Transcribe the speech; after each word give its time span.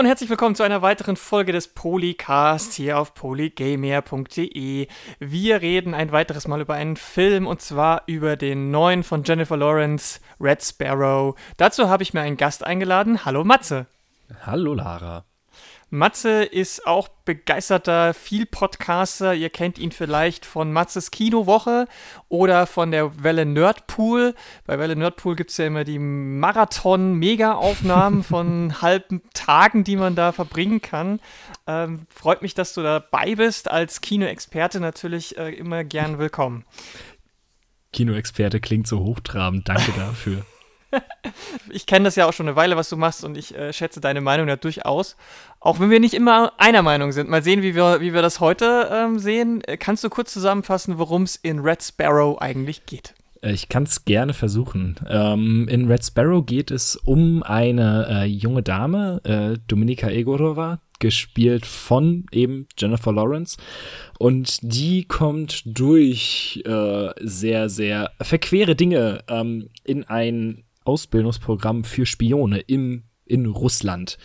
und 0.00 0.06
herzlich 0.06 0.30
willkommen 0.30 0.54
zu 0.54 0.62
einer 0.62 0.80
weiteren 0.80 1.14
Folge 1.14 1.52
des 1.52 1.68
Polycast 1.68 2.72
hier 2.72 2.98
auf 2.98 3.12
polygamer.de. 3.12 4.86
Wir 5.18 5.60
reden 5.60 5.92
ein 5.92 6.10
weiteres 6.10 6.48
Mal 6.48 6.62
über 6.62 6.72
einen 6.72 6.96
Film 6.96 7.46
und 7.46 7.60
zwar 7.60 8.04
über 8.06 8.36
den 8.36 8.70
neuen 8.70 9.02
von 9.02 9.24
Jennifer 9.24 9.58
Lawrence, 9.58 10.20
Red 10.40 10.64
Sparrow. 10.64 11.38
Dazu 11.58 11.90
habe 11.90 12.02
ich 12.02 12.14
mir 12.14 12.22
einen 12.22 12.38
Gast 12.38 12.64
eingeladen. 12.64 13.26
Hallo 13.26 13.44
Matze. 13.44 13.88
Hallo 14.46 14.72
Lara. 14.72 15.26
Matze 15.90 16.44
ist 16.44 16.86
auch 16.86 17.08
begeisterter 17.24 18.14
Viel-Podcaster. 18.14 19.34
Ihr 19.34 19.50
kennt 19.50 19.76
ihn 19.76 19.90
vielleicht 19.90 20.46
von 20.46 20.72
Matzes 20.72 21.10
Kinowoche 21.10 21.88
oder 22.28 22.68
von 22.68 22.92
der 22.92 23.24
Welle 23.24 23.44
Nerdpool. 23.44 24.36
Bei 24.66 24.78
Welle 24.78 24.94
Nerdpool 24.94 25.34
gibt 25.34 25.50
es 25.50 25.56
ja 25.56 25.66
immer 25.66 25.82
die 25.82 25.98
Marathon-Mega-Aufnahmen 25.98 28.22
von 28.22 28.76
halben 28.82 29.22
Tagen, 29.34 29.82
die 29.82 29.96
man 29.96 30.14
da 30.14 30.30
verbringen 30.30 30.80
kann. 30.80 31.18
Ähm, 31.66 32.06
freut 32.08 32.42
mich, 32.42 32.54
dass 32.54 32.72
du 32.72 32.82
dabei 32.82 33.34
bist. 33.34 33.68
Als 33.68 34.00
Kinoexperte 34.00 34.78
natürlich 34.78 35.36
äh, 35.38 35.50
immer 35.50 35.82
gern 35.82 36.18
willkommen. 36.18 36.64
Kinoexperte 37.92 38.60
klingt 38.60 38.86
so 38.86 39.00
hochtrabend. 39.00 39.68
Danke 39.68 39.90
dafür. 39.96 40.44
ich 41.70 41.86
kenne 41.86 42.04
das 42.04 42.16
ja 42.16 42.26
auch 42.26 42.32
schon 42.32 42.48
eine 42.48 42.56
Weile, 42.56 42.76
was 42.76 42.88
du 42.88 42.96
machst 42.96 43.24
und 43.24 43.36
ich 43.36 43.54
äh, 43.54 43.72
schätze 43.72 44.00
deine 44.00 44.20
Meinung 44.20 44.48
ja 44.48 44.56
durchaus. 44.56 45.16
Auch 45.60 45.80
wenn 45.80 45.90
wir 45.90 46.00
nicht 46.00 46.14
immer 46.14 46.52
einer 46.58 46.82
Meinung 46.82 47.12
sind. 47.12 47.28
Mal 47.28 47.42
sehen, 47.42 47.62
wie 47.62 47.74
wir, 47.74 48.00
wie 48.00 48.14
wir 48.14 48.22
das 48.22 48.40
heute 48.40 48.88
ähm, 48.92 49.18
sehen. 49.18 49.62
Äh, 49.64 49.76
kannst 49.76 50.04
du 50.04 50.10
kurz 50.10 50.32
zusammenfassen, 50.32 50.98
worum 50.98 51.22
es 51.24 51.36
in 51.36 51.60
Red 51.60 51.82
Sparrow 51.82 52.40
eigentlich 52.40 52.86
geht? 52.86 53.14
Äh, 53.42 53.52
ich 53.52 53.68
kann 53.68 53.84
es 53.84 54.04
gerne 54.04 54.34
versuchen. 54.34 54.96
Ähm, 55.08 55.68
in 55.68 55.86
Red 55.86 56.04
Sparrow 56.04 56.44
geht 56.44 56.70
es 56.70 56.96
um 56.96 57.42
eine 57.42 58.06
äh, 58.08 58.24
junge 58.24 58.62
Dame, 58.62 59.20
äh, 59.24 59.58
Dominika 59.66 60.08
Egorova, 60.08 60.80
gespielt 60.98 61.66
von 61.66 62.26
eben 62.30 62.66
Jennifer 62.78 63.12
Lawrence. 63.12 63.56
Und 64.18 64.58
die 64.62 65.04
kommt 65.04 65.62
durch 65.64 66.62
äh, 66.66 67.08
sehr, 67.20 67.68
sehr 67.68 68.12
verquere 68.20 68.76
Dinge 68.76 69.24
ähm, 69.28 69.70
in 69.84 70.04
ein 70.04 70.64
Ausbildungsprogramm 70.90 71.84
für 71.84 72.04
Spione 72.04 72.58
im 72.60 73.04
in 73.30 73.46
Russland, 73.46 74.18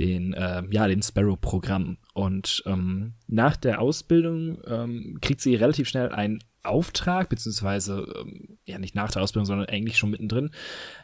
den 0.00 0.32
äh, 0.32 0.64
ja 0.70 0.88
den 0.88 1.00
Sparrow-Programm. 1.00 1.98
Und 2.12 2.64
ähm, 2.66 3.14
nach 3.28 3.56
der 3.56 3.80
Ausbildung 3.80 4.58
ähm, 4.66 5.18
kriegt 5.20 5.40
sie 5.40 5.54
relativ 5.54 5.88
schnell 5.88 6.08
einen 6.08 6.40
Auftrag, 6.64 7.28
beziehungsweise 7.28 8.04
ähm, 8.20 8.58
ja 8.66 8.80
nicht 8.80 8.96
nach 8.96 9.12
der 9.12 9.22
Ausbildung, 9.22 9.46
sondern 9.46 9.68
eigentlich 9.68 9.96
schon 9.96 10.10
mittendrin, 10.10 10.50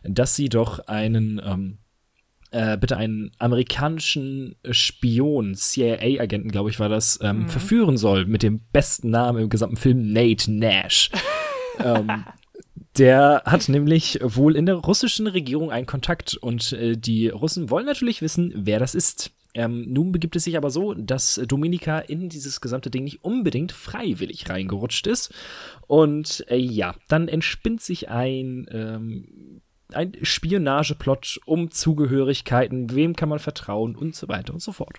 dass 0.02 0.34
sie 0.34 0.48
doch 0.48 0.80
einen 0.88 1.40
ähm, 1.44 1.78
äh, 2.50 2.76
bitte 2.76 2.96
einen 2.96 3.32
amerikanischen 3.38 4.56
Spion, 4.70 5.54
CIA-Agenten, 5.54 6.50
glaube 6.50 6.70
ich, 6.70 6.78
war 6.78 6.88
das, 6.88 7.18
ähm, 7.22 7.40
mhm. 7.40 7.48
verführen 7.48 7.96
soll 7.96 8.26
mit 8.26 8.42
dem 8.42 8.60
besten 8.72 9.10
Namen 9.10 9.42
im 9.42 9.48
gesamten 9.48 9.76
Film, 9.76 10.12
Nate 10.12 10.52
Nash. 10.52 11.10
ähm, 11.78 12.24
der 12.96 13.42
hat 13.44 13.68
nämlich 13.68 14.18
wohl 14.22 14.56
in 14.56 14.66
der 14.66 14.76
russischen 14.76 15.26
Regierung 15.26 15.70
einen 15.70 15.86
Kontakt 15.86 16.34
und 16.34 16.72
äh, 16.72 16.96
die 16.96 17.28
Russen 17.28 17.70
wollen 17.70 17.86
natürlich 17.86 18.22
wissen, 18.22 18.52
wer 18.54 18.78
das 18.78 18.94
ist. 18.94 19.32
Ähm, 19.56 19.92
nun 19.92 20.10
begibt 20.10 20.34
es 20.34 20.44
sich 20.44 20.56
aber 20.56 20.70
so, 20.70 20.94
dass 20.94 21.40
Dominika 21.46 22.00
in 22.00 22.28
dieses 22.28 22.60
gesamte 22.60 22.90
Ding 22.90 23.04
nicht 23.04 23.22
unbedingt 23.22 23.70
freiwillig 23.70 24.50
reingerutscht 24.50 25.06
ist. 25.06 25.32
Und 25.86 26.44
äh, 26.48 26.56
ja, 26.56 26.94
dann 27.08 27.28
entspinnt 27.28 27.80
sich 27.80 28.08
ein, 28.08 28.66
ähm, 28.72 29.60
ein 29.92 30.12
Spionageplot 30.22 31.40
um 31.46 31.70
Zugehörigkeiten, 31.70 32.92
wem 32.92 33.14
kann 33.14 33.28
man 33.28 33.38
vertrauen 33.38 33.94
und 33.94 34.16
so 34.16 34.26
weiter 34.26 34.52
und 34.52 34.60
so 34.60 34.72
fort. 34.72 34.98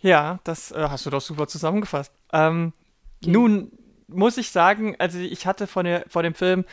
Ja, 0.00 0.40
das 0.44 0.72
äh, 0.72 0.86
hast 0.88 1.04
du 1.04 1.10
doch 1.10 1.20
super 1.20 1.46
zusammengefasst. 1.46 2.12
Ähm, 2.32 2.72
okay. 3.22 3.30
Nun 3.30 3.72
muss 4.06 4.38
ich 4.38 4.50
sagen, 4.50 4.96
also 4.98 5.18
ich 5.18 5.46
hatte 5.46 5.66
von 5.66 5.84
der, 5.84 6.04
vor 6.08 6.22
dem 6.22 6.34
Film 6.34 6.64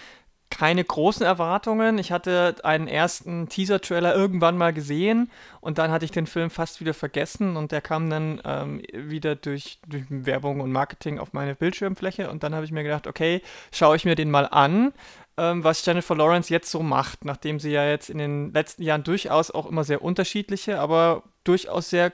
keine 0.52 0.84
großen 0.84 1.26
Erwartungen. 1.26 1.98
Ich 1.98 2.12
hatte 2.12 2.56
einen 2.64 2.88
ersten 2.88 3.50
Teaser-Trailer 3.50 4.14
irgendwann 4.14 4.58
mal 4.58 4.74
gesehen 4.74 5.32
und 5.62 5.80
dann 5.80 5.90
hatte 5.90 6.06
ich 6.06 6.12
den 6.12 6.28
Film 6.28 6.52
fast 6.52 6.80
wieder 6.82 6.94
vergessen 6.94 7.58
und 7.58 7.72
der 7.72 7.82
kam 7.82 8.10
dann 8.10 8.42
ähm, 8.46 8.84
wieder 8.94 9.36
durch, 9.36 9.80
durch 9.88 10.04
Werbung 10.10 10.60
und 10.60 10.72
Marketing 10.72 11.18
auf 11.18 11.34
meine 11.34 11.56
Bildschirmfläche 11.56 12.30
und 12.30 12.44
dann 12.44 12.54
habe 12.54 12.66
ich 12.66 12.72
mir 12.72 12.84
gedacht, 12.84 13.08
okay, 13.08 13.42
schaue 13.72 13.96
ich 13.96 14.06
mir 14.06 14.16
den 14.16 14.30
mal 14.30 14.46
an, 14.46 14.94
ähm, 15.38 15.64
was 15.64 15.84
Jennifer 15.86 16.16
Lawrence 16.16 16.54
jetzt 16.54 16.70
so 16.70 16.84
macht, 16.84 17.26
nachdem 17.26 17.60
sie 17.60 17.72
ja 17.72 17.88
jetzt 17.88 18.10
in 18.10 18.20
den 18.20 18.54
letzten 18.54 18.84
Jahren 18.84 19.04
durchaus 19.04 19.50
auch 19.50 19.66
immer 19.66 19.84
sehr 19.84 20.04
unterschiedliche, 20.04 20.80
aber 20.80 21.24
durchaus 21.44 21.90
sehr 21.90 22.14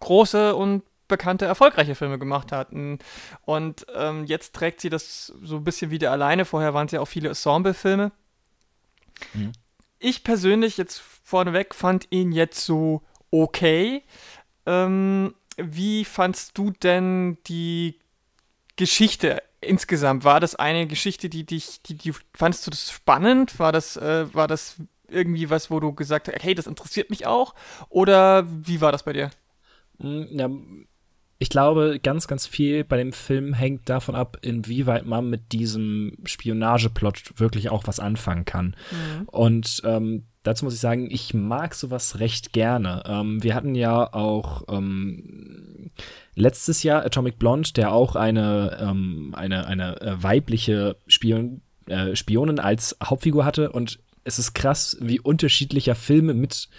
große 0.00 0.54
und 0.54 0.82
bekannte, 1.08 1.44
erfolgreiche 1.44 1.94
Filme 1.94 2.18
gemacht 2.18 2.52
hatten. 2.52 2.98
Und 3.42 3.86
ähm, 3.94 4.24
jetzt 4.24 4.54
trägt 4.54 4.80
sie 4.80 4.90
das 4.90 5.32
so 5.42 5.56
ein 5.56 5.64
bisschen 5.64 5.90
wieder 5.90 6.10
alleine. 6.10 6.44
Vorher 6.44 6.74
waren 6.74 6.86
es 6.86 6.92
ja 6.92 7.00
auch 7.00 7.06
viele 7.06 7.28
Ensemble-Filme. 7.28 8.12
Mhm. 9.34 9.52
Ich 9.98 10.24
persönlich, 10.24 10.76
jetzt 10.76 11.00
vorneweg, 11.24 11.74
fand 11.74 12.06
ihn 12.10 12.32
jetzt 12.32 12.64
so 12.64 13.02
okay. 13.30 14.02
Ähm, 14.66 15.34
wie 15.56 16.04
fandst 16.04 16.58
du 16.58 16.70
denn 16.70 17.38
die 17.46 17.98
Geschichte 18.76 19.42
insgesamt? 19.60 20.24
War 20.24 20.40
das 20.40 20.54
eine 20.54 20.86
Geschichte, 20.86 21.28
die 21.28 21.44
dich, 21.44 21.82
die, 21.82 21.94
die 21.94 22.12
fandest 22.34 22.66
du 22.66 22.70
das 22.70 22.90
spannend? 22.90 23.58
War 23.58 23.72
das, 23.72 23.96
äh, 23.96 24.32
war 24.34 24.48
das 24.48 24.76
irgendwie 25.08 25.50
was, 25.50 25.70
wo 25.70 25.80
du 25.80 25.92
gesagt 25.92 26.28
hast, 26.28 26.42
hey, 26.42 26.54
das 26.54 26.66
interessiert 26.66 27.10
mich 27.10 27.26
auch? 27.26 27.54
Oder 27.88 28.44
wie 28.46 28.80
war 28.80 28.92
das 28.92 29.04
bei 29.04 29.12
dir? 29.12 29.30
Hm, 30.00 30.28
ja, 30.30 30.50
ich 31.38 31.50
glaube, 31.50 32.00
ganz, 32.02 32.26
ganz 32.28 32.46
viel 32.46 32.82
bei 32.84 32.96
dem 32.96 33.12
Film 33.12 33.52
hängt 33.52 33.88
davon 33.90 34.14
ab, 34.14 34.38
inwieweit 34.40 35.04
man 35.04 35.28
mit 35.28 35.52
diesem 35.52 36.16
Spionageplot 36.24 37.38
wirklich 37.38 37.68
auch 37.68 37.86
was 37.86 38.00
anfangen 38.00 38.46
kann. 38.46 38.74
Mhm. 38.90 39.28
Und 39.28 39.82
ähm, 39.84 40.24
dazu 40.42 40.64
muss 40.64 40.74
ich 40.74 40.80
sagen, 40.80 41.10
ich 41.10 41.34
mag 41.34 41.74
sowas 41.74 42.20
recht 42.20 42.52
gerne. 42.54 43.02
Ähm, 43.06 43.42
wir 43.42 43.54
hatten 43.54 43.74
ja 43.74 44.12
auch 44.14 44.64
ähm, 44.68 45.90
letztes 46.34 46.82
Jahr 46.82 47.04
Atomic 47.04 47.38
Blonde, 47.38 47.72
der 47.74 47.92
auch 47.92 48.16
eine, 48.16 48.78
ähm, 48.80 49.34
eine, 49.36 49.66
eine 49.66 50.00
äh, 50.00 50.22
weibliche 50.22 50.96
Spion, 51.06 51.60
äh, 51.86 52.16
Spionin 52.16 52.60
als 52.60 52.96
Hauptfigur 53.04 53.44
hatte. 53.44 53.72
Und 53.72 53.98
es 54.24 54.38
ist 54.38 54.54
krass, 54.54 54.96
wie 55.00 55.20
unterschiedlicher 55.20 55.94
Filme 55.94 56.32
mit 56.32 56.70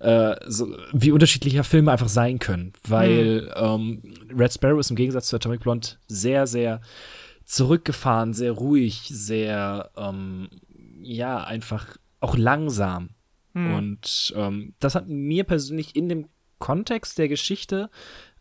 äh, 0.00 0.36
so, 0.46 0.76
wie 0.92 1.12
unterschiedlicher 1.12 1.62
Filme 1.62 1.92
einfach 1.92 2.08
sein 2.08 2.38
können. 2.38 2.72
Weil 2.86 3.42
mhm. 3.42 3.50
ähm, 3.54 4.14
Red 4.36 4.52
Sparrow 4.52 4.80
ist 4.80 4.90
im 4.90 4.96
Gegensatz 4.96 5.28
zu 5.28 5.36
Atomic 5.36 5.60
Blonde 5.60 5.88
sehr, 6.08 6.46
sehr 6.46 6.80
zurückgefahren, 7.44 8.32
sehr 8.32 8.52
ruhig, 8.52 9.02
sehr, 9.12 9.90
ähm, 9.96 10.48
ja, 11.02 11.44
einfach 11.44 11.96
auch 12.20 12.36
langsam. 12.36 13.10
Mhm. 13.52 13.74
Und 13.74 14.34
ähm, 14.36 14.74
das 14.80 14.94
hat 14.94 15.08
mir 15.08 15.44
persönlich 15.44 15.94
in 15.94 16.08
dem 16.08 16.28
Kontext 16.58 17.18
der 17.18 17.28
Geschichte 17.28 17.90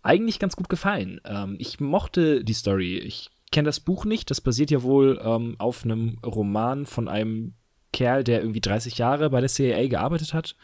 eigentlich 0.02 0.40
ganz 0.40 0.56
gut 0.56 0.70
gefallen. 0.70 1.20
Ähm, 1.26 1.58
ich 1.60 1.80
mochte 1.80 2.44
die 2.44 2.54
Story. 2.54 3.00
Ich 3.00 3.32
kenne 3.52 3.66
das 3.66 3.82
Buch 3.82 4.06
nicht. 4.06 4.30
Das 4.30 4.40
basiert 4.40 4.72
ja 4.72 4.82
wohl 4.84 5.20
ähm, 5.22 5.56
auf 5.58 5.84
einem 5.84 6.20
Roman 6.26 6.86
von 6.86 7.10
einem 7.10 7.56
Kerl, 7.92 8.24
der 8.24 8.42
irgendwie 8.42 8.62
30 8.62 8.98
Jahre 8.98 9.30
bei 9.30 9.42
der 9.42 9.50
CIA 9.50 9.88
gearbeitet 9.88 10.34
hat 10.34 10.56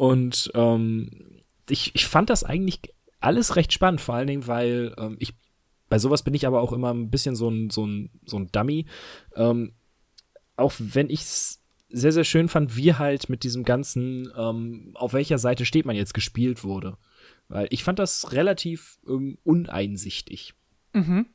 und 0.00 0.50
ähm, 0.54 1.10
ich, 1.68 1.94
ich 1.94 2.06
fand 2.06 2.30
das 2.30 2.42
eigentlich 2.42 2.80
alles 3.20 3.56
recht 3.56 3.70
spannend, 3.70 4.00
vor 4.00 4.14
allen 4.14 4.28
Dingen, 4.28 4.46
weil 4.46 4.94
ähm, 4.96 5.16
ich 5.18 5.34
bei 5.90 5.98
sowas 5.98 6.22
bin 6.22 6.32
ich 6.32 6.46
aber 6.46 6.62
auch 6.62 6.72
immer 6.72 6.90
ein 6.94 7.10
bisschen 7.10 7.36
so 7.36 7.50
ein, 7.50 7.68
so 7.68 7.84
ein, 7.84 8.08
so 8.24 8.38
ein 8.38 8.50
Dummy. 8.50 8.86
Ähm, 9.36 9.74
auch 10.56 10.72
wenn 10.78 11.10
ich 11.10 11.20
es 11.20 11.60
sehr, 11.90 12.12
sehr 12.12 12.24
schön 12.24 12.48
fand, 12.48 12.76
wie 12.76 12.94
halt 12.94 13.28
mit 13.28 13.42
diesem 13.42 13.62
ganzen, 13.62 14.32
ähm, 14.38 14.92
auf 14.94 15.12
welcher 15.12 15.38
Seite 15.38 15.66
steht 15.66 15.84
man 15.84 15.96
jetzt 15.96 16.14
gespielt 16.14 16.64
wurde. 16.64 16.96
Weil 17.48 17.66
ich 17.68 17.84
fand 17.84 17.98
das 17.98 18.32
relativ 18.32 19.00
ähm, 19.06 19.36
uneinsichtig. 19.44 20.54
Mhm. 20.94 21.26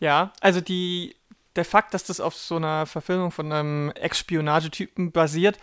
Ja, 0.00 0.32
also 0.40 0.62
die, 0.62 1.16
der 1.54 1.66
Fakt, 1.66 1.92
dass 1.92 2.04
das 2.04 2.20
auf 2.20 2.34
so 2.34 2.56
einer 2.56 2.86
Verfilmung 2.86 3.30
von 3.30 3.52
einem 3.52 3.90
Ex-Spionagetypen 3.90 5.12
basiert, 5.12 5.58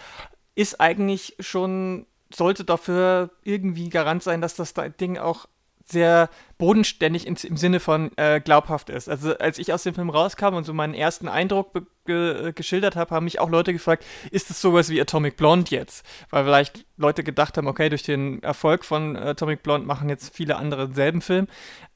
ist 0.53 0.79
eigentlich 0.79 1.35
schon 1.39 2.05
sollte 2.35 2.63
dafür 2.63 3.29
irgendwie 3.43 3.89
Garant 3.89 4.23
sein, 4.23 4.41
dass 4.41 4.55
das 4.55 4.73
Ding 4.99 5.17
auch 5.17 5.47
sehr 5.85 6.29
bodenständig 6.57 7.27
in, 7.27 7.35
im 7.35 7.57
Sinne 7.57 7.79
von 7.79 8.11
äh, 8.15 8.39
glaubhaft 8.39 8.89
ist. 8.89 9.09
Also 9.09 9.37
als 9.37 9.57
ich 9.57 9.73
aus 9.73 9.83
dem 9.83 9.93
Film 9.93 10.09
rauskam 10.09 10.53
und 10.53 10.63
so 10.63 10.73
meinen 10.73 10.93
ersten 10.93 11.27
Eindruck 11.27 11.73
ge 12.05 12.49
äh, 12.49 12.53
geschildert 12.53 12.95
habe, 12.95 13.13
haben 13.13 13.25
mich 13.25 13.39
auch 13.39 13.49
Leute 13.49 13.73
gefragt, 13.73 14.05
ist 14.31 14.49
es 14.49 14.61
sowas 14.61 14.89
wie 14.89 15.01
Atomic 15.01 15.35
Blonde 15.35 15.71
jetzt? 15.71 16.05
Weil 16.29 16.45
vielleicht 16.45 16.85
Leute 16.95 17.23
gedacht 17.23 17.57
haben, 17.57 17.67
okay, 17.67 17.89
durch 17.89 18.03
den 18.03 18.41
Erfolg 18.43 18.85
von 18.85 19.17
Atomic 19.17 19.61
Blonde 19.61 19.85
machen 19.85 20.07
jetzt 20.07 20.33
viele 20.33 20.55
andere 20.55 20.87
denselben 20.87 21.21
Film. 21.21 21.47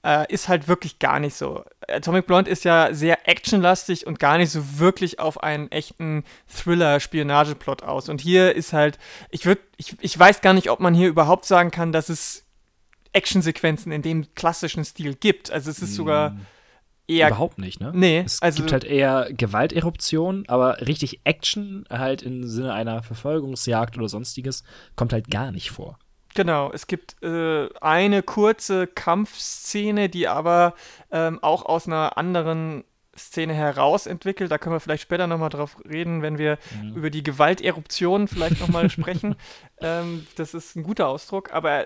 Äh, 0.03 0.31
ist 0.33 0.49
halt 0.49 0.67
wirklich 0.67 0.99
gar 0.99 1.19
nicht 1.19 1.35
so. 1.35 1.63
Atomic 1.87 2.27
Blonde 2.27 2.51
ist 2.51 2.65
ja 2.65 2.93
sehr 2.93 3.27
actionlastig 3.27 4.05
und 4.05 4.19
gar 4.19 4.37
nicht 4.37 4.51
so 4.51 4.79
wirklich 4.79 5.19
auf 5.19 5.41
einen 5.41 5.71
echten 5.71 6.25
Thriller-Spionageplot 6.53 7.83
aus. 7.83 8.09
Und 8.09 8.19
hier 8.19 8.53
ist 8.53 8.73
halt, 8.73 8.99
ich 9.29 9.45
würde, 9.45 9.61
ich, 9.77 9.95
ich 10.01 10.17
weiß 10.17 10.41
gar 10.41 10.53
nicht, 10.53 10.69
ob 10.69 10.79
man 10.81 10.93
hier 10.93 11.07
überhaupt 11.07 11.45
sagen 11.45 11.71
kann, 11.71 11.93
dass 11.93 12.09
es 12.09 12.46
Actionsequenzen 13.17 13.91
in 13.91 14.01
dem 14.01 14.33
klassischen 14.35 14.85
Stil 14.85 15.15
gibt. 15.15 15.51
Also 15.51 15.71
es 15.71 15.81
ist 15.81 15.95
sogar 15.95 16.31
mm. 16.31 16.45
eher. 17.07 17.27
Überhaupt 17.27 17.57
nicht, 17.57 17.79
ne? 17.79 17.91
Nee. 17.93 18.23
Es 18.25 18.41
also, 18.41 18.57
gibt 18.57 18.71
halt 18.71 18.83
eher 18.83 19.27
Gewalteruption, 19.31 20.45
aber 20.47 20.81
richtig 20.81 21.21
Action 21.23 21.85
halt 21.89 22.21
im 22.21 22.47
Sinne 22.47 22.73
einer 22.73 23.01
Verfolgungsjagd 23.01 23.97
oder 23.97 24.07
sonstiges 24.07 24.63
kommt 24.95 25.13
halt 25.13 25.29
gar 25.31 25.51
nicht 25.51 25.71
vor. 25.71 25.97
Genau, 26.35 26.71
es 26.71 26.85
gibt 26.85 27.15
äh, 27.23 27.67
eine 27.81 28.21
kurze 28.21 28.85
Kampfszene, 28.85 30.07
die 30.07 30.27
aber 30.27 30.75
ähm, 31.09 31.39
auch 31.41 31.65
aus 31.65 31.87
einer 31.87 32.15
anderen 32.17 32.83
Szene 33.17 33.53
heraus 33.53 34.05
entwickelt. 34.05 34.51
Da 34.51 34.57
können 34.57 34.75
wir 34.75 34.79
vielleicht 34.79 35.01
später 35.03 35.27
nochmal 35.27 35.49
drauf 35.49 35.77
reden, 35.89 36.21
wenn 36.21 36.37
wir 36.37 36.59
mhm. 36.79 36.95
über 36.95 37.09
die 37.09 37.23
Gewalteruption 37.23 38.27
vielleicht 38.27 38.59
nochmal 38.59 38.89
sprechen. 38.89 39.35
Ähm, 39.79 40.25
das 40.35 40.55
ist 40.55 40.75
ein 40.75 40.81
guter 40.81 41.07
Ausdruck, 41.07 41.53
aber 41.53 41.85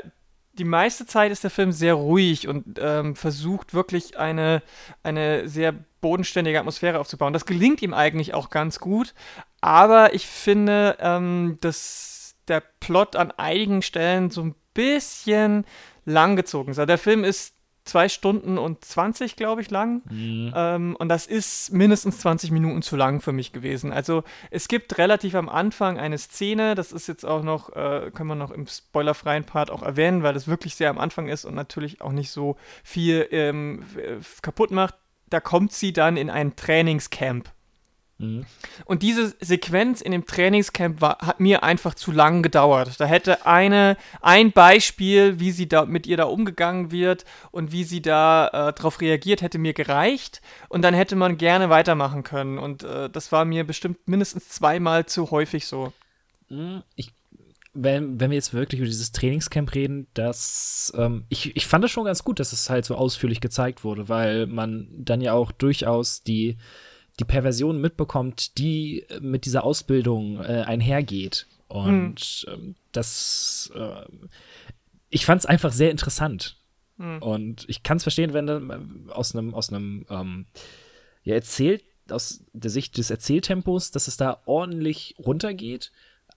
die 0.53 0.63
meiste 0.63 1.06
Zeit 1.06 1.31
ist 1.31 1.44
der 1.44 1.51
Film 1.51 1.71
sehr 1.71 1.94
ruhig 1.94 2.48
und 2.48 2.80
ähm, 2.81 3.15
versucht 3.15 3.74
wirklich 3.74 4.18
eine, 4.18 4.62
eine 5.03 5.48
sehr 5.48 5.74
bodenständige 6.01 6.59
Atmosphäre 6.59 7.00
aufzubauen. 7.00 7.33
Das 7.33 7.45
gelingt 7.45 7.81
ihm 7.81 7.94
eigentlich 7.94 8.33
auch 8.33 8.50
ganz 8.50 8.80
gut, 8.80 9.13
aber 9.62 10.13
ich 10.13 10.27
finde, 10.27 10.98
ähm, 11.00 11.57
dass 11.62 12.36
der 12.48 12.62
Plot 12.80 13.15
an 13.15 13.31
einigen 13.31 13.81
Stellen 13.81 14.30
so 14.30 14.42
ein 14.42 14.56
bisschen 14.74 15.65
langgezogen 16.06 16.71
ist. 16.71 16.80
Also 16.80 16.88
der 16.88 16.98
Film 16.98 17.24
ist 17.24 17.56
zwei 17.83 18.10
Stunden 18.10 18.57
und 18.57 18.83
20, 18.86 19.36
glaube 19.36 19.62
ich, 19.62 19.72
lang. 19.72 20.01
Mhm. 20.10 20.54
Ähm, 20.56 20.95
und 20.98 21.10
das 21.10 21.28
ist 21.28 21.74
mindestens 21.74 22.19
20 22.19 22.51
Minuten 22.51 22.81
zu 22.81 22.95
lang 22.95 23.22
für 23.22 23.31
mich 23.31 23.51
gewesen. 23.51 23.92
Also 23.92 24.24
es 24.50 24.68
gibt 24.68 24.98
relativ 24.98 25.36
am 25.36 25.50
Anfang 25.50 26.00
eine 26.00 26.18
Szene, 26.18 26.75
das 26.75 26.92
ist 26.92 27.07
jetzt 27.07 27.25
auch 27.25 27.44
noch, 27.44 27.69
äh, 27.75 28.12
können 28.13 28.30
wir 28.30 28.36
noch 28.36 28.51
im 28.51 28.68
spoilerfreien 28.68 29.45
Part 29.45 29.72
auch 29.72 29.83
erwähnen, 29.83 30.24
weil 30.24 30.33
das 30.33 30.48
wirklich 30.48 30.75
sehr 30.75 30.89
am 30.89 31.00
Anfang 31.00 31.28
ist 31.28 31.45
und 31.45 31.56
natürlich 31.56 32.01
auch 32.01 32.12
nicht 32.12 32.31
so 32.31 32.56
viel 32.83 33.28
ähm, 33.31 33.84
kaputt 34.42 34.72
macht. 34.72 34.95
Da 35.30 35.39
kommt 35.39 35.72
sie 35.72 35.94
dann 35.94 36.18
in 36.18 36.30
ein 36.30 36.56
Trainingscamp 36.56 37.51
Mhm. 38.22 38.46
Und 38.86 39.04
diese 39.04 39.36
Sequenz 39.40 40.02
in 40.02 40.12
dem 40.12 40.26
Trainingscamp 40.26 41.02
war, 41.02 41.18
hat 41.20 41.40
mir 41.40 41.64
einfach 41.64 41.96
zu 41.96 42.12
lang 42.12 42.44
gedauert. 42.44 43.00
Da 43.00 43.06
hätte 43.06 43.46
eine, 43.46 43.98
ein 44.22 44.52
Beispiel, 44.52 45.40
wie 45.40 45.52
sie 45.52 45.68
da 45.68 45.86
mit 45.86 46.08
ihr 46.08 46.18
da 46.18 46.26
umgegangen 46.26 46.92
wird 46.92 47.26
und 47.52 47.72
wie 47.72 47.84
sie 47.84 48.02
da 48.02 48.48
äh, 48.48 48.74
darauf 48.74 49.02
reagiert, 49.02 49.42
hätte 49.42 49.58
mir 49.58 49.74
gereicht. 49.74 50.42
Und 50.70 50.84
dann 50.84 50.94
hätte 50.94 51.16
man 51.16 51.38
gerne 51.38 51.70
weitermachen 51.70 52.24
können. 52.24 52.58
Und 52.58 52.84
äh, 52.84 53.10
das 53.10 53.32
war 53.32 53.46
mir 53.46 53.66
bestimmt 53.66 54.08
mindestens 54.08 54.50
zweimal 54.50 55.06
zu 55.06 55.32
häufig 55.32 55.66
so. 55.66 55.92
Mhm. 56.50 56.84
Ich 56.96 57.12
wenn, 57.74 58.20
wenn 58.20 58.32
wir 58.32 58.36
jetzt 58.36 58.54
wirklich 58.54 58.80
über 58.80 58.90
dieses 58.90 59.12
Trainingscamp 59.12 59.74
reden, 59.74 60.08
dass 60.14 60.92
ähm, 60.98 61.24
ich, 61.30 61.56
ich 61.56 61.68
fand 61.68 61.86
es 61.86 61.92
schon 61.92 62.06
ganz 62.06 62.24
gut, 62.24 62.40
dass 62.40 62.52
es 62.52 62.70
halt 62.70 62.86
so 62.86 62.96
ausführlich 62.96 63.40
gezeigt 63.40 63.84
wurde, 63.84 64.10
weil 64.10 64.48
man 64.48 64.90
dann 64.92 65.22
ja 65.22 65.34
auch 65.34 65.52
durchaus 65.52 66.22
die 66.24 66.58
die 67.22 67.26
Perversion 67.26 67.80
mitbekommt, 67.80 68.58
die 68.58 69.06
mit 69.22 69.46
dieser 69.46 69.64
Ausbildung 69.64 70.40
äh, 70.40 70.64
einhergeht. 70.66 71.46
Und 71.68 72.20
hm. 72.20 72.54
ähm, 72.54 72.76
das, 72.92 73.72
äh, 73.76 74.06
ich 75.10 75.26
fand 75.26 75.42
es 75.42 75.46
einfach 75.46 75.72
sehr 75.72 75.92
interessant. 75.92 76.58
Hm. 76.98 77.22
Und 77.22 77.66
ich 77.70 77.84
kann 77.84 77.98
es 77.98 78.04
verstehen, 78.04 78.34
wenn 78.34 78.48
dann 78.48 79.10
aus 79.12 79.36
einem, 79.36 79.54
aus 79.54 79.70
einem, 79.70 80.06
ähm, 80.10 80.48
ja, 81.24 81.36
erzählt, 81.36 81.84
aus 82.10 82.44
der 82.54 82.72
Sicht 82.72 82.98
des 82.98 83.12
Erzähltempos, 83.12 83.92
dass 83.92 84.08
es 84.08 84.18
da 84.18 84.42
ordentlich 84.46 85.16
runtergeht. 85.20 85.92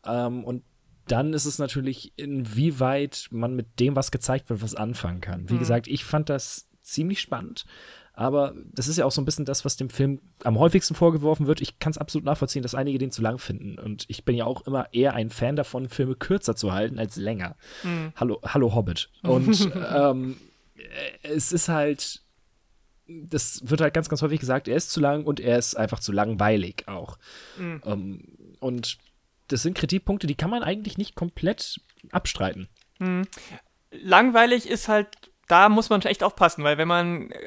Ähm, 0.05 0.45
und 0.45 0.65
dann 1.09 1.33
ist 1.33 1.47
es 1.47 1.59
natürlich, 1.59 2.13
inwieweit 2.17 3.29
man 3.31 3.55
mit 3.57 3.81
dem, 3.81 3.97
was 3.97 4.11
gezeigt 4.11 4.51
wird, 4.51 4.61
was 4.61 4.75
anfangen 4.75 5.23
kann. 5.23 5.49
Wie 5.49 5.55
hm. 5.55 5.61
gesagt, 5.61 5.89
ich 5.89 6.05
fand 6.05 6.29
das 6.29 6.69
ziemlich 6.83 7.23
spannend. 7.23 7.65
Aber 8.16 8.55
das 8.72 8.87
ist 8.87 8.96
ja 8.96 9.05
auch 9.05 9.11
so 9.11 9.20
ein 9.20 9.25
bisschen 9.25 9.44
das, 9.44 9.64
was 9.64 9.76
dem 9.76 9.90
Film 9.90 10.20
am 10.44 10.56
häufigsten 10.58 10.94
vorgeworfen 10.94 11.49
wird. 11.49 11.61
Ich 11.61 11.81
kann 11.81 11.90
es 11.90 11.99
absolut 11.99 12.25
nachvollziehen, 12.25 12.62
dass 12.62 12.76
einige 12.76 12.99
den 12.99 13.11
zu 13.11 13.22
lang 13.22 13.38
finden. 13.38 13.76
Und 13.76 14.05
ich 14.08 14.25
bin 14.25 14.37
ja 14.37 14.44
auch 14.44 14.62
immer 14.66 14.87
eher 14.94 15.14
ein 15.14 15.31
Fan 15.31 15.56
davon, 15.56 15.88
Filme 15.88 16.14
kürzer 16.14 16.55
zu 16.55 16.72
halten 16.72 17.00
als 17.00 17.16
länger. 17.16 17.56
Mhm. 17.82 18.12
Hallo, 18.14 18.40
hallo 18.44 18.72
Hobbit. 18.72 19.11
Und 19.22 19.69
ähm, 19.94 20.37
es 21.22 21.50
ist 21.50 21.69
halt, 21.69 22.22
das 23.08 23.69
wird 23.69 23.81
halt 23.81 23.94
ganz, 23.94 24.08
ganz 24.08 24.22
häufig 24.22 24.38
gesagt, 24.38 24.69
er 24.69 24.76
ist 24.76 24.93
zu 24.93 25.00
lang 25.00 25.25
und 25.25 25.40
er 25.40 25.58
ist 25.58 25.76
einfach 25.76 25.99
zu 25.99 26.12
langweilig 26.12 26.87
auch. 26.87 27.19
Mhm. 27.58 27.82
Um, 27.84 28.20
und 28.61 28.99
das 29.49 29.62
sind 29.62 29.76
Kritikpunkte, 29.76 30.28
die 30.28 30.37
kann 30.37 30.50
man 30.50 30.62
eigentlich 30.62 30.99
nicht 30.99 31.16
komplett 31.16 31.81
abstreiten. 32.12 32.69
Mhm. 33.00 33.26
Langweilig 33.90 34.69
ist 34.69 34.87
halt, 34.87 35.08
da 35.49 35.69
muss 35.69 35.90
man 35.90 36.00
echt 36.02 36.22
aufpassen, 36.22 36.62
weil 36.62 36.78
wenn 36.78 36.88
man 36.88 37.31
äh, 37.32 37.38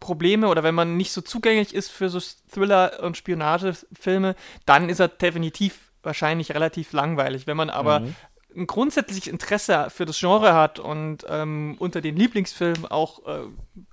Probleme 0.00 0.48
oder 0.48 0.62
wenn 0.62 0.74
man 0.74 0.96
nicht 0.96 1.12
so 1.12 1.20
zugänglich 1.20 1.74
ist 1.74 1.90
für 1.90 2.08
so 2.08 2.18
Thriller- 2.52 3.02
und 3.02 3.16
Spionagefilme, 3.16 4.34
dann 4.66 4.88
ist 4.88 4.98
er 4.98 5.08
definitiv 5.08 5.90
wahrscheinlich 6.02 6.54
relativ 6.54 6.92
langweilig. 6.92 7.46
Wenn 7.46 7.58
man 7.58 7.68
aber 7.68 8.00
mhm. 8.00 8.14
ein 8.56 8.66
grundsätzliches 8.66 9.26
Interesse 9.26 9.88
für 9.90 10.06
das 10.06 10.18
Genre 10.18 10.54
hat 10.54 10.78
und 10.78 11.26
ähm, 11.28 11.76
unter 11.78 12.00
den 12.00 12.16
Lieblingsfilmen 12.16 12.86
auch 12.86 13.26
äh, 13.26 13.42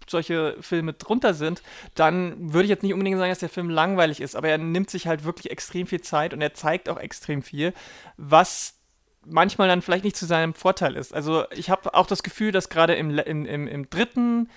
solche 0.10 0.56
Filme 0.62 0.94
drunter 0.94 1.34
sind, 1.34 1.62
dann 1.94 2.54
würde 2.54 2.64
ich 2.64 2.70
jetzt 2.70 2.84
nicht 2.84 2.94
unbedingt 2.94 3.18
sagen, 3.18 3.32
dass 3.32 3.40
der 3.40 3.50
Film 3.50 3.70
langweilig 3.70 4.22
ist, 4.22 4.38
aber 4.38 4.48
er 4.48 4.58
nimmt 4.58 4.90
sich 4.90 5.08
halt 5.08 5.26
wirklich 5.26 5.52
extrem 5.52 5.88
viel 5.88 6.02
Zeit 6.02 6.34
und 6.34 6.42
er 6.42 6.54
zeigt 6.54 6.88
auch 6.88 6.98
extrem 6.98 7.44
viel, 7.44 7.74
was 8.16 8.77
manchmal 9.30 9.68
dann 9.68 9.82
vielleicht 9.82 10.04
nicht 10.04 10.16
zu 10.16 10.26
seinem 10.26 10.54
Vorteil 10.54 10.96
ist. 10.96 11.14
Also 11.14 11.46
ich 11.52 11.70
habe 11.70 11.94
auch 11.94 12.08
das 12.08 12.24
Gefühl, 12.24 12.52
dass 12.52 12.70
gerade 12.70 12.96
im, 12.96 13.18
im, 13.20 13.46
im, 13.46 13.68
im, 13.68 13.90
dritten 13.90 14.50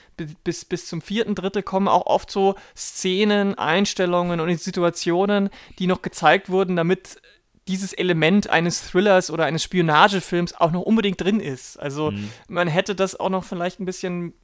bis, 0.44 0.64
bis 0.64 0.86
zum 0.86 1.02
vierten 1.02 1.34
Drittel 1.34 1.62
kommen 1.62 1.88
auch 1.88 2.06
oft 2.06 2.30
so 2.30 2.54
Szenen, 2.76 3.56
Einstellungen 3.56 4.40
und 4.40 4.60
Situationen, 4.60 5.50
die 5.78 5.86
noch 5.86 6.02
gezeigt 6.02 6.48
wurden, 6.48 6.76
damit 6.76 7.20
dieses 7.68 7.92
Element 7.92 8.50
eines 8.50 8.82
Thrillers 8.90 9.30
oder 9.30 9.44
eines 9.44 9.62
Spionagefilms 9.62 10.54
auch 10.54 10.72
noch 10.72 10.82
unbedingt 10.82 11.20
drin 11.20 11.40
ist. 11.40 11.78
Also 11.78 12.10
mhm. 12.10 12.30
man 12.48 12.68
hätte 12.68 12.94
das 12.94 13.18
auch 13.18 13.30
noch 13.30 13.44
vielleicht 13.44 13.80
ein 13.80 13.86
bisschen 13.86 14.34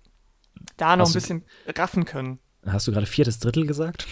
da 0.77 0.97
noch 0.97 1.07
Hast 1.07 1.15
ein 1.17 1.21
bisschen 1.21 1.45
raffen 1.77 2.05
können. 2.05 2.39
Hast 2.67 2.87
du 2.87 2.93
gerade 2.93 3.07
viertes 3.07 3.39
Drittel 3.39 3.67
gesagt? 3.67 4.07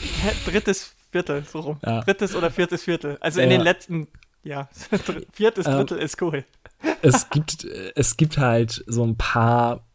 Drittes 0.46 0.94
Viertel, 1.10 1.44
so 1.44 1.60
rum. 1.60 1.78
Ja. 1.84 2.00
Drittes 2.02 2.34
oder 2.34 2.50
viertes 2.50 2.82
Viertel. 2.82 3.18
Also 3.20 3.38
ja. 3.38 3.44
in 3.44 3.50
den 3.50 3.60
letzten 3.60 4.08
ja, 4.44 4.68
viertes 5.32 5.66
ähm, 5.66 5.72
Drittel 5.72 5.98
ähm, 5.98 6.04
ist 6.04 6.22
cool. 6.22 6.44
Es 7.02 7.30
gibt, 7.30 7.64
es 7.64 8.16
gibt 8.16 8.38
halt 8.38 8.84
so 8.86 9.04
ein 9.04 9.16
paar 9.16 9.86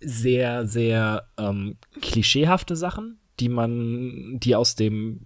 sehr, 0.00 0.66
sehr 0.66 1.28
ähm, 1.36 1.76
klischeehafte 2.00 2.76
Sachen, 2.76 3.20
die 3.40 3.48
man, 3.48 4.38
die 4.40 4.56
aus 4.56 4.74
dem 4.74 5.20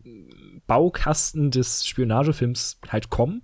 Baukasten 0.67 1.50
des 1.50 1.87
Spionagefilms 1.87 2.81
halt 2.88 3.11
kommen. 3.11 3.43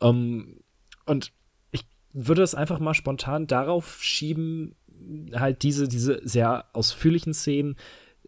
Ähm, 0.00 0.60
und 1.06 1.32
ich 1.70 1.84
würde 2.12 2.42
es 2.42 2.54
einfach 2.54 2.78
mal 2.78 2.94
spontan 2.94 3.46
darauf 3.46 4.02
schieben, 4.02 4.76
halt 5.34 5.62
diese, 5.62 5.88
diese 5.88 6.20
sehr 6.26 6.66
ausführlichen 6.72 7.34
Szenen, 7.34 7.76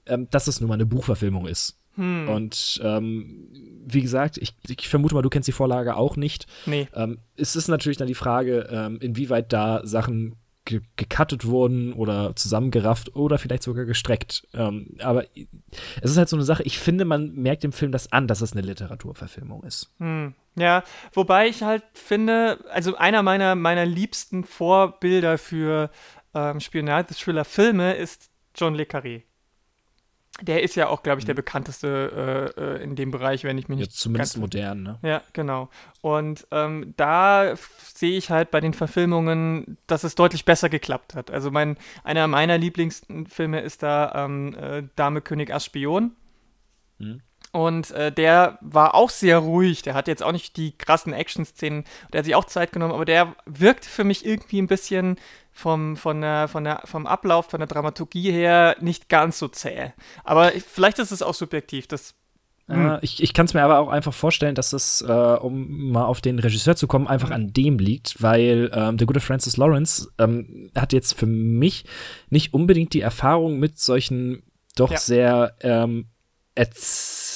ähm, 0.06 0.28
dass 0.30 0.48
es 0.48 0.60
nur 0.60 0.68
mal 0.68 0.74
eine 0.74 0.86
Buchverfilmung 0.86 1.46
ist. 1.46 1.80
Hm. 1.96 2.28
Und 2.28 2.80
ähm, 2.82 3.48
wie 3.86 4.02
gesagt, 4.02 4.38
ich, 4.38 4.54
ich, 4.66 4.88
vermute 4.88 5.14
mal, 5.14 5.22
du 5.22 5.30
kennst 5.30 5.48
die 5.48 5.52
Vorlage 5.52 5.96
auch 5.96 6.16
nicht. 6.16 6.46
Nee. 6.66 6.88
Ähm, 6.94 7.18
es 7.36 7.56
ist 7.56 7.68
natürlich 7.68 7.98
dann 7.98 8.08
die 8.08 8.14
Frage, 8.14 8.68
ähm, 8.70 8.98
inwieweit 9.00 9.52
da 9.52 9.86
Sachen 9.86 10.36
ge 10.64 10.80
gecuttet 10.96 11.44
wurden 11.46 11.92
oder 11.92 12.34
zusammengerafft 12.36 13.14
oder 13.14 13.38
vielleicht 13.38 13.62
sogar 13.62 13.84
gestreckt. 13.84 14.48
Ähm, 14.54 14.96
aber 15.00 15.24
es 16.00 16.10
ist 16.10 16.16
halt 16.16 16.28
so 16.28 16.36
eine 16.36 16.44
Sache, 16.44 16.62
ich 16.62 16.78
finde, 16.78 17.04
man 17.04 17.34
merkt 17.34 17.62
dem 17.64 17.72
Film 17.72 17.92
das 17.92 18.10
an, 18.12 18.26
dass 18.26 18.40
es 18.40 18.52
eine 18.52 18.62
Literaturverfilmung 18.62 19.62
ist. 19.64 19.90
Hm. 19.98 20.34
Ja, 20.56 20.84
wobei 21.12 21.48
ich 21.48 21.62
halt 21.62 21.82
finde, 21.92 22.64
also 22.70 22.96
einer 22.96 23.22
meiner, 23.22 23.54
meiner 23.56 23.84
liebsten 23.84 24.44
Vorbilder 24.44 25.36
für 25.36 25.90
ähm, 26.34 26.60
Spionage-Thriller-Filme 26.60 27.94
ist 27.94 28.30
John 28.54 28.74
Le 28.74 28.84
Carré 28.84 29.22
der 30.42 30.62
ist 30.62 30.74
ja 30.74 30.88
auch, 30.88 31.02
glaube 31.02 31.20
ich, 31.20 31.24
der 31.24 31.34
mhm. 31.34 31.36
bekannteste 31.36 32.52
äh, 32.56 32.60
äh, 32.60 32.82
in 32.82 32.96
dem 32.96 33.10
Bereich, 33.10 33.44
wenn 33.44 33.56
ich 33.56 33.68
mich 33.68 33.78
nicht. 33.78 33.92
Ja, 33.92 33.96
zumindest 33.96 34.36
modern, 34.36 34.82
ne? 34.82 34.98
Ja, 35.02 35.22
genau. 35.32 35.68
Und 36.00 36.46
ähm, 36.50 36.92
da 36.96 37.54
sehe 37.94 38.16
ich 38.16 38.30
halt 38.30 38.50
bei 38.50 38.60
den 38.60 38.74
Verfilmungen, 38.74 39.78
dass 39.86 40.02
es 40.02 40.16
deutlich 40.16 40.44
besser 40.44 40.68
geklappt 40.68 41.14
hat. 41.14 41.30
Also 41.30 41.50
mein, 41.50 41.76
einer 42.02 42.26
meiner 42.26 42.58
Lieblingsfilme 42.58 43.60
ist 43.60 43.82
da 43.82 44.24
ähm, 44.24 44.54
äh, 44.54 44.82
Dame 44.96 45.20
König 45.20 45.52
als 45.52 45.66
Spion. 45.66 46.16
Mhm. 46.98 47.20
Und 47.52 47.92
äh, 47.92 48.10
der 48.10 48.58
war 48.60 48.94
auch 48.94 49.10
sehr 49.10 49.38
ruhig. 49.38 49.82
Der 49.82 49.94
hat 49.94 50.08
jetzt 50.08 50.22
auch 50.22 50.32
nicht 50.32 50.56
die 50.56 50.76
krassen 50.76 51.12
Action-Szenen. 51.12 51.84
Der 52.12 52.18
hat 52.18 52.24
sich 52.24 52.34
auch 52.34 52.46
Zeit 52.46 52.72
genommen, 52.72 52.92
aber 52.92 53.04
der 53.04 53.36
wirkt 53.46 53.84
für 53.84 54.02
mich 54.02 54.26
irgendwie 54.26 54.60
ein 54.60 54.66
bisschen 54.66 55.16
vom, 55.52 55.96
von 55.96 56.20
der, 56.20 56.48
von 56.48 56.64
der, 56.64 56.82
vom 56.84 57.06
Ablauf, 57.06 57.46
von 57.46 57.60
der 57.60 57.68
Dramaturgie 57.68 58.32
her 58.32 58.76
nicht 58.80 59.08
ganz 59.08 59.38
so 59.38 59.46
zäh. 59.46 59.92
Aber 60.24 60.50
vielleicht 60.50 60.98
ist 60.98 61.12
es 61.12 61.22
auch 61.22 61.34
subjektiv. 61.34 61.86
Das 61.86 62.14
Hm. 62.66 62.96
ich 63.02 63.22
ich 63.22 63.34
kann 63.34 63.44
es 63.44 63.52
mir 63.52 63.62
aber 63.62 63.78
auch 63.78 63.90
einfach 63.90 64.14
vorstellen, 64.14 64.54
dass 64.54 64.72
es, 64.72 65.02
äh, 65.02 65.12
um 65.12 65.90
mal 65.92 66.06
auf 66.06 66.22
den 66.22 66.38
Regisseur 66.38 66.76
zu 66.76 66.86
kommen, 66.86 67.06
einfach 67.06 67.30
an 67.30 67.52
dem 67.52 67.78
liegt, 67.78 68.22
weil 68.22 68.70
ähm, 68.72 68.96
der 68.96 69.06
gute 69.06 69.20
Francis 69.20 69.58
Lawrence 69.58 70.10
ähm, 70.18 70.70
hat 70.74 70.94
jetzt 70.94 71.12
für 71.12 71.26
mich 71.26 71.84
nicht 72.30 72.54
unbedingt 72.54 72.94
die 72.94 73.02
Erfahrung 73.02 73.58
mit 73.58 73.78
solchen 73.78 74.44
doch 74.76 74.92
ja. 74.92 74.96
sehr 74.96 75.56
ähm, 75.60 76.06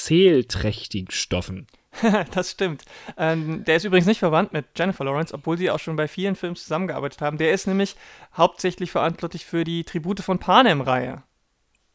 erzählträchtigen 0.09 1.11
Stoffen. 1.11 1.67
das 2.33 2.51
stimmt. 2.51 2.83
Ähm, 3.17 3.63
der 3.65 3.75
ist 3.75 3.85
übrigens 3.85 4.07
nicht 4.07 4.19
verwandt 4.19 4.53
mit 4.53 4.65
Jennifer 4.75 5.03
Lawrence, 5.03 5.33
obwohl 5.33 5.57
sie 5.57 5.69
auch 5.69 5.79
schon 5.79 5.95
bei 5.95 6.07
vielen 6.07 6.35
Filmen 6.35 6.55
zusammengearbeitet 6.55 7.21
haben. 7.21 7.37
Der 7.37 7.51
ist 7.51 7.67
nämlich 7.67 7.95
hauptsächlich 8.35 8.91
verantwortlich 8.91 9.45
für 9.45 9.63
die 9.63 9.83
Tribute 9.83 10.21
von 10.21 10.39
Panem-Reihe. 10.39 11.23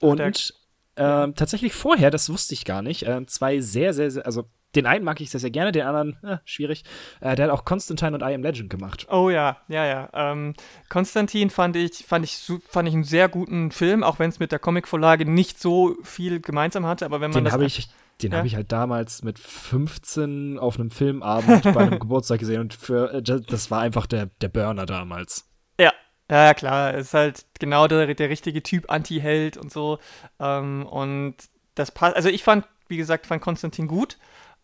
Und 0.00 0.20
äh, 0.20 1.32
tatsächlich 1.32 1.72
vorher, 1.72 2.10
das 2.10 2.28
wusste 2.28 2.54
ich 2.54 2.64
gar 2.64 2.82
nicht, 2.82 3.04
äh, 3.04 3.24
zwei 3.26 3.60
sehr, 3.60 3.94
sehr, 3.94 4.10
sehr, 4.10 4.26
also 4.26 4.44
den 4.76 4.86
einen 4.86 5.04
mag 5.04 5.20
ich 5.20 5.30
sehr, 5.30 5.40
sehr 5.40 5.50
gerne, 5.50 5.72
den 5.72 5.82
anderen, 5.82 6.16
äh, 6.22 6.38
schwierig. 6.44 6.84
Äh, 7.20 7.36
der 7.36 7.46
hat 7.46 7.52
auch 7.52 7.64
Constantine 7.64 8.14
und 8.14 8.22
I 8.22 8.34
Am 8.34 8.42
Legend 8.42 8.70
gemacht. 8.70 9.06
Oh 9.10 9.30
ja, 9.30 9.58
ja, 9.68 9.84
ja. 9.86 10.10
Ähm, 10.12 10.54
Konstantin 10.88 11.50
fand 11.50 11.76
ich, 11.76 12.04
fand, 12.06 12.24
ich, 12.24 12.38
fand 12.68 12.88
ich 12.88 12.94
einen 12.94 13.04
sehr 13.04 13.28
guten 13.28 13.70
Film, 13.70 14.02
auch 14.02 14.18
wenn 14.18 14.30
es 14.30 14.38
mit 14.38 14.52
der 14.52 14.58
Comicvorlage 14.58 15.24
nicht 15.24 15.60
so 15.60 15.96
viel 16.02 16.40
gemeinsam 16.40 16.86
hatte. 16.86 17.04
Aber 17.04 17.20
wenn 17.20 17.30
man 17.30 17.44
den 17.44 17.52
habe 17.52 17.64
ich, 17.64 17.88
den 18.22 18.32
ja? 18.32 18.38
habe 18.38 18.46
ich 18.46 18.54
halt 18.54 18.72
damals 18.72 19.22
mit 19.22 19.38
15 19.38 20.58
auf 20.58 20.78
einem 20.78 20.90
Filmabend 20.90 21.62
bei 21.64 21.76
einem 21.76 21.98
Geburtstag 22.00 22.40
gesehen 22.40 22.60
und 22.60 22.74
für 22.74 23.12
äh, 23.12 23.22
das 23.22 23.70
war 23.70 23.80
einfach 23.80 24.06
der, 24.06 24.26
der 24.40 24.48
Burner 24.48 24.86
damals. 24.86 25.48
Ja, 25.80 25.92
ja, 26.30 26.54
klar, 26.54 26.94
ist 26.94 27.14
halt 27.14 27.44
genau 27.58 27.86
der, 27.88 28.14
der 28.14 28.28
richtige 28.30 28.62
Typ 28.62 28.90
Anti-Held 28.90 29.56
und 29.56 29.72
so. 29.72 29.98
Ähm, 30.38 30.86
und 30.86 31.36
das 31.74 31.90
passt, 31.90 32.16
also 32.16 32.28
ich 32.28 32.44
fand, 32.44 32.66
wie 32.88 32.96
gesagt, 32.96 33.26
fand 33.26 33.42
Konstantin 33.42 33.88
gut. 33.88 34.18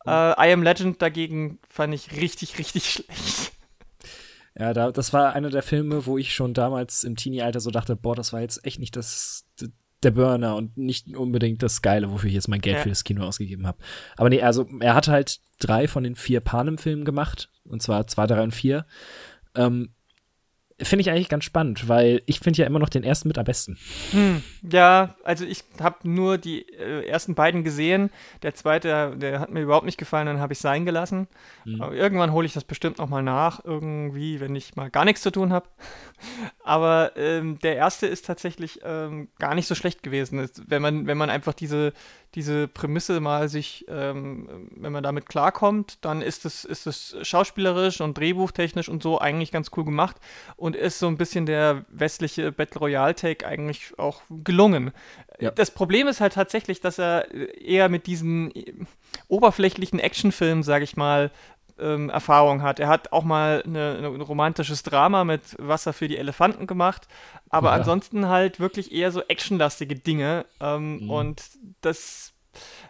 Uh, 0.07 0.33
I 0.39 0.51
Am 0.53 0.63
Legend 0.63 1.03
dagegen 1.03 1.59
fand 1.69 1.93
ich 1.93 2.13
richtig, 2.13 2.59
richtig 2.59 2.91
schlecht. 2.91 3.53
Ja, 4.59 4.73
da, 4.73 4.91
das 4.91 5.13
war 5.13 5.35
einer 5.35 5.51
der 5.51 5.63
Filme, 5.63 6.07
wo 6.07 6.19
ich 6.19 6.35
schon 6.35 6.55
damals 6.55 7.05
im 7.05 7.17
Teenie-Alter 7.17 7.61
so 7.61 7.71
dachte, 7.71 7.97
boah, 7.97 8.17
das 8.17 8.33
war 8.33 8.41
jetzt 8.41 8.65
echt 8.65 8.79
nicht 8.79 8.97
das, 8.97 9.45
der 10.03 10.11
Burner 10.13 10.57
und 10.57 10.77
nicht 10.77 11.15
unbedingt 11.17 11.63
das 11.63 11.83
Geile, 11.83 12.11
wofür 12.11 12.29
ich 12.29 12.35
jetzt 12.35 12.49
mein 12.49 12.61
Geld 12.61 12.77
ja. 12.77 12.83
für 12.83 12.89
das 12.89 13.05
Kino 13.05 13.25
ausgegeben 13.25 13.67
habe. 13.67 13.79
Aber 14.17 14.29
nee, 14.31 14.43
also 14.43 14.67
er 14.81 14.95
hat 14.95 15.09
halt 15.09 15.41
drei 15.59 15.89
von 15.89 16.05
den 16.05 16.15
vier 16.15 16.41
Panem-Filmen 16.41 17.05
gemacht, 17.05 17.51
und 17.65 17.83
zwar 17.83 18.07
zwei, 18.07 18.27
drei 18.27 18.43
und 18.43 18.55
vier. 18.55 18.87
Ähm, 19.55 19.95
finde 20.83 21.03
ich 21.03 21.11
eigentlich 21.11 21.29
ganz 21.29 21.45
spannend, 21.45 21.89
weil 21.89 22.23
ich 22.27 22.41
finde 22.41 22.61
ja 22.61 22.67
immer 22.67 22.79
noch 22.79 22.89
den 22.89 23.05
ersten 23.05 23.29
mit 23.29 23.39
am 23.39 23.45
besten. 23.45 23.79
Hm, 24.13 24.43
ja, 24.71 25.15
also 25.25 25.45
ich 25.45 25.65
habe 25.81 26.09
nur 26.09 26.39
die 26.39 26.63
äh, 26.73 27.07
ersten 27.07 27.35
beiden 27.35 27.65
gesehen. 27.65 28.11
Der 28.43 28.55
zweite, 28.55 29.17
der 29.17 29.41
hat 29.41 29.51
mir 29.51 29.61
überhaupt 29.61 29.87
nicht 29.87 29.99
gefallen, 29.99 30.27
dann 30.27 30.41
habe 30.41 30.53
ich 30.53 30.59
sein 30.59 30.85
gelassen. 30.85 31.29
Mhm. 31.65 31.83
irgendwann 31.93 32.33
hole 32.33 32.47
ich 32.47 32.53
das 32.53 32.65
bestimmt 32.65 32.99
noch 32.99 33.09
mal 33.09 33.23
nach, 33.23 33.65
irgendwie, 33.65 34.41
wenn 34.41 34.55
ich 34.57 34.77
mal 34.77 34.91
gar 34.91 35.05
nichts 35.05 35.23
zu 35.23 35.31
tun 35.31 35.53
habe. 35.53 35.69
Aber 36.65 37.13
ähm, 37.17 37.59
der 37.61 37.77
erste 37.77 38.07
ist 38.07 38.27
tatsächlich 38.27 38.81
ähm, 38.85 39.29
gar 39.39 39.55
nicht 39.55 39.67
so 39.67 39.75
schlecht 39.75 40.03
gewesen, 40.03 40.49
wenn 40.67 40.83
man, 40.83 41.07
wenn 41.07 41.19
man 41.19 41.31
einfach 41.31 41.55
diese, 41.55 41.93
diese 42.35 42.69
Prämisse 42.69 43.21
mal 43.21 43.49
sich, 43.49 43.85
ähm, 43.89 44.69
wenn 44.77 44.93
man 44.93 45.03
damit 45.03 45.29
klarkommt, 45.29 45.99
dann 46.03 46.23
ist 46.23 46.45
es, 46.45 46.65
ist 46.65 46.87
es 46.87 47.17
schauspielerisch 47.23 48.01
und 48.01 48.17
drehbuchtechnisch 48.17 48.89
und 48.89 49.03
so 49.03 49.19
eigentlich 49.19 49.51
ganz 49.51 49.71
cool 49.77 49.85
gemacht 49.85 50.17
und 50.57 50.70
ist 50.75 50.99
so 50.99 51.07
ein 51.07 51.17
bisschen 51.17 51.47
der 51.47 51.85
westliche 51.89 52.53
Battle 52.53 52.81
Royale-Take 52.81 53.47
eigentlich 53.47 53.99
auch 53.99 54.23
gelungen. 54.29 54.93
Ja. 55.39 55.51
Das 55.51 55.71
Problem 55.71 56.07
ist 56.07 56.21
halt 56.21 56.35
tatsächlich, 56.35 56.81
dass 56.81 56.99
er 56.99 57.31
eher 57.33 57.89
mit 57.89 58.07
diesen 58.07 58.55
äh, 58.55 58.75
oberflächlichen 59.29 59.99
Actionfilmen, 59.99 60.63
sage 60.63 60.85
ich 60.85 60.97
mal, 60.97 61.31
ähm, 61.79 62.11
Erfahrung 62.11 62.63
hat. 62.63 62.79
Er 62.79 62.89
hat 62.89 63.13
auch 63.13 63.25
mal 63.25 63.63
eine, 63.65 63.99
ein 63.99 64.21
romantisches 64.21 64.83
Drama 64.83 65.25
mit 65.25 65.57
Wasser 65.59 65.93
für 65.93 66.09
die 66.09 66.19
Elefanten 66.19 66.67
gemacht, 66.67 67.09
aber 67.49 67.71
ja. 67.71 67.77
ansonsten 67.77 68.29
halt 68.29 68.61
wirklich 68.61 68.93
eher 68.93 69.11
so 69.13 69.23
actionlastige 69.23 69.97
Dinge. 69.97 70.47
Ähm, 70.61 71.05
mhm. 71.05 71.11
Und 71.11 71.43
das 71.81 72.35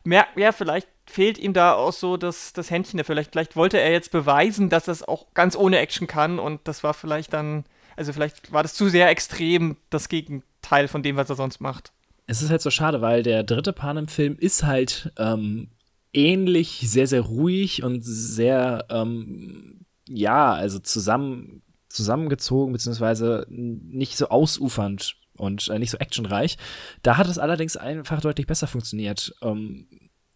merkt, 0.04 0.38
ja, 0.38 0.52
vielleicht 0.52 0.88
fehlt 1.10 1.38
ihm 1.38 1.52
da 1.52 1.74
auch 1.74 1.92
so 1.92 2.16
das, 2.16 2.52
das 2.52 2.70
Händchen. 2.70 3.02
Vielleicht, 3.04 3.32
vielleicht 3.32 3.56
wollte 3.56 3.80
er 3.80 3.92
jetzt 3.92 4.10
beweisen, 4.10 4.68
dass 4.68 4.84
das 4.84 5.02
auch 5.02 5.26
ganz 5.34 5.56
ohne 5.56 5.78
Action 5.78 6.06
kann 6.06 6.38
und 6.38 6.60
das 6.64 6.82
war 6.82 6.94
vielleicht 6.94 7.32
dann, 7.32 7.64
also 7.96 8.12
vielleicht 8.12 8.52
war 8.52 8.62
das 8.62 8.74
zu 8.74 8.88
sehr 8.88 9.08
extrem 9.08 9.76
das 9.90 10.08
Gegenteil 10.08 10.88
von 10.88 11.02
dem, 11.02 11.16
was 11.16 11.28
er 11.28 11.36
sonst 11.36 11.60
macht. 11.60 11.92
Es 12.26 12.42
ist 12.42 12.50
halt 12.50 12.62
so 12.62 12.70
schade, 12.70 13.00
weil 13.00 13.22
der 13.22 13.42
dritte 13.42 13.72
Panem-Film 13.72 14.36
ist 14.38 14.62
halt 14.62 15.12
ähm, 15.18 15.68
ähnlich, 16.12 16.82
sehr, 16.84 17.06
sehr 17.06 17.22
ruhig 17.22 17.82
und 17.82 18.02
sehr, 18.02 18.86
ähm, 18.90 19.84
ja, 20.08 20.52
also 20.52 20.78
zusammen, 20.78 21.62
zusammengezogen, 21.88 22.72
beziehungsweise 22.72 23.46
nicht 23.48 24.16
so 24.16 24.28
ausufernd 24.28 25.16
und 25.36 25.68
äh, 25.68 25.78
nicht 25.78 25.90
so 25.90 25.98
actionreich. 25.98 26.56
Da 27.02 27.16
hat 27.16 27.26
es 27.26 27.38
allerdings 27.38 27.76
einfach 27.76 28.20
deutlich 28.20 28.46
besser 28.46 28.66
funktioniert. 28.66 29.34
Ähm, 29.42 29.88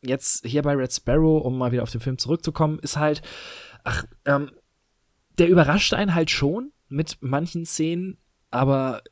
jetzt 0.06 0.46
hier 0.46 0.62
bei 0.62 0.74
Red 0.74 0.92
Sparrow, 0.92 1.44
um 1.44 1.58
mal 1.58 1.72
wieder 1.72 1.82
auf 1.82 1.90
den 1.90 2.00
Film 2.00 2.18
zurückzukommen, 2.18 2.78
ist 2.80 2.96
halt, 2.96 3.22
ach, 3.84 4.04
ähm, 4.24 4.50
der 5.38 5.48
überrascht 5.48 5.94
einen 5.94 6.14
halt 6.14 6.30
schon 6.30 6.72
mit 6.88 7.18
manchen 7.20 7.66
Szenen, 7.66 8.18
aber 8.50 9.02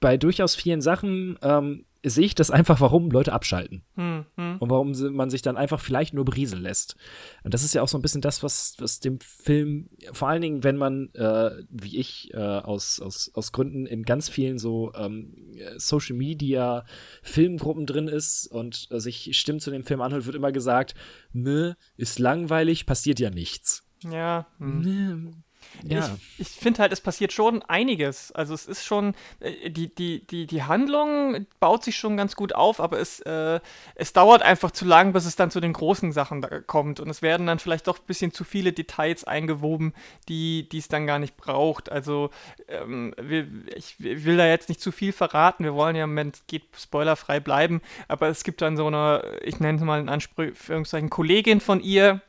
bei 0.00 0.16
durchaus 0.16 0.54
vielen 0.54 0.80
Sachen 0.82 1.38
ähm, 1.42 1.86
sehe 2.10 2.24
ich 2.24 2.34
das 2.34 2.50
einfach, 2.50 2.80
warum 2.80 3.10
Leute 3.10 3.32
abschalten. 3.32 3.84
Hm, 3.94 4.26
hm. 4.36 4.56
Und 4.58 4.70
warum 4.70 4.92
man 5.14 5.30
sich 5.30 5.42
dann 5.42 5.56
einfach 5.56 5.80
vielleicht 5.80 6.14
nur 6.14 6.24
berieseln 6.24 6.62
lässt. 6.62 6.96
Und 7.42 7.54
das 7.54 7.64
ist 7.64 7.74
ja 7.74 7.82
auch 7.82 7.88
so 7.88 7.98
ein 7.98 8.02
bisschen 8.02 8.20
das, 8.20 8.42
was, 8.42 8.76
was 8.78 9.00
dem 9.00 9.18
Film, 9.20 9.88
vor 10.12 10.28
allen 10.28 10.42
Dingen, 10.42 10.64
wenn 10.64 10.76
man, 10.76 11.10
äh, 11.14 11.50
wie 11.70 11.98
ich, 11.98 12.32
äh, 12.34 12.38
aus, 12.38 13.00
aus, 13.00 13.30
aus 13.34 13.52
Gründen 13.52 13.86
in 13.86 14.02
ganz 14.02 14.28
vielen 14.28 14.58
so 14.58 14.92
ähm, 14.94 15.34
Social 15.76 16.16
Media 16.16 16.84
Filmgruppen 17.22 17.86
drin 17.86 18.08
ist 18.08 18.46
und 18.46 18.88
äh, 18.90 19.00
sich 19.00 19.36
Stimmen 19.38 19.60
zu 19.60 19.70
dem 19.70 19.84
Film 19.84 20.00
anhört, 20.00 20.26
wird 20.26 20.36
immer 20.36 20.52
gesagt, 20.52 20.94
ne, 21.32 21.76
ist 21.96 22.18
langweilig, 22.18 22.86
passiert 22.86 23.20
ja 23.20 23.30
nichts. 23.30 23.84
Ja. 24.02 24.46
Hm. 24.58 25.42
Ja. 25.84 26.16
Ich, 26.38 26.40
ich 26.40 26.48
finde 26.48 26.82
halt, 26.82 26.92
es 26.92 27.00
passiert 27.00 27.32
schon 27.32 27.62
einiges. 27.62 28.32
Also 28.32 28.54
es 28.54 28.66
ist 28.66 28.84
schon, 28.84 29.14
äh, 29.40 29.70
die, 29.70 29.94
die, 29.94 30.26
die, 30.26 30.46
die 30.46 30.62
Handlung 30.62 31.46
baut 31.60 31.84
sich 31.84 31.96
schon 31.96 32.16
ganz 32.16 32.36
gut 32.36 32.54
auf, 32.54 32.80
aber 32.80 32.98
es, 32.98 33.20
äh, 33.20 33.60
es 33.94 34.12
dauert 34.12 34.42
einfach 34.42 34.70
zu 34.70 34.84
lang, 34.84 35.12
bis 35.12 35.26
es 35.26 35.36
dann 35.36 35.50
zu 35.50 35.60
den 35.60 35.72
großen 35.72 36.12
Sachen 36.12 36.46
kommt. 36.66 37.00
Und 37.00 37.08
es 37.08 37.22
werden 37.22 37.46
dann 37.46 37.58
vielleicht 37.58 37.86
doch 37.86 37.98
ein 37.98 38.06
bisschen 38.06 38.32
zu 38.32 38.44
viele 38.44 38.72
Details 38.72 39.24
eingewoben, 39.24 39.94
die 40.28 40.68
es 40.72 40.88
dann 40.88 41.06
gar 41.06 41.18
nicht 41.18 41.36
braucht. 41.36 41.90
Also 41.90 42.30
ähm, 42.68 43.14
wir, 43.20 43.46
ich 43.74 43.96
will 43.98 44.36
da 44.36 44.46
jetzt 44.46 44.68
nicht 44.68 44.80
zu 44.80 44.92
viel 44.92 45.12
verraten. 45.12 45.64
Wir 45.64 45.74
wollen 45.74 45.96
ja 45.96 46.04
im 46.04 46.10
Moment 46.10 46.42
geht 46.46 46.64
spoilerfrei 46.76 47.40
bleiben, 47.40 47.80
aber 48.08 48.28
es 48.28 48.44
gibt 48.44 48.62
dann 48.62 48.76
so 48.76 48.86
eine, 48.86 49.38
ich 49.42 49.60
nenne 49.60 49.78
es 49.78 49.84
mal 49.84 50.00
in 50.00 50.08
Anführungszeichen, 50.08 51.10
Kollegin 51.10 51.60
von 51.60 51.80
ihr, 51.80 52.20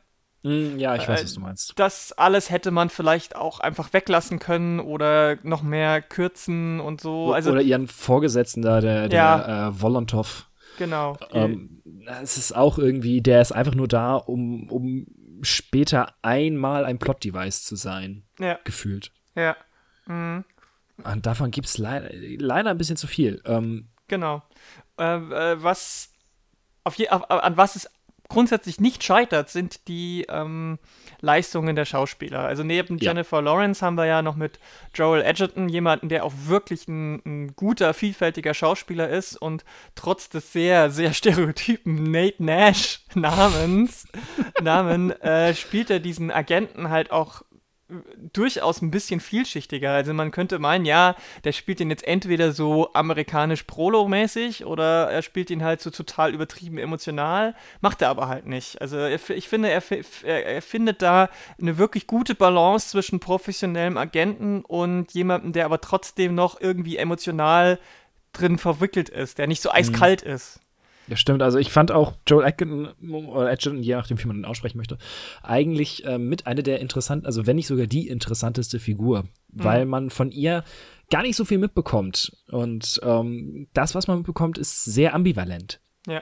hm, 0.48 0.80
ja, 0.80 0.96
ich 0.96 1.08
weiß, 1.08 1.22
äh, 1.22 1.24
was 1.26 1.34
du 1.34 1.40
meinst. 1.42 1.74
Das 1.78 2.14
alles 2.14 2.50
hätte 2.50 2.72
man 2.72 2.90
vielleicht 2.90 3.36
auch 3.36 3.60
einfach 3.60 3.92
weglassen 3.92 4.40
können 4.40 4.80
oder 4.80 5.38
noch 5.44 5.62
mehr 5.62 6.02
kürzen 6.02 6.80
und 6.80 7.02
so. 7.02 7.34
Also, 7.34 7.52
oder 7.52 7.62
ihren 7.62 7.88
Vorgesetzten 7.88 8.62
da, 8.62 8.80
der, 8.80 9.10
der 9.10 9.18
ja. 9.18 9.68
äh, 9.68 9.82
Volontov. 9.82 10.50
Genau. 10.78 11.18
Ähm, 11.32 11.82
es 12.22 12.38
ist 12.38 12.56
auch 12.56 12.78
irgendwie, 12.78 13.22
der 13.22 13.42
ist 13.42 13.52
einfach 13.52 13.76
nur 13.76 13.88
da, 13.88 14.16
um, 14.16 14.70
um 14.70 15.08
später 15.42 16.14
einmal 16.22 16.86
ein 16.86 17.00
Plot-Device 17.00 17.64
zu 17.64 17.76
sein. 17.76 18.24
Ja. 18.40 18.60
Gefühlt. 18.64 19.12
Ja. 19.36 19.58
Mhm. 20.06 20.46
Und 21.04 21.26
davon 21.26 21.52
gibt 21.52 21.68
es 21.68 21.78
leider, 21.78 22.10
leider 22.14 22.72
ein 22.72 22.78
bisschen 22.78 22.98
zu 22.98 23.08
viel. 23.08 23.42
Ähm, 23.46 23.90
genau. 24.08 24.44
Äh, 24.98 25.16
äh, 25.16 25.64
was 25.64 26.12
auf 26.84 26.96
je, 26.96 27.10
auf, 27.10 27.30
an 27.30 27.58
was 27.58 27.76
es 27.76 27.90
grundsätzlich 28.30 28.80
nicht 28.80 29.04
scheitert, 29.04 29.50
sind 29.50 29.88
die 29.88 30.26
ähm, 30.30 30.80
Leistungen 31.22 31.76
der 31.76 31.86
Schauspieler. 31.86 32.40
Also 32.40 32.64
neben 32.64 32.98
ja. 32.98 33.12
Jennifer 33.12 33.42
Lawrence 33.42 33.86
haben 33.86 33.96
wir 33.96 34.06
ja 34.06 34.22
noch 34.22 34.36
mit 34.36 34.60
Joel 34.94 35.22
Edgerton 35.22 35.70
jemanden, 35.70 36.10
der 36.10 36.24
auch 36.24 36.34
wirklich 36.46 36.88
ein, 36.88 37.22
ein, 37.26 37.56
guter, 37.56 37.94
vielfältiger 37.94 38.54
Schauspieler 38.54 39.10
ist 39.10 39.36
und 39.36 39.66
trotz 39.96 40.30
des 40.30 40.52
sehr, 40.52 40.90
sehr 40.92 41.14
stereotypen 41.18 42.04
Nate 42.12 42.44
Nash 42.44 43.02
Namens, 43.16 44.08
Namen 44.62 45.12
äh, 45.22 45.56
spielt 45.56 45.90
er 45.90 46.00
diesen 46.00 46.32
Agenten 46.32 46.90
halt 46.90 47.12
auch 47.12 47.42
durchaus 48.34 48.82
ein 48.82 48.92
bisschen 48.92 49.20
vielschichtiger. 49.20 49.92
Also 49.92 50.14
man 50.14 50.32
könnte 50.32 50.60
meinen, 50.60 50.86
ja, 50.86 51.16
der 51.44 51.54
spielt 51.54 51.80
ihn 51.80 51.90
jetzt 51.90 52.06
entweder 52.06 52.52
so 52.52 52.94
amerikanisch 52.94 53.64
Prolo-mäßig 53.64 54.66
oder 54.66 55.10
er 55.10 55.22
spielt 55.22 55.50
ihn 55.50 55.64
halt 55.64 55.82
so 55.82 55.90
total 55.90 56.34
übertrieben 56.34 56.78
emotional, 56.78 57.56
macht 57.80 58.02
er 58.02 58.10
aber 58.10 58.28
halt 58.28 58.46
nicht. 58.46 58.82
Also 58.82 59.06
ich 59.06 59.48
finde, 59.48 59.70
er, 59.70 59.82
er, 60.24 60.62
findet 60.62 61.02
da 61.02 61.30
eine 61.60 61.78
wirklich 61.78 62.08
gute 62.08 62.36
Balance 62.36 62.90
zwischen 62.90 63.20
professionellem 63.20 63.98
Agenten 63.98 64.64
und 64.66 65.14
jemandem, 65.14 65.54
der 65.54 65.66
aber 65.66 65.80
trotzdem 65.80 66.36
noch 66.36 66.60
irgendwie 66.60 66.98
emotional 66.98 67.80
drin 68.34 68.58
verwickelt 68.58 69.10
ist, 69.10 69.38
der 69.38 69.48
nicht 69.48 69.62
so 69.62 69.72
eiskalt 69.72 70.26
mhm. 70.26 70.32
ist. 70.32 70.60
Ja, 71.08 71.16
stimmt. 71.16 71.42
Also 71.42 71.58
ich 71.58 71.72
fand 71.72 71.92
auch 71.92 72.14
Joel 72.28 72.46
Edgerton, 72.46 72.90
oder 73.28 73.52
Edgerton, 73.52 73.82
je 73.82 73.96
nachdem, 73.96 74.22
wie 74.22 74.28
man 74.28 74.38
ihn 74.38 74.46
aussprechen 74.46 74.78
möchte, 74.78 74.98
eigentlich 75.42 76.06
äh, 76.06 76.18
mit 76.18 76.48
einer 76.48 76.62
der 76.62 76.80
interessanten, 76.80 77.26
also 77.26 77.48
wenn 77.48 77.56
nicht 77.56 77.68
sogar 77.68 77.88
die 77.88 78.08
interessanteste 78.08 78.80
Figur, 78.80 79.24
mhm. 79.24 79.28
weil 79.52 79.86
man 79.86 80.10
von 80.10 80.32
ihr 80.32 80.64
gar 81.10 81.22
nicht 81.22 81.38
so 81.38 81.46
viel 81.46 81.58
mitbekommt. 81.58 82.36
Und 82.52 83.00
ähm, 83.04 83.68
das, 83.74 83.96
was 83.96 84.08
man 84.08 84.18
mitbekommt, 84.18 84.58
ist 84.58 84.84
sehr 84.84 85.14
ambivalent. 85.14 85.80
Ja. 86.06 86.22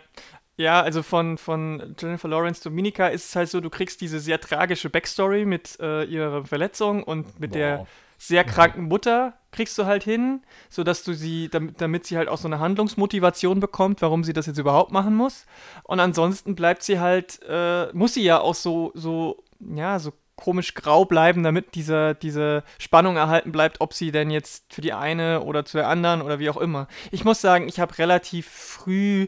Ja, 0.57 0.81
also 0.81 1.03
von, 1.03 1.37
von 1.37 1.95
Jennifer 1.99 2.29
Lawrence 2.29 2.63
Dominica 2.63 3.07
ist 3.07 3.25
es 3.25 3.35
halt 3.35 3.49
so, 3.49 3.59
du 3.59 3.69
kriegst 3.69 3.99
diese 3.99 4.21
sehr 4.21 4.39
tragische 4.39 4.89
Backstory 4.89 5.43
mit 5.43 5.77
äh, 5.81 6.05
ihrer 6.05 6.45
Verletzung 6.45 7.03
und 7.03 7.41
mit 7.41 7.51
Boah. 7.51 7.57
der 7.57 7.87
sehr 8.17 8.43
kranken 8.43 8.83
Mutter 8.83 9.33
kriegst 9.51 9.77
du 9.77 9.85
halt 9.85 10.03
hin, 10.03 10.41
sodass 10.69 11.03
du 11.03 11.13
sie, 11.13 11.49
damit, 11.49 11.79
damit 11.81 12.05
sie 12.05 12.17
halt 12.17 12.27
auch 12.27 12.37
so 12.37 12.47
eine 12.47 12.59
Handlungsmotivation 12.59 13.59
bekommt, 13.59 14.01
warum 14.01 14.23
sie 14.23 14.33
das 14.33 14.45
jetzt 14.45 14.57
überhaupt 14.57 14.91
machen 14.91 15.15
muss. 15.15 15.45
Und 15.83 15.99
ansonsten 15.99 16.55
bleibt 16.55 16.83
sie 16.83 16.99
halt, 16.99 17.39
äh, 17.47 17.87
muss 17.93 18.13
sie 18.13 18.23
ja 18.23 18.39
auch 18.39 18.55
so, 18.55 18.91
so, 18.93 19.43
ja, 19.59 19.99
so 19.99 20.11
komisch 20.35 20.73
grau 20.73 21.05
bleiben, 21.05 21.43
damit 21.43 21.75
diese, 21.75 22.15
diese 22.15 22.63
Spannung 22.77 23.15
erhalten 23.15 23.51
bleibt, 23.51 23.79
ob 23.79 23.93
sie 23.93 24.11
denn 24.11 24.29
jetzt 24.29 24.73
für 24.73 24.81
die 24.81 24.93
eine 24.93 25.41
oder 25.41 25.65
zu 25.65 25.77
der 25.77 25.87
anderen 25.87 26.21
oder 26.21 26.39
wie 26.39 26.49
auch 26.49 26.57
immer. 26.57 26.87
Ich 27.11 27.23
muss 27.23 27.41
sagen, 27.41 27.67
ich 27.67 27.79
habe 27.79 27.97
relativ 27.97 28.47
früh 28.49 29.27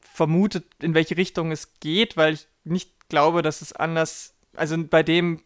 vermutet, 0.00 0.64
in 0.80 0.94
welche 0.94 1.16
Richtung 1.16 1.50
es 1.50 1.74
geht, 1.80 2.16
weil 2.16 2.34
ich 2.34 2.46
nicht 2.64 3.08
glaube, 3.08 3.42
dass 3.42 3.62
es 3.62 3.72
anders, 3.72 4.34
also 4.54 4.76
bei 4.84 5.02
dem 5.02 5.42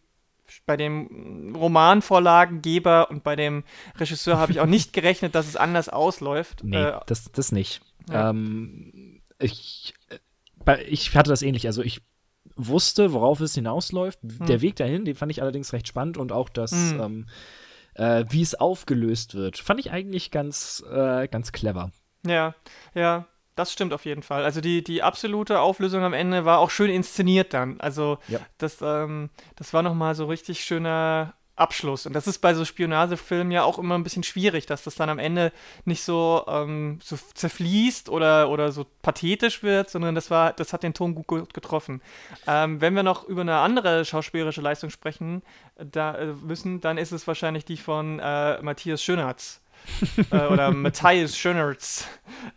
bei 0.65 0.77
dem 0.77 1.55
Romanvorlagengeber 1.55 3.09
und 3.09 3.23
bei 3.23 3.35
dem 3.35 3.63
Regisseur 3.97 4.37
habe 4.37 4.51
ich 4.51 4.59
auch 4.59 4.65
nicht 4.65 4.93
gerechnet, 4.93 5.35
dass 5.35 5.47
es 5.47 5.55
anders 5.55 5.89
ausläuft. 5.89 6.63
Nee, 6.63 6.77
äh, 6.77 6.99
das, 7.07 7.31
das 7.31 7.51
nicht. 7.51 7.81
Ja. 8.09 8.29
Ähm, 8.29 9.21
ich, 9.39 9.93
ich 10.87 11.15
hatte 11.15 11.29
das 11.29 11.41
ähnlich. 11.41 11.67
Also 11.67 11.81
ich 11.81 12.01
wusste, 12.55 13.13
worauf 13.13 13.39
es 13.39 13.55
hinausläuft. 13.55 14.19
Hm. 14.21 14.45
Der 14.45 14.61
Weg 14.61 14.75
dahin, 14.75 15.05
den 15.05 15.15
fand 15.15 15.31
ich 15.31 15.41
allerdings 15.41 15.73
recht 15.73 15.87
spannend 15.87 16.17
und 16.17 16.31
auch 16.31 16.49
das, 16.49 16.71
hm. 16.71 16.99
ähm, 17.01 17.25
äh, 17.95 18.25
wie 18.29 18.41
es 18.41 18.55
aufgelöst 18.55 19.35
wird, 19.35 19.57
fand 19.57 19.79
ich 19.79 19.91
eigentlich 19.91 20.31
ganz, 20.31 20.83
äh, 20.91 21.27
ganz 21.27 21.51
clever. 21.51 21.91
Ja, 22.25 22.55
ja. 22.93 23.27
Das 23.55 23.71
stimmt 23.71 23.93
auf 23.93 24.05
jeden 24.05 24.23
Fall. 24.23 24.43
Also 24.43 24.61
die, 24.61 24.83
die 24.83 25.03
absolute 25.03 25.59
Auflösung 25.59 26.03
am 26.03 26.13
Ende 26.13 26.45
war 26.45 26.59
auch 26.59 26.71
schön 26.71 26.89
inszeniert 26.89 27.53
dann. 27.53 27.79
Also 27.79 28.17
ja. 28.27 28.39
das, 28.57 28.77
ähm, 28.81 29.29
das 29.55 29.73
war 29.73 29.83
nochmal 29.83 30.15
so 30.15 30.25
richtig 30.25 30.63
schöner 30.63 31.33
Abschluss. 31.55 32.07
Und 32.07 32.13
das 32.13 32.25
ist 32.25 32.39
bei 32.39 32.55
so 32.55 32.65
Spionagefilmen 32.65 33.51
ja 33.51 33.63
auch 33.63 33.77
immer 33.77 33.95
ein 33.95 34.03
bisschen 34.03 34.23
schwierig, 34.23 34.65
dass 34.65 34.83
das 34.83 34.95
dann 34.95 35.09
am 35.09 35.19
Ende 35.19 35.51
nicht 35.85 36.03
so, 36.03 36.43
ähm, 36.47 36.97
so 37.03 37.15
zerfließt 37.35 38.09
oder, 38.09 38.49
oder 38.49 38.71
so 38.71 38.87
pathetisch 39.03 39.61
wird, 39.61 39.89
sondern 39.89 40.15
das 40.15 40.31
war, 40.31 40.53
das 40.53 40.73
hat 40.73 40.81
den 40.81 40.95
Ton 40.95 41.13
gut 41.13 41.53
getroffen. 41.53 42.01
Ähm, 42.47 42.81
wenn 42.81 42.95
wir 42.95 43.03
noch 43.03 43.27
über 43.27 43.41
eine 43.41 43.57
andere 43.57 44.03
schauspielerische 44.03 44.61
Leistung 44.61 44.89
sprechen 44.89 45.43
da, 45.75 46.15
äh, 46.15 46.25
müssen, 46.41 46.81
dann 46.81 46.97
ist 46.97 47.11
es 47.11 47.27
wahrscheinlich 47.27 47.65
die 47.65 47.77
von 47.77 48.19
äh, 48.19 48.59
Matthias 48.63 49.03
Schönertz. 49.03 49.62
Äh, 50.31 50.47
oder 50.47 50.71
Matthias 50.71 51.37
Schönertz. 51.37 52.07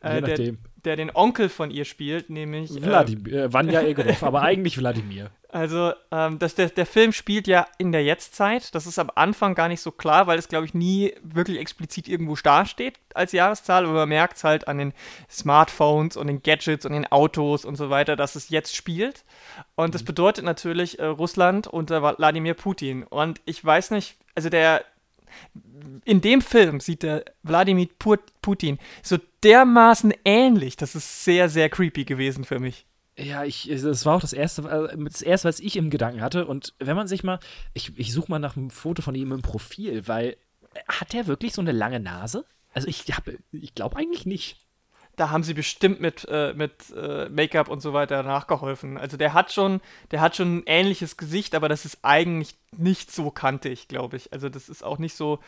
Äh, 0.00 0.22
der, 0.22 0.54
der 0.84 0.96
den 0.96 1.10
Onkel 1.14 1.48
von 1.48 1.70
ihr 1.70 1.84
spielt, 1.84 2.30
nämlich. 2.30 2.70
Äh, 2.70 2.86
Wladimir, 2.86 3.82
äh, 3.82 3.90
Egorov, 3.90 4.22
aber 4.22 4.42
eigentlich 4.42 4.78
Wladimir. 4.78 5.30
Also, 5.48 5.92
ähm, 6.10 6.38
das, 6.38 6.54
der, 6.54 6.68
der 6.68 6.86
Film 6.86 7.12
spielt 7.12 7.46
ja 7.46 7.66
in 7.78 7.90
der 7.90 8.04
Jetztzeit. 8.04 8.74
Das 8.74 8.86
ist 8.86 8.98
am 8.98 9.10
Anfang 9.14 9.54
gar 9.54 9.68
nicht 9.68 9.80
so 9.80 9.90
klar, 9.90 10.26
weil 10.26 10.38
es, 10.38 10.48
glaube 10.48 10.66
ich, 10.66 10.74
nie 10.74 11.14
wirklich 11.22 11.58
explizit 11.58 12.08
irgendwo 12.08 12.36
dasteht 12.36 12.98
als 13.14 13.32
Jahreszahl. 13.32 13.84
Aber 13.84 13.94
man 13.94 14.08
merkt 14.08 14.36
es 14.36 14.44
halt 14.44 14.68
an 14.68 14.78
den 14.78 14.92
Smartphones 15.30 16.16
und 16.16 16.26
den 16.26 16.42
Gadgets 16.42 16.84
und 16.84 16.92
den 16.92 17.10
Autos 17.10 17.64
und 17.64 17.76
so 17.76 17.90
weiter, 17.90 18.16
dass 18.16 18.36
es 18.36 18.50
jetzt 18.50 18.76
spielt. 18.76 19.24
Und 19.76 19.94
das 19.94 20.02
mhm. 20.02 20.06
bedeutet 20.06 20.44
natürlich 20.44 20.98
äh, 20.98 21.06
Russland 21.06 21.66
unter 21.66 22.02
Wladimir 22.02 22.54
Putin. 22.54 23.04
Und 23.04 23.40
ich 23.46 23.64
weiß 23.64 23.92
nicht, 23.92 24.16
also 24.34 24.50
der, 24.50 24.84
in 26.04 26.20
dem 26.20 26.40
Film 26.40 26.80
sieht 26.80 27.02
der 27.02 27.24
Wladimir 27.42 27.88
Putin 28.42 28.78
so 29.02 29.18
dermaßen 29.42 30.12
ähnlich. 30.24 30.76
Das 30.76 30.94
ist 30.94 31.24
sehr, 31.24 31.48
sehr 31.48 31.68
creepy 31.68 32.04
gewesen 32.04 32.44
für 32.44 32.58
mich. 32.58 32.86
Ja, 33.18 33.44
ich, 33.44 33.68
das 33.70 34.04
war 34.04 34.16
auch 34.16 34.20
das 34.20 34.34
erste, 34.34 34.62
äh, 34.62 35.04
das 35.04 35.22
erste, 35.22 35.48
was 35.48 35.60
ich 35.60 35.76
im 35.76 35.90
Gedanken 35.90 36.20
hatte. 36.20 36.46
Und 36.46 36.74
wenn 36.78 36.96
man 36.96 37.08
sich 37.08 37.24
mal, 37.24 37.40
ich, 37.72 37.98
ich 37.98 38.12
suche 38.12 38.30
mal 38.30 38.38
nach 38.38 38.56
einem 38.56 38.70
Foto 38.70 39.02
von 39.02 39.14
ihm 39.14 39.32
im 39.32 39.42
Profil, 39.42 40.06
weil 40.06 40.36
hat 40.88 41.14
er 41.14 41.26
wirklich 41.26 41.54
so 41.54 41.62
eine 41.62 41.72
lange 41.72 42.00
Nase? 42.00 42.44
Also 42.74 42.88
ich, 42.88 43.04
ich 43.52 43.74
glaube 43.74 43.96
eigentlich 43.96 44.26
nicht 44.26 44.65
da 45.16 45.30
haben 45.30 45.42
sie 45.42 45.54
bestimmt 45.54 46.00
mit, 46.00 46.26
äh, 46.30 46.52
mit 46.54 46.72
äh, 46.94 47.28
Make-up 47.28 47.68
und 47.68 47.80
so 47.80 47.92
weiter 47.92 48.22
nachgeholfen. 48.22 48.98
Also 48.98 49.16
der 49.16 49.32
hat 49.32 49.52
schon, 49.52 49.80
der 50.10 50.20
hat 50.20 50.36
schon 50.36 50.58
ein 50.58 50.62
ähnliches 50.66 51.16
Gesicht, 51.16 51.54
aber 51.54 51.68
das 51.68 51.84
ist 51.84 51.98
eigentlich 52.02 52.54
nicht 52.76 53.10
so 53.10 53.30
kantig, 53.30 53.88
glaube 53.88 54.16
ich. 54.16 54.32
Also 54.32 54.48
das 54.48 54.68
ist 54.68 54.84
auch 54.84 54.98
nicht 54.98 55.16
so. 55.16 55.38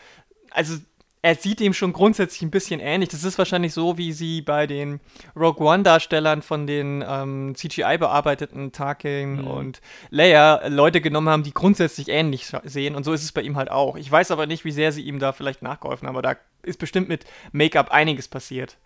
Also 0.51 0.79
er 1.21 1.35
sieht 1.35 1.61
ihm 1.61 1.75
schon 1.75 1.93
grundsätzlich 1.93 2.43
ein 2.43 2.51
bisschen 2.51 2.81
ähnlich. 2.81 3.11
Das 3.11 3.25
ist 3.25 3.37
wahrscheinlich 3.37 3.75
so, 3.75 3.99
wie 3.99 4.13
sie 4.13 4.41
bei 4.41 4.67
den 4.67 5.01
Rogue 5.37 5.67
One-Darstellern 5.67 6.43
von 6.43 6.67
den 6.67 7.05
ähm, 7.07 7.55
CGI-bearbeiteten 7.55 8.73
Tarkin 8.73 9.43
mhm. 9.43 9.47
und 9.47 9.81
Leia 10.11 10.67
Leute 10.69 11.01
genommen 11.01 11.29
haben, 11.29 11.43
die 11.43 11.53
grundsätzlich 11.53 12.09
ähnlich 12.09 12.51
sehen. 12.65 12.95
Und 12.95 13.05
so 13.05 13.13
ist 13.13 13.25
es 13.25 13.33
bei 13.33 13.43
ihm 13.43 13.57
halt 13.57 13.71
auch. 13.71 13.97
Ich 13.97 14.11
weiß 14.11 14.31
aber 14.31 14.47
nicht, 14.47 14.65
wie 14.65 14.71
sehr 14.71 14.93
sie 14.93 15.03
ihm 15.03 15.19
da 15.19 15.33
vielleicht 15.33 15.61
nachgeholfen 15.61 16.07
haben, 16.07 16.17
aber 16.17 16.23
da 16.23 16.37
ist 16.63 16.79
bestimmt 16.79 17.09
mit 17.09 17.25
Make-up 17.53 17.91
einiges 17.91 18.29
passiert. 18.29 18.79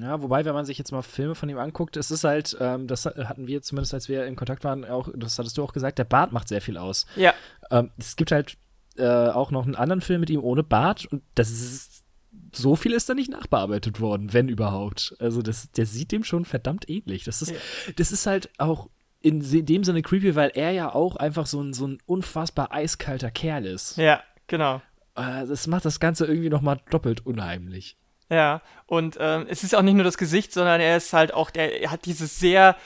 Ja, 0.00 0.22
wobei, 0.22 0.44
wenn 0.44 0.54
man 0.54 0.64
sich 0.64 0.78
jetzt 0.78 0.92
mal 0.92 1.02
Filme 1.02 1.34
von 1.34 1.48
ihm 1.48 1.58
anguckt, 1.58 1.96
es 1.96 2.10
ist 2.10 2.24
halt, 2.24 2.56
ähm, 2.58 2.86
das 2.86 3.04
hatten 3.04 3.46
wir 3.46 3.60
zumindest, 3.60 3.92
als 3.92 4.08
wir 4.08 4.24
in 4.24 4.34
Kontakt 4.34 4.64
waren, 4.64 4.84
auch, 4.84 5.10
das 5.14 5.38
hattest 5.38 5.58
du 5.58 5.62
auch 5.62 5.72
gesagt, 5.72 5.98
der 5.98 6.04
Bart 6.04 6.32
macht 6.32 6.48
sehr 6.48 6.62
viel 6.62 6.78
aus. 6.78 7.06
Ja. 7.16 7.34
Ähm, 7.70 7.90
es 7.98 8.16
gibt 8.16 8.32
halt 8.32 8.56
äh, 8.96 9.06
auch 9.06 9.50
noch 9.50 9.64
einen 9.64 9.74
anderen 9.74 10.00
Film 10.00 10.20
mit 10.20 10.30
ihm 10.30 10.42
ohne 10.42 10.62
Bart 10.62 11.04
und 11.06 11.22
das 11.34 11.50
ist, 11.50 12.04
so 12.52 12.76
viel 12.76 12.92
ist 12.92 13.08
da 13.08 13.14
nicht 13.14 13.30
nachbearbeitet 13.30 14.00
worden, 14.00 14.32
wenn 14.32 14.48
überhaupt. 14.48 15.14
Also 15.18 15.42
das, 15.42 15.70
der 15.72 15.86
sieht 15.86 16.12
dem 16.12 16.24
schon 16.24 16.44
verdammt 16.44 16.88
ähnlich. 16.88 17.24
Das 17.24 17.42
ist, 17.42 17.50
ja. 17.50 17.56
das 17.96 18.10
ist 18.10 18.26
halt 18.26 18.50
auch 18.58 18.88
in 19.20 19.40
dem 19.40 19.84
Sinne 19.84 20.02
creepy, 20.02 20.34
weil 20.34 20.50
er 20.54 20.70
ja 20.70 20.94
auch 20.94 21.16
einfach 21.16 21.46
so 21.46 21.60
ein, 21.60 21.72
so 21.72 21.86
ein 21.86 21.98
unfassbar 22.06 22.72
eiskalter 22.72 23.30
Kerl 23.30 23.66
ist. 23.66 23.96
Ja, 23.96 24.22
genau. 24.46 24.82
Äh, 25.14 25.46
das 25.46 25.66
macht 25.66 25.84
das 25.84 26.00
Ganze 26.00 26.26
irgendwie 26.26 26.50
noch 26.50 26.60
mal 26.60 26.80
doppelt 26.90 27.26
unheimlich. 27.26 27.96
Ja, 28.34 28.62
und 28.86 29.16
ähm, 29.20 29.46
es 29.48 29.62
ist 29.62 29.74
auch 29.74 29.82
nicht 29.82 29.94
nur 29.94 30.02
das 30.02 30.18
Gesicht, 30.18 30.52
sondern 30.52 30.80
er 30.80 30.96
ist 30.96 31.12
halt 31.12 31.32
auch, 31.32 31.50
der, 31.50 31.82
er 31.82 31.90
hat 31.92 32.04
diese 32.04 32.26
sehr 32.26 32.76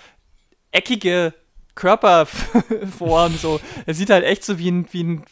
eckige 0.73 1.33
Körperform, 1.75 3.37
so. 3.37 3.61
Er 3.87 3.95
sieht 3.95 4.11
halt 4.11 4.25
echt 4.25 4.45
so 4.45 4.59
wie 4.59 4.71
ein, 4.71 4.87
wie 4.93 5.05
ein 5.05 5.25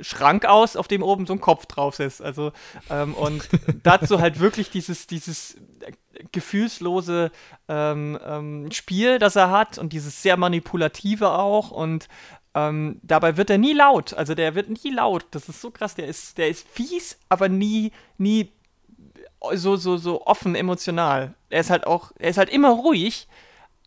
Schrank 0.00 0.44
aus, 0.44 0.76
auf 0.76 0.86
dem 0.86 1.02
oben 1.02 1.26
so 1.26 1.32
ein 1.32 1.40
Kopf 1.40 1.66
drauf 1.66 1.98
ist. 1.98 2.22
Also, 2.22 2.52
ähm, 2.88 3.14
und 3.14 3.48
dazu 3.82 4.20
halt 4.20 4.38
wirklich 4.38 4.70
dieses, 4.70 5.08
dieses 5.08 5.56
gefühlslose 6.30 7.32
ähm, 7.68 8.18
ähm, 8.24 8.70
Spiel, 8.70 9.18
das 9.18 9.34
er 9.34 9.50
hat 9.50 9.78
und 9.78 9.92
dieses 9.92 10.22
sehr 10.22 10.36
manipulative 10.36 11.30
auch 11.30 11.70
und 11.70 12.08
ähm, 12.54 13.00
dabei 13.02 13.36
wird 13.36 13.50
er 13.50 13.58
nie 13.58 13.72
laut. 13.72 14.14
Also 14.14 14.34
der 14.34 14.54
wird 14.54 14.68
nie 14.68 14.90
laut. 14.90 15.26
Das 15.30 15.48
ist 15.48 15.60
so 15.60 15.70
krass. 15.70 15.94
Der 15.94 16.06
ist, 16.06 16.38
der 16.38 16.48
ist 16.48 16.66
fies, 16.68 17.18
aber 17.28 17.48
nie, 17.48 17.92
nie 18.16 18.52
so, 19.54 19.76
so, 19.76 19.96
so 19.96 20.26
offen 20.26 20.54
emotional. 20.54 21.34
Er 21.50 21.60
ist 21.60 21.70
halt 21.70 21.86
auch, 21.86 22.12
er 22.18 22.30
ist 22.30 22.38
halt 22.38 22.50
immer 22.50 22.70
ruhig, 22.70 23.28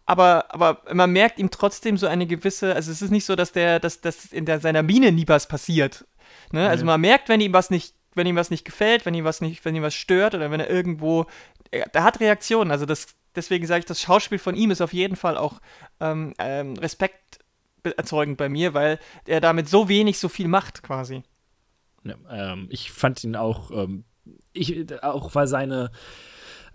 aber, 0.06 0.54
aber 0.54 0.82
man 0.94 1.12
merkt 1.12 1.40
ihm 1.40 1.52
trotzdem 1.52 1.98
so 1.98 2.08
eine 2.08 2.28
gewisse, 2.28 2.76
also 2.76 2.92
es 2.92 3.02
ist 3.02 3.12
nicht 3.12 3.26
so, 3.26 3.36
dass 3.36 3.52
der, 3.52 3.80
dass, 3.80 4.02
dass 4.02 4.26
in 4.26 4.46
der, 4.46 4.60
seiner 4.60 4.84
Miene 4.84 5.12
nie 5.12 5.28
was 5.28 5.48
passiert. 5.48 6.06
Ne? 6.52 6.68
Also 6.68 6.86
man 6.86 7.00
merkt, 7.02 7.30
wenn 7.30 7.42
ihm 7.42 7.54
was 7.54 7.70
nicht, 7.70 7.96
wenn 8.14 8.28
ihm 8.28 8.36
was 8.36 8.50
nicht 8.50 8.66
gefällt, 8.66 9.06
wenn 9.06 9.14
ihm 9.14 9.24
was 9.24 9.42
nicht, 9.42 9.64
wenn 9.64 9.76
ihm 9.76 9.84
was 9.84 9.94
stört 9.94 10.36
oder 10.36 10.52
wenn 10.52 10.60
er 10.60 10.70
irgendwo, 10.70 11.26
er, 11.70 11.94
er 11.94 12.04
hat 12.04 12.20
Reaktionen. 12.20 12.72
Also 12.72 12.86
das, 12.86 13.08
deswegen 13.36 13.66
sage 13.68 13.80
ich, 13.80 13.86
das 13.86 14.02
Schauspiel 14.02 14.40
von 14.40 14.56
ihm 14.56 14.72
ist 14.72 14.82
auf 14.82 14.94
jeden 14.94 15.16
Fall 15.16 15.38
auch 15.38 15.62
ähm, 16.00 16.34
ähm, 16.40 16.74
Respekt 16.78 17.40
erzeugend 17.84 18.38
bei 18.38 18.50
mir, 18.50 18.74
weil 18.74 19.00
er 19.26 19.42
damit 19.42 19.70
so 19.70 19.88
wenig 19.88 20.20
so 20.20 20.30
viel 20.30 20.48
macht 20.48 20.84
quasi. 20.84 21.24
Ja, 22.04 22.16
ähm, 22.30 22.68
ich 22.70 22.92
fand 22.92 23.24
ihn 23.24 23.36
auch 23.36 23.72
ähm, 23.72 24.04
ich, 24.54 25.04
auch 25.04 25.34
weil 25.36 25.48
seine, 25.48 25.92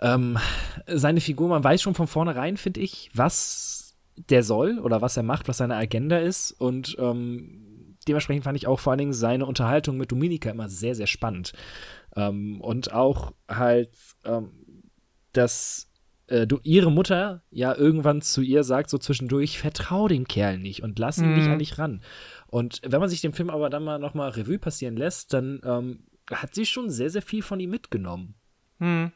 ähm, 0.00 0.38
seine 0.86 1.20
Figur, 1.20 1.48
man 1.48 1.64
weiß 1.64 1.82
schon 1.82 1.94
von 1.94 2.06
vornherein, 2.06 2.56
finde 2.56 2.80
ich, 2.80 3.10
was 3.14 3.96
der 4.16 4.42
soll 4.42 4.78
oder 4.78 5.02
was 5.02 5.16
er 5.16 5.22
macht, 5.22 5.48
was 5.48 5.58
seine 5.58 5.76
Agenda 5.76 6.18
ist. 6.18 6.52
Und 6.52 6.96
ähm, 6.98 7.96
dementsprechend 8.08 8.44
fand 8.44 8.56
ich 8.56 8.66
auch 8.66 8.80
vor 8.80 8.92
allen 8.92 8.98
Dingen 8.98 9.12
seine 9.12 9.46
Unterhaltung 9.46 9.96
mit 9.96 10.10
Dominika 10.12 10.50
immer 10.50 10.68
sehr, 10.68 10.94
sehr 10.94 11.06
spannend. 11.06 11.52
Ähm, 12.14 12.60
und 12.60 12.92
auch 12.92 13.32
halt, 13.48 13.90
ähm, 14.24 14.50
dass 15.32 15.90
äh, 16.28 16.46
du, 16.46 16.58
ihre 16.62 16.90
Mutter 16.90 17.42
ja 17.50 17.74
irgendwann 17.74 18.22
zu 18.22 18.40
ihr 18.40 18.64
sagt, 18.64 18.90
so 18.90 18.98
zwischendurch, 18.98 19.58
vertrau 19.58 20.08
dem 20.08 20.26
Kerl 20.26 20.58
nicht 20.58 20.82
und 20.82 20.98
lass 20.98 21.18
ihn 21.18 21.30
mhm. 21.30 21.36
nicht 21.36 21.48
an 21.48 21.58
dich 21.58 21.78
ran. 21.78 22.02
Und 22.46 22.80
wenn 22.84 23.00
man 23.00 23.10
sich 23.10 23.20
den 23.20 23.32
Film 23.32 23.50
aber 23.50 23.70
dann 23.70 23.84
mal 23.84 23.98
nochmal 23.98 24.30
Revue 24.30 24.58
passieren 24.58 24.96
lässt, 24.96 25.32
dann 25.32 25.60
ähm, 25.64 26.04
hat 26.30 26.54
sie 26.54 26.66
schon 26.66 26.90
sehr, 26.90 27.10
sehr 27.10 27.22
viel 27.22 27.42
von 27.42 27.60
ihm 27.60 27.70
mitgenommen. 27.70 28.34
Hm. 28.78 29.12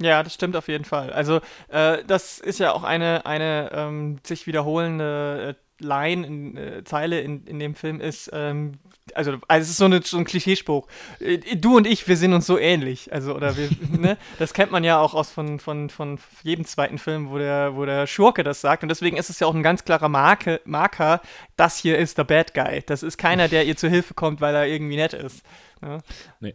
Ja, 0.00 0.22
das 0.22 0.34
stimmt 0.34 0.56
auf 0.56 0.68
jeden 0.68 0.84
Fall. 0.84 1.12
Also 1.12 1.40
äh, 1.68 2.02
das 2.04 2.40
ist 2.40 2.58
ja 2.58 2.72
auch 2.72 2.82
eine, 2.82 3.26
eine 3.26 3.70
ähm, 3.72 4.18
sich 4.24 4.46
wiederholende 4.46 5.56
äh, 5.56 5.84
Line, 5.84 6.26
in, 6.26 6.56
äh, 6.56 6.84
Zeile 6.84 7.20
in, 7.20 7.44
in 7.46 7.58
dem 7.58 7.74
Film 7.74 8.00
ist, 8.00 8.30
ähm, 8.32 8.72
also, 9.14 9.32
also 9.48 9.62
es 9.62 9.70
ist 9.70 9.76
so, 9.76 9.84
eine, 9.84 10.00
so 10.02 10.16
ein 10.16 10.24
Klischeespruch. 10.24 10.86
Äh, 11.20 11.38
du 11.56 11.76
und 11.76 11.86
ich, 11.86 12.08
wir 12.08 12.16
sind 12.16 12.32
uns 12.32 12.46
so 12.46 12.58
ähnlich. 12.58 13.12
Also, 13.12 13.34
oder 13.34 13.56
wir, 13.56 13.68
ne? 13.90 14.16
Das 14.38 14.54
kennt 14.54 14.72
man 14.72 14.84
ja 14.84 14.98
auch 14.98 15.14
aus 15.14 15.30
von, 15.30 15.58
von, 15.58 15.90
von 15.90 16.18
jedem 16.42 16.64
zweiten 16.64 16.98
Film, 16.98 17.30
wo 17.30 17.38
der, 17.38 17.76
wo 17.76 17.84
der 17.84 18.06
Schurke 18.06 18.42
das 18.44 18.60
sagt. 18.60 18.82
Und 18.82 18.88
deswegen 18.88 19.16
ist 19.16 19.30
es 19.30 19.40
ja 19.40 19.46
auch 19.46 19.54
ein 19.54 19.62
ganz 19.62 19.84
klarer 19.84 20.08
Marke, 20.08 20.60
Marker, 20.64 21.20
das 21.56 21.76
hier 21.76 21.98
ist 21.98 22.18
der 22.18 22.24
Bad 22.24 22.54
Guy. 22.54 22.82
Das 22.86 23.02
ist 23.02 23.18
keiner, 23.18 23.48
der 23.48 23.64
ihr 23.64 23.76
zu 23.76 23.88
Hilfe 23.88 24.14
kommt, 24.14 24.40
weil 24.40 24.54
er 24.54 24.66
irgendwie 24.66 24.96
nett 24.96 25.12
ist. 25.12 25.42
Ne? 25.84 25.98
Nee. 26.40 26.54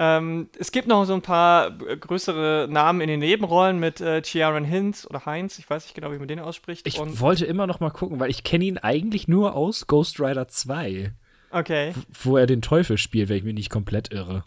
Ähm, 0.00 0.48
es 0.56 0.70
gibt 0.70 0.86
noch 0.86 1.04
so 1.06 1.14
ein 1.14 1.22
paar 1.22 1.72
größere 1.72 2.68
Namen 2.70 3.00
in 3.00 3.08
den 3.08 3.18
Nebenrollen 3.18 3.80
mit 3.80 4.00
äh, 4.00 4.22
Chiaran 4.22 4.64
Hinz 4.64 5.04
oder 5.10 5.26
Heinz, 5.26 5.58
ich 5.58 5.68
weiß 5.68 5.84
nicht 5.84 5.94
genau, 5.94 6.12
wie 6.12 6.18
man 6.18 6.28
den 6.28 6.38
ausspricht. 6.38 6.86
Ich 6.86 7.00
und 7.00 7.20
wollte 7.20 7.46
immer 7.46 7.66
noch 7.66 7.80
mal 7.80 7.90
gucken, 7.90 8.20
weil 8.20 8.30
ich 8.30 8.44
kenne 8.44 8.64
ihn 8.64 8.78
eigentlich 8.78 9.26
nur 9.26 9.54
aus 9.54 9.88
Ghost 9.88 10.20
Rider 10.20 10.46
2. 10.46 11.12
Okay. 11.50 11.94
Wo 12.22 12.36
er 12.36 12.46
den 12.46 12.62
Teufel 12.62 12.96
spielt, 12.96 13.28
wenn 13.28 13.38
ich 13.38 13.44
mich 13.44 13.54
nicht 13.54 13.70
komplett 13.70 14.12
irre. 14.12 14.44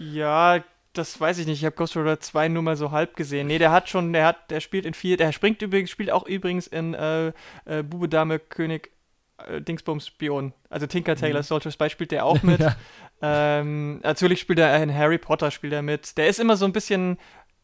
Ja, 0.00 0.64
das 0.94 1.20
weiß 1.20 1.38
ich 1.38 1.46
nicht. 1.46 1.60
Ich 1.60 1.64
habe 1.64 1.76
Ghost 1.76 1.96
Rider 1.96 2.18
2 2.18 2.48
nur 2.48 2.62
mal 2.62 2.76
so 2.76 2.90
halb 2.90 3.14
gesehen. 3.14 3.46
Nee, 3.46 3.58
der 3.58 3.70
hat 3.70 3.88
schon, 3.88 4.12
der 4.12 4.26
hat, 4.26 4.50
der 4.50 4.60
spielt 4.60 4.84
in 4.84 4.94
viel, 4.94 5.16
der 5.16 5.30
springt 5.30 5.62
übrigens, 5.62 5.90
spielt 5.90 6.10
auch 6.10 6.26
übrigens 6.26 6.66
in 6.66 6.94
äh, 6.94 7.28
äh, 7.66 7.84
Bube 7.84 8.08
Dame 8.08 8.40
König 8.40 8.90
äh, 9.38 9.60
Dingsbums 9.60 10.06
Spion. 10.06 10.52
Also 10.70 10.86
Tinker 10.86 11.16
Taylor 11.16 11.40
mhm. 11.40 11.44
Soldier 11.44 11.70
Spy 11.70 11.90
spielt 11.90 12.10
der 12.10 12.24
auch 12.24 12.42
mit. 12.44 12.60
ja. 12.60 12.76
Ähm, 13.22 14.00
natürlich 14.00 14.40
spielt 14.40 14.58
er 14.58 14.82
in 14.82 14.94
Harry 14.94 15.18
Potter 15.18 15.50
spielt 15.50 15.72
er 15.72 15.82
mit. 15.82 16.16
Der 16.18 16.28
ist 16.28 16.38
immer 16.38 16.56
so 16.56 16.66
ein 16.66 16.72
bisschen 16.72 17.18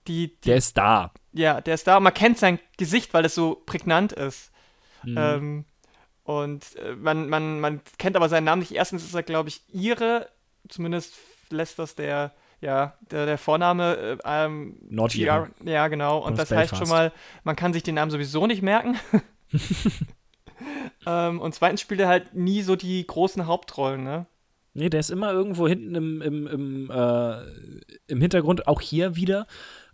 die, 0.07 0.29
die, 0.29 0.41
Der 0.49 0.57
ist 0.57 0.77
da. 0.77 1.13
Ja, 1.33 1.61
der 1.61 1.75
ist 1.75 1.87
da. 1.87 2.01
Man 2.01 2.15
kennt 2.15 2.39
sein 2.39 2.59
Gesicht, 2.77 3.15
weil 3.15 3.25
es 3.25 3.35
so 3.35 3.63
prägnant 3.67 4.13
ist. 4.13 4.51
Mhm. 5.05 5.17
Ähm, 5.19 5.65
und 6.25 6.77
äh, 6.77 6.95
man, 6.95 7.29
man, 7.29 7.61
man 7.61 7.81
kennt 7.99 8.17
aber 8.17 8.29
seinen 8.29 8.45
Namen 8.45 8.61
nicht. 8.61 8.73
Erstens 8.73 9.05
ist 9.05 9.15
er, 9.15 9.23
glaube 9.23 9.49
ich, 9.49 9.63
ihre. 9.73 10.29
Zumindest 10.69 11.15
lässt 11.51 11.79
das 11.79 11.95
der, 11.95 12.33
ja, 12.61 12.97
der, 13.11 13.27
der 13.27 13.39
Vorname. 13.39 13.97
Äh, 13.97 14.19
ähm, 14.25 14.79
Nordjäger. 14.89 15.51
Ja, 15.65 15.89
genau. 15.89 16.19
Und 16.19 16.39
das 16.39 16.51
heißt 16.51 16.77
schon 16.77 16.89
mal, 16.89 17.13
man 17.45 17.57
kann 17.57 17.73
sich 17.73 17.83
den 17.83 17.95
Namen 17.95 18.11
sowieso 18.11 18.47
nicht 18.47 18.63
merken. 18.63 18.97
ähm, 21.07 21.41
und 21.41 21.55
zweitens 21.55 21.81
spielt 21.81 22.01
er 22.01 22.09
halt 22.09 22.35
nie 22.35 22.63
so 22.63 22.77
die 22.77 23.07
großen 23.07 23.47
Hauptrollen, 23.47 24.05
ne? 24.05 24.27
Nee, 24.75 24.89
der 24.89 25.01
ist 25.01 25.11
immer 25.11 25.33
irgendwo 25.33 25.69
hinten 25.69 25.95
im, 25.95 26.23
im, 26.23 26.47
im, 26.47 26.91
äh, 26.91 27.37
im 28.07 28.21
Hintergrund, 28.21 28.67
auch 28.67 28.81
hier 28.81 29.17
wieder. 29.17 29.47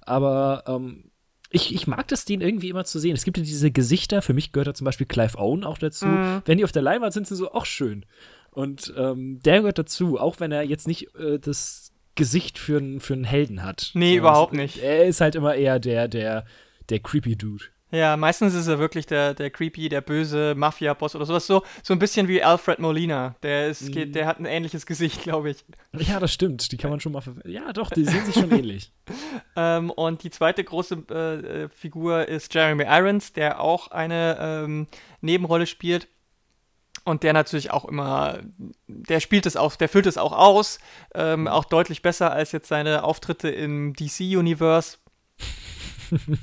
Aber 0.03 0.63
ähm, 0.67 1.11
ich, 1.51 1.75
ich 1.75 1.87
mag 1.87 2.07
das, 2.09 2.25
den 2.25 2.41
irgendwie 2.41 2.69
immer 2.69 2.85
zu 2.85 2.99
sehen. 2.99 3.15
Es 3.15 3.25
gibt 3.25 3.39
ja 3.39 3.43
diese 3.43 3.71
Gesichter, 3.71 4.23
für 4.23 4.35
mich 4.35 4.53
gehört 4.53 4.69
da 4.69 4.75
zum 4.75 4.85
Beispiel 4.85 5.07
Clive 5.07 5.39
Owen 5.39 5.65
auch 5.65 5.79
dazu. 5.79 6.07
Mhm. 6.07 6.43
Wenn 6.45 6.59
die 6.59 6.65
auf 6.65 6.73
der 6.73 6.83
Leinwand 6.83 7.13
sind, 7.13 7.27
sind 7.27 7.37
sie 7.37 7.43
so 7.43 7.53
auch 7.53 7.67
schön. 7.67 8.05
Und 8.51 8.93
ähm, 8.97 9.41
der 9.45 9.61
gehört 9.61 9.79
dazu, 9.79 10.19
auch 10.19 10.41
wenn 10.41 10.53
er 10.53 10.63
jetzt 10.63 10.87
nicht 10.87 11.15
äh, 11.17 11.39
das 11.39 11.93
Gesicht 12.15 12.59
für, 12.59 13.01
für 13.01 13.15
einen 13.15 13.25
Helden 13.25 13.65
hat. 13.65 13.91
Nee, 13.95 14.15
so, 14.15 14.19
überhaupt 14.19 14.53
nicht. 14.53 14.79
Er 14.79 15.07
ist 15.07 15.21
halt 15.21 15.35
immer 15.35 15.55
eher 15.55 15.79
der, 15.79 16.09
der, 16.09 16.45
der 16.89 17.01
creepy 17.01 17.37
Dude. 17.37 17.65
Ja, 17.91 18.19
meistens 18.19 18.55
ist 18.55 18.67
er 18.67 18.79
wirklich 18.79 19.07
der, 19.07 19.33
der 19.33 19.51
creepy, 19.51 19.89
der 19.89 20.03
böse 20.03 20.55
Mafia-Boss 20.55 21.17
oder 21.17 21.25
sowas. 21.25 21.47
So, 21.47 21.63
so 21.83 21.95
ein 21.95 21.99
bisschen 21.99 22.29
wie 22.29 22.43
Alfred 22.43 22.79
Molina. 22.81 23.35
Der, 23.43 23.69
ist, 23.69 23.95
mm. 23.95 24.13
der 24.13 24.27
hat 24.27 24.39
ein 24.39 24.45
ähnliches 24.45 24.85
Gesicht, 24.85 25.23
glaube 25.23 25.51
ich. 25.51 25.65
Ja, 25.97 26.21
das 26.21 26.33
stimmt. 26.33 26.71
Die 26.71 26.77
kann 26.77 26.91
man 26.91 27.01
schon 27.01 27.13
mal. 27.13 27.23
Ja, 27.45 27.73
doch, 27.73 27.91
die 27.91 28.05
sehen 28.05 28.27
sich 28.27 28.35
schon 28.35 28.51
ähnlich. 28.59 28.93
ähm, 29.57 29.91
und 29.91 30.23
die 30.23 30.31
zweite 30.31 30.63
große 30.65 31.05
äh, 31.11 31.15
äh, 31.65 31.69
Figur 31.71 32.29
ist 32.29 32.53
Jeremy 32.53 32.85
Irons, 32.87 33.33
der 33.33 33.61
auch 33.61 33.89
eine 33.89 34.37
ähm, 34.39 34.87
Nebenrolle 35.23 35.67
spielt. 35.67 36.09
Und 37.05 37.23
der 37.23 37.33
natürlich 37.33 37.71
auch 37.71 37.87
immer, 37.87 38.41
der 38.87 39.21
spielt 39.21 39.47
es 39.47 39.57
auch, 39.57 39.77
der 39.77 39.89
füllt 39.89 40.05
es 40.05 40.19
auch 40.19 40.33
aus, 40.33 40.79
ähm, 41.15 41.43
mhm. 41.43 41.49
auch 41.49 41.65
deutlich 41.65 42.03
besser 42.03 42.33
als 42.33 42.53
jetzt 42.53 42.69
seine 42.69 43.03
Auftritte 43.03 43.49
im 43.49 43.95
DC-Universe, 43.95 44.99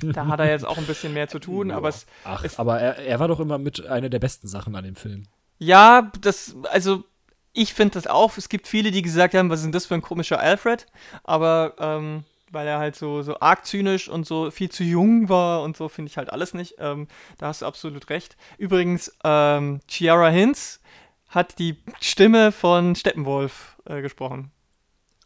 da 0.02 0.26
hat 0.26 0.40
er 0.40 0.50
jetzt 0.50 0.66
auch 0.66 0.78
ein 0.78 0.86
bisschen 0.86 1.14
mehr 1.14 1.28
zu 1.28 1.38
tun, 1.38 1.70
ja. 1.70 1.76
aber 1.76 1.88
es. 1.88 2.06
Ach, 2.24 2.42
es, 2.44 2.58
aber 2.58 2.80
er, 2.80 2.96
er 2.98 3.20
war 3.20 3.28
doch 3.28 3.40
immer 3.40 3.58
mit 3.58 3.86
einer 3.86 4.08
der 4.08 4.18
besten 4.18 4.48
Sachen 4.48 4.74
an 4.74 4.84
dem 4.84 4.96
Film. 4.96 5.24
Ja, 5.58 6.10
das, 6.20 6.54
also 6.70 7.04
ich 7.52 7.74
finde 7.74 7.94
das 7.94 8.06
auch. 8.06 8.36
Es 8.36 8.48
gibt 8.48 8.68
viele, 8.68 8.90
die 8.90 9.02
gesagt 9.02 9.34
haben, 9.34 9.50
was 9.50 9.60
ist 9.60 9.64
denn 9.64 9.72
das 9.72 9.86
für 9.86 9.94
ein 9.94 10.02
komischer 10.02 10.38
Alfred? 10.38 10.86
Aber 11.24 11.74
ähm, 11.78 12.24
weil 12.50 12.66
er 12.66 12.78
halt 12.78 12.96
so, 12.96 13.22
so 13.22 13.40
arg 13.40 13.66
zynisch 13.66 14.08
und 14.08 14.26
so 14.26 14.50
viel 14.50 14.70
zu 14.70 14.84
jung 14.84 15.28
war 15.28 15.62
und 15.62 15.76
so, 15.76 15.88
finde 15.88 16.10
ich 16.10 16.16
halt 16.16 16.30
alles 16.30 16.54
nicht. 16.54 16.76
Ähm, 16.78 17.08
da 17.38 17.48
hast 17.48 17.62
du 17.62 17.66
absolut 17.66 18.08
recht. 18.10 18.36
Übrigens, 18.58 19.16
ähm, 19.24 19.80
Chiara 19.88 20.28
Hinz 20.28 20.80
hat 21.28 21.58
die 21.58 21.76
Stimme 22.00 22.52
von 22.52 22.94
Steppenwolf 22.94 23.76
äh, 23.84 24.00
gesprochen. 24.00 24.52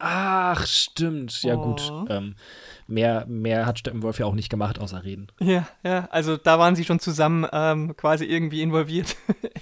Ach, 0.01 0.67
stimmt. 0.67 1.43
Ja, 1.43 1.57
oh. 1.57 1.63
gut. 1.63 1.93
Ähm, 2.09 2.35
mehr, 2.87 3.27
mehr 3.29 3.67
hat 3.67 3.79
Steppenwolf 3.79 4.19
ja 4.19 4.27
auch 4.27 4.35
nicht 4.35 4.49
gemacht, 4.49 4.79
außer 4.81 5.05
reden. 5.05 5.29
Ja, 5.41 5.69
ja, 5.85 6.09
also 6.11 6.37
da 6.37 6.59
waren 6.59 6.75
sie 6.75 6.85
schon 6.85 7.01
zusammen 7.01 7.47
ähm, 7.53 7.97
quasi 7.97 8.25
irgendwie 8.25 8.63
involviert 8.63 9.17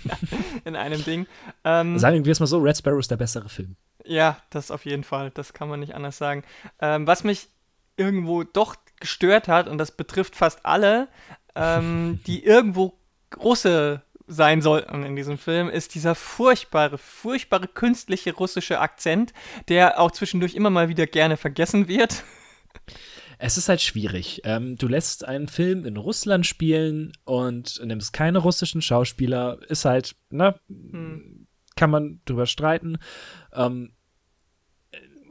in 0.65 0.77
einem 0.77 1.05
Ding. 1.05 1.27
Ähm, 1.65 1.99
sagen 1.99 2.25
wir 2.25 2.33
es 2.33 2.41
mal 2.41 2.47
so, 2.47 2.59
Red 2.59 2.79
Sparrow 2.79 3.01
ist 3.01 3.11
der 3.11 3.17
bessere 3.17 3.49
Film. 3.49 3.77
Ja, 4.05 4.39
das 4.51 4.71
auf 4.71 4.87
jeden 4.87 5.05
Fall, 5.05 5.31
das 5.31 5.53
kann 5.53 5.69
man 5.69 5.81
nicht 5.81 5.95
anders 5.95 6.17
sagen. 6.17 6.45
Ähm, 6.81 7.07
was 7.07 7.25
mich 7.25 7.49
irgendwo 7.97 8.45
doch 8.45 8.77
gestört 9.01 9.49
hat, 9.49 9.69
und 9.69 9.79
das 9.79 9.91
betrifft 9.91 10.37
fast 10.37 10.65
alle, 10.65 11.09
ähm, 11.57 12.21
die 12.27 12.45
irgendwo 12.45 12.95
Russe 13.37 14.03
sein 14.29 14.63
sollten 14.63 15.03
in 15.03 15.17
diesem 15.17 15.39
Film, 15.39 15.69
ist 15.69 15.95
dieser 15.95 16.15
furchtbare, 16.15 16.99
furchtbare 16.99 17.67
künstliche 17.67 18.35
russische 18.35 18.79
Akzent, 18.79 19.33
der 19.69 19.99
auch 19.99 20.11
zwischendurch 20.11 20.55
immer 20.55 20.71
mal 20.71 20.89
wieder 20.89 21.07
gerne 21.07 21.37
vergessen 21.37 21.89
wird. 21.89 22.25
Es 23.39 23.57
ist 23.57 23.69
halt 23.69 23.81
schwierig. 23.81 24.43
Ähm, 24.45 24.77
du 24.77 24.89
lässt 24.89 25.27
einen 25.27 25.49
Film 25.49 25.85
in 25.85 25.97
Russland 25.97 26.45
spielen 26.45 27.13
und 27.25 27.81
nimmst 27.85 28.13
keine 28.13 28.39
russischen 28.39 28.83
Schauspieler. 28.83 29.61
Ist 29.69 29.85
halt, 29.85 30.17
ne? 30.31 30.59
Hm. 30.69 31.47
Kann 31.77 31.91
man 31.91 32.21
drüber 32.25 32.47
streiten. 32.47 32.99
Ähm, 33.53 33.93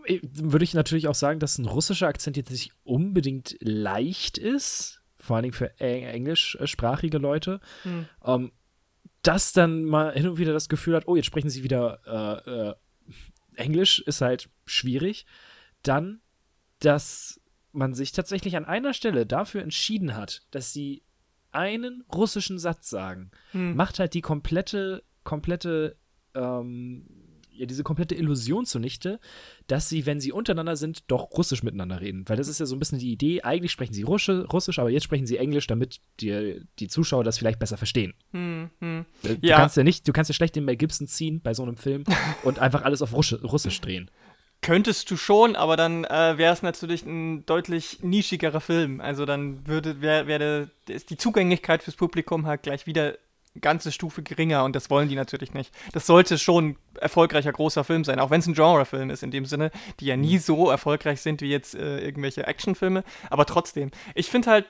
äh, 0.05 0.19
würde 0.21 0.63
ich 0.63 0.73
natürlich 0.73 1.09
auch 1.09 1.15
sagen, 1.15 1.39
dass 1.39 1.57
ein 1.57 1.65
russischer 1.65 2.07
Akzent 2.07 2.37
jetzt 2.37 2.51
nicht 2.51 2.71
unbedingt 2.83 3.57
leicht 3.59 4.37
ist. 4.37 5.01
Vor 5.19 5.35
allen 5.35 5.43
Dingen 5.43 5.53
für 5.53 5.77
englischsprachige 5.79 7.17
Leute. 7.17 7.59
Hm. 7.83 8.05
Ähm, 8.23 8.51
dass 9.21 9.53
dann 9.53 9.83
mal 9.83 10.13
hin 10.13 10.27
und 10.27 10.37
wieder 10.37 10.53
das 10.53 10.69
Gefühl 10.69 10.95
hat, 10.95 11.07
oh, 11.07 11.15
jetzt 11.15 11.25
sprechen 11.25 11.49
sie 11.49 11.63
wieder 11.63 11.99
äh, 12.45 12.69
äh, 12.69 12.75
Englisch, 13.55 13.99
ist 13.99 14.21
halt 14.21 14.49
schwierig. 14.65 15.25
Dann, 15.83 16.21
dass 16.79 17.41
man 17.71 17.93
sich 17.93 18.11
tatsächlich 18.11 18.55
an 18.55 18.65
einer 18.65 18.93
Stelle 18.93 19.25
dafür 19.25 19.61
entschieden 19.61 20.15
hat, 20.15 20.43
dass 20.51 20.73
sie 20.73 21.03
einen 21.51 22.03
russischen 22.13 22.59
Satz 22.59 22.89
sagen, 22.89 23.31
hm. 23.51 23.75
macht 23.75 23.99
halt 23.99 24.13
die 24.13 24.21
komplette, 24.21 25.03
komplette, 25.23 25.97
ähm, 26.33 27.07
ja, 27.57 27.65
diese 27.65 27.83
komplette 27.83 28.15
Illusion 28.15 28.65
zunichte, 28.65 29.19
dass 29.67 29.89
sie, 29.89 30.05
wenn 30.05 30.19
sie 30.19 30.31
untereinander 30.31 30.75
sind, 30.75 31.03
doch 31.07 31.31
Russisch 31.31 31.63
miteinander 31.63 32.01
reden. 32.01 32.23
Weil 32.27 32.37
das 32.37 32.47
ist 32.47 32.59
ja 32.59 32.65
so 32.65 32.75
ein 32.75 32.79
bisschen 32.79 32.99
die 32.99 33.11
Idee, 33.11 33.41
eigentlich 33.41 33.71
sprechen 33.71 33.93
sie 33.93 34.03
Russisch, 34.03 34.79
aber 34.79 34.89
jetzt 34.89 35.03
sprechen 35.03 35.25
sie 35.25 35.37
Englisch, 35.37 35.67
damit 35.67 35.99
die, 36.19 36.61
die 36.79 36.87
Zuschauer 36.87 37.23
das 37.23 37.37
vielleicht 37.37 37.59
besser 37.59 37.77
verstehen. 37.77 38.13
Hm, 38.31 38.69
hm. 38.79 39.05
Du 39.23 39.37
ja. 39.41 39.57
kannst 39.57 39.77
ja 39.77 39.83
nicht, 39.83 40.07
du 40.07 40.13
kannst 40.13 40.29
ja 40.29 40.35
schlecht 40.35 40.55
den 40.55 40.65
Mel 40.65 40.77
Gibson 40.77 41.07
ziehen 41.07 41.41
bei 41.41 41.53
so 41.53 41.63
einem 41.63 41.77
Film 41.77 42.03
und 42.43 42.59
einfach 42.59 42.83
alles 42.83 43.01
auf 43.01 43.13
Russisch 43.13 43.81
drehen. 43.81 44.09
Könntest 44.61 45.11
du 45.11 45.17
schon, 45.17 45.55
aber 45.55 45.77
dann 45.77 46.03
äh, 46.03 46.37
wäre 46.37 46.51
es 46.51 46.63
natürlich 46.63 47.05
ein 47.05 47.45
deutlich 47.45 48.01
nischigerer 48.01 48.59
Film. 48.59 48.99
Also 49.01 49.25
dann 49.25 49.67
würde 49.67 50.01
wäre 50.01 50.25
wär 50.27 50.67
die 50.87 51.17
Zugänglichkeit 51.17 51.83
fürs 51.83 51.95
Publikum 51.95 52.47
halt 52.47 52.63
gleich 52.63 52.87
wieder 52.87 53.17
ganze 53.61 53.91
Stufe 53.91 54.23
geringer 54.23 54.63
und 54.63 54.75
das 54.75 54.89
wollen 54.89 55.09
die 55.09 55.15
natürlich 55.15 55.53
nicht. 55.53 55.73
Das 55.93 56.05
sollte 56.05 56.37
schon 56.37 56.69
ein 56.69 56.77
erfolgreicher 56.99 57.51
großer 57.51 57.83
Film 57.83 58.03
sein, 58.03 58.19
auch 58.19 58.29
wenn 58.29 58.39
es 58.39 58.47
ein 58.47 58.53
Genrefilm 58.53 59.09
ist 59.09 59.23
in 59.23 59.31
dem 59.31 59.45
Sinne, 59.45 59.71
die 59.99 60.05
ja 60.05 60.17
nie 60.17 60.37
so 60.37 60.69
erfolgreich 60.69 61.21
sind 61.21 61.41
wie 61.41 61.49
jetzt 61.49 61.75
äh, 61.75 61.99
irgendwelche 61.99 62.47
Actionfilme, 62.47 63.03
aber 63.29 63.45
trotzdem. 63.45 63.91
Ich 64.15 64.29
finde 64.29 64.51
halt 64.51 64.65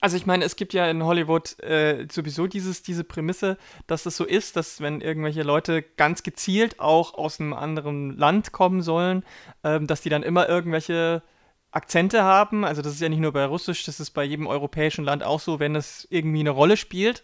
also 0.00 0.16
ich 0.16 0.26
meine, 0.26 0.44
es 0.44 0.56
gibt 0.56 0.74
ja 0.74 0.88
in 0.88 1.02
Hollywood 1.02 1.58
äh, 1.60 2.06
sowieso 2.10 2.46
dieses, 2.46 2.82
diese 2.82 3.02
Prämisse, 3.02 3.58
dass 3.86 4.06
es 4.06 4.16
so 4.16 4.24
ist, 4.24 4.56
dass 4.56 4.80
wenn 4.80 5.00
irgendwelche 5.00 5.42
Leute 5.42 5.82
ganz 5.82 6.22
gezielt 6.22 6.78
auch 6.78 7.14
aus 7.14 7.40
einem 7.40 7.52
anderen 7.52 8.16
Land 8.16 8.52
kommen 8.52 8.80
sollen, 8.80 9.24
ähm, 9.64 9.88
dass 9.88 10.00
die 10.00 10.08
dann 10.08 10.22
immer 10.22 10.48
irgendwelche 10.48 11.22
Akzente 11.70 12.22
haben. 12.22 12.64
Also 12.64 12.82
das 12.82 12.94
ist 12.94 13.00
ja 13.00 13.08
nicht 13.08 13.20
nur 13.20 13.32
bei 13.32 13.44
Russisch, 13.44 13.84
das 13.84 14.00
ist 14.00 14.10
bei 14.10 14.24
jedem 14.24 14.46
europäischen 14.46 15.04
Land 15.04 15.22
auch 15.22 15.40
so, 15.40 15.60
wenn 15.60 15.76
es 15.76 16.06
irgendwie 16.10 16.40
eine 16.40 16.50
Rolle 16.50 16.76
spielt. 16.76 17.22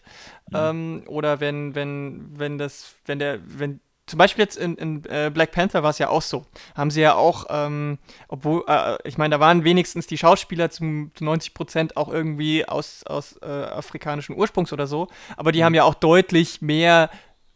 Mhm. 0.51 0.57
Ähm, 0.57 1.03
oder 1.07 1.41
wenn, 1.41 1.75
wenn, 1.75 2.39
wenn 2.39 2.59
das, 2.59 2.95
wenn 3.07 3.19
der, 3.19 3.41
wenn 3.47 3.81
zum 4.07 4.19
Beispiel 4.19 4.45
jetzt 4.45 4.57
in, 4.57 4.77
in 4.77 5.05
äh, 5.07 5.31
Black 5.33 5.53
Panther 5.53 5.83
war 5.83 5.91
es 5.91 5.99
ja 5.99 6.11
auch 6.11 6.21
so. 6.21 6.45
Haben 6.75 6.91
sie 6.91 7.01
ja 7.01 7.15
auch, 7.15 7.47
ähm, 7.49 7.99
obwohl, 8.29 8.65
äh, 8.69 8.99
ich 9.05 9.17
meine, 9.17 9.37
da 9.37 9.41
waren 9.41 9.65
wenigstens 9.65 10.07
die 10.07 10.19
Schauspieler 10.19 10.71
zum, 10.71 11.11
zu 11.15 11.25
90 11.25 11.55
Prozent 11.55 11.97
auch 11.97 12.09
irgendwie 12.09 12.69
aus, 12.69 13.05
aus 13.07 13.39
äh, 13.41 13.47
afrikanischen 13.47 14.37
Ursprungs 14.37 14.73
oder 14.75 14.87
so, 14.87 15.09
aber 15.37 15.53
die 15.53 15.61
mhm. 15.61 15.65
haben 15.65 15.75
ja 15.75 15.85
auch 15.85 15.95
deutlich 15.95 16.61
mehr 16.61 17.09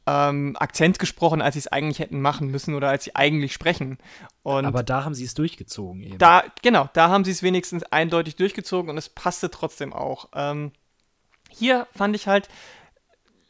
ähm, 0.08 0.56
Akzent 0.58 0.98
gesprochen, 0.98 1.42
als 1.42 1.54
sie 1.54 1.60
es 1.60 1.68
eigentlich 1.68 1.98
hätten 1.98 2.20
machen 2.20 2.50
müssen 2.50 2.74
oder 2.74 2.88
als 2.88 3.04
sie 3.04 3.14
eigentlich 3.14 3.52
sprechen. 3.52 3.98
Und 4.42 4.64
aber 4.64 4.82
da 4.82 5.04
haben 5.04 5.14
sie 5.14 5.24
es 5.24 5.34
durchgezogen 5.34 6.02
eben. 6.02 6.18
Da, 6.18 6.44
genau, 6.62 6.88
da 6.94 7.08
haben 7.08 7.24
sie 7.24 7.30
es 7.30 7.42
wenigstens 7.42 7.82
eindeutig 7.84 8.36
durchgezogen 8.36 8.90
und 8.90 8.96
es 8.96 9.10
passte 9.10 9.50
trotzdem 9.50 9.92
auch. 9.92 10.28
Ähm, 10.34 10.72
hier 11.50 11.86
fand 11.94 12.16
ich 12.16 12.26
halt, 12.26 12.48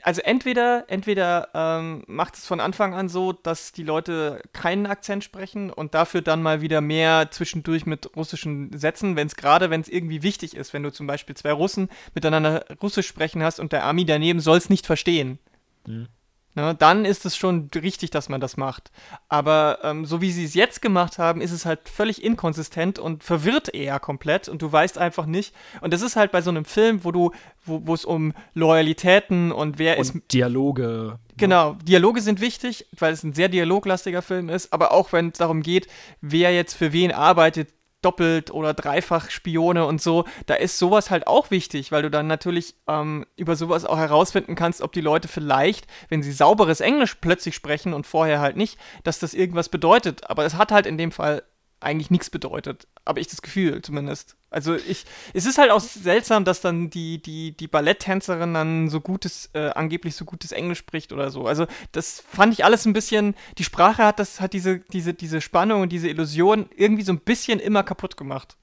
also 0.03 0.21
entweder, 0.23 0.85
entweder 0.89 1.49
ähm, 1.55 2.03
macht 2.09 2.35
es 2.35 2.47
von 2.47 2.59
Anfang 2.59 2.93
an 2.93 3.09
so, 3.09 3.33
dass 3.33 3.71
die 3.71 3.85
Leute 3.85 4.43
keinen 4.53 4.87
Akzent 4.87 5.23
sprechen 5.23 5.71
und 5.71 5.95
dafür 5.95 6.23
dann 6.23 6.43
mal 6.43 6.61
wieder 6.61 6.81
mehr 6.81 7.31
zwischendurch 7.31 7.87
mit 7.87 8.17
russischen 8.17 8.77
Sätzen, 8.77 9.15
wenn 9.15 9.29
es 9.29 9.37
gerade, 9.37 9.71
wenn 9.71 9.81
es 9.81 9.89
irgendwie 9.89 10.25
wichtig 10.25 10.57
ist, 10.57 10.73
wenn 10.73 10.83
du 10.83 10.93
zum 10.93 11.07
Beispiel 11.07 11.37
zwei 11.37 11.53
Russen 11.53 11.89
miteinander 12.15 12.65
Russisch 12.83 13.07
sprechen 13.07 13.45
hast 13.45 13.61
und 13.61 13.73
der 13.73 13.85
Ami 13.85 14.05
daneben 14.05 14.41
soll 14.41 14.59
es 14.59 14.71
nicht 14.71 14.87
verstehen. 14.87 15.39
Mhm 15.87 16.09
ne, 16.55 16.75
dann 16.75 17.05
ist 17.05 17.27
es 17.27 17.37
schon 17.37 17.71
richtig, 17.75 18.11
dass 18.11 18.29
man 18.29 18.41
das 18.41 18.57
macht. 18.57 18.91
Aber 19.29 19.79
ähm, 19.83 20.05
so 20.05 20.21
wie 20.21 20.33
sie 20.33 20.45
es 20.45 20.55
jetzt 20.55 20.83
gemacht 20.83 21.19
haben, 21.19 21.41
ist 21.41 21.53
es 21.53 21.67
halt 21.67 21.89
völlig 21.89 22.23
inkonsistent 22.23 22.99
und 22.99 23.25
verwirrt 23.25 23.75
eher 23.75 24.01
komplett 24.01 24.49
und 24.49 24.63
du 24.63 24.71
weißt 24.71 24.99
einfach 24.99 25.27
nicht. 25.27 25.55
Und 25.81 25.93
das 25.93 26.03
ist 26.03 26.17
halt 26.17 26.33
bei 26.33 26.43
so 26.43 26.51
einem 26.51 26.65
Film, 26.65 27.05
wo 27.05 27.13
du, 27.13 27.33
wo 27.65 27.95
es 27.95 28.05
um 28.05 28.33
Loyalitäten 28.55 29.53
und 29.53 29.79
wer 29.79 29.97
und 29.97 30.01
ist. 30.01 30.15
Dialoge. 30.33 31.19
Genau, 31.37 31.77
Dialoge 31.85 32.21
sind 32.21 32.41
wichtig, 32.41 32.87
weil 32.99 33.13
es 33.13 33.23
ein 33.23 33.33
sehr 33.33 33.49
dialoglastiger 33.49 34.23
Film 34.23 34.49
ist, 34.49 34.73
aber 34.73 34.93
auch 34.93 35.13
wenn 35.13 35.29
es 35.29 35.39
darum 35.39 35.63
geht, 35.63 35.87
wer 36.21 36.53
jetzt 36.53 36.75
für 36.75 36.93
wen 36.93 37.13
arbeitet, 37.13 37.69
doppelt 38.03 38.51
oder 38.53 38.75
dreifach 38.75 39.31
Spione 39.31 39.85
und 39.85 40.01
so, 40.01 40.25
da 40.47 40.55
ist 40.55 40.79
sowas 40.79 41.11
halt 41.11 41.27
auch 41.27 41.51
wichtig, 41.51 41.91
weil 41.91 42.03
du 42.03 42.11
dann 42.11 42.27
natürlich 42.27 42.75
ähm, 42.87 43.27
über 43.37 43.57
sowas 43.57 43.85
auch 43.85 43.99
herausfinden 43.99 44.55
kannst, 44.55 44.83
ob 44.83 44.93
die 44.93 45.01
Leute 45.01 45.29
vielleicht, 45.29 45.87
wenn 46.09 46.23
sie 46.23 46.33
sauberes 46.33 46.81
Englisch 46.81 47.17
plötzlich 47.17 47.55
sprechen 47.55 47.95
und 47.95 48.07
vorher 48.07 48.41
halt 48.41 48.57
nicht, 48.57 48.79
dass 49.03 49.19
das 49.19 49.35
irgendwas 49.35 49.69
bedeutet. 49.69 50.31
Aber 50.31 50.45
es 50.45 50.55
hat 50.55 50.71
halt 50.71 50.87
in 50.87 50.99
dem 50.99 51.11
Fall 51.11 51.43
eigentlich 51.81 52.11
nichts 52.11 52.31
bedeutet. 52.31 52.89
Habe 53.07 53.21
ich 53.21 53.29
das 53.29 53.43
Gefühl 53.43 53.83
zumindest. 53.83 54.37
Also 54.51 54.75
ich, 54.75 55.05
es 55.35 55.47
ist 55.47 55.59
halt 55.59 55.71
auch 55.71 55.81
seltsam, 55.81 56.45
dass 56.45 56.61
dann 56.61 56.91
die, 56.91 57.21
die, 57.21 57.57
die 57.57 57.69
Balletttänzerin 57.69 58.55
dann 58.55 58.89
so 58.89 59.01
gutes, 59.01 59.51
äh, 59.53 59.71
angeblich 59.71 60.17
so 60.17 60.25
gutes 60.25 60.53
Englisch 60.53 60.79
spricht 60.79 61.13
oder 61.13 61.31
so. 61.31 61.47
Also 61.47 61.67
das 61.93 62.21
fand 62.21 62.53
ich 62.53 62.65
alles 62.65 62.87
ein 62.87 62.95
bisschen, 62.95 63.35
die 63.59 63.65
Sprache 63.65 64.05
hat 64.05 64.19
das, 64.19 64.41
hat 64.41 64.55
diese, 64.55 64.81
diese, 64.81 65.15
diese 65.15 65.41
Spannung 65.41 65.83
und 65.83 65.91
diese 65.91 66.09
Illusion 66.09 66.69
irgendwie 66.75 67.05
so 67.05 67.13
ein 67.13 67.21
bisschen 67.21 67.61
immer 67.61 67.83
kaputt 67.83 68.17
gemacht. 68.17 68.57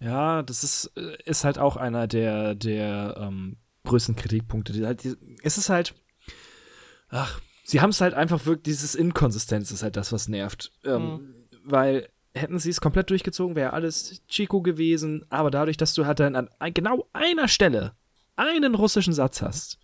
Ja, 0.00 0.42
das 0.42 0.64
ist, 0.64 0.92
äh, 0.96 1.16
ist 1.24 1.44
halt 1.44 1.58
auch 1.58 1.76
einer 1.76 2.06
der, 2.06 2.54
der 2.54 3.16
ähm, 3.18 3.56
größten 3.84 4.16
Kritikpunkte. 4.16 4.72
Die, 4.72 4.84
halt, 4.84 5.04
die, 5.04 5.16
es 5.42 5.58
ist 5.58 5.68
halt, 5.68 5.94
ach, 7.08 7.40
sie 7.64 7.80
haben 7.80 7.90
es 7.90 8.00
halt 8.00 8.14
einfach 8.14 8.46
wirklich, 8.46 8.64
dieses 8.64 8.94
Inkonsistenz 8.94 9.70
ist 9.70 9.82
halt 9.82 9.96
das, 9.96 10.12
was 10.12 10.28
nervt. 10.28 10.72
Ähm, 10.84 11.02
mhm. 11.02 11.34
Weil 11.64 12.08
hätten 12.34 12.58
sie 12.58 12.70
es 12.70 12.80
komplett 12.80 13.10
durchgezogen, 13.10 13.56
wäre 13.56 13.72
alles 13.72 14.22
Chico 14.28 14.62
gewesen. 14.62 15.24
Aber 15.30 15.50
dadurch, 15.50 15.76
dass 15.76 15.94
du 15.94 16.06
halt 16.06 16.20
dann 16.20 16.36
an 16.36 16.48
genau 16.74 17.08
einer 17.12 17.48
Stelle 17.48 17.94
einen 18.36 18.74
russischen 18.74 19.12
Satz 19.12 19.42
hast, 19.42 19.78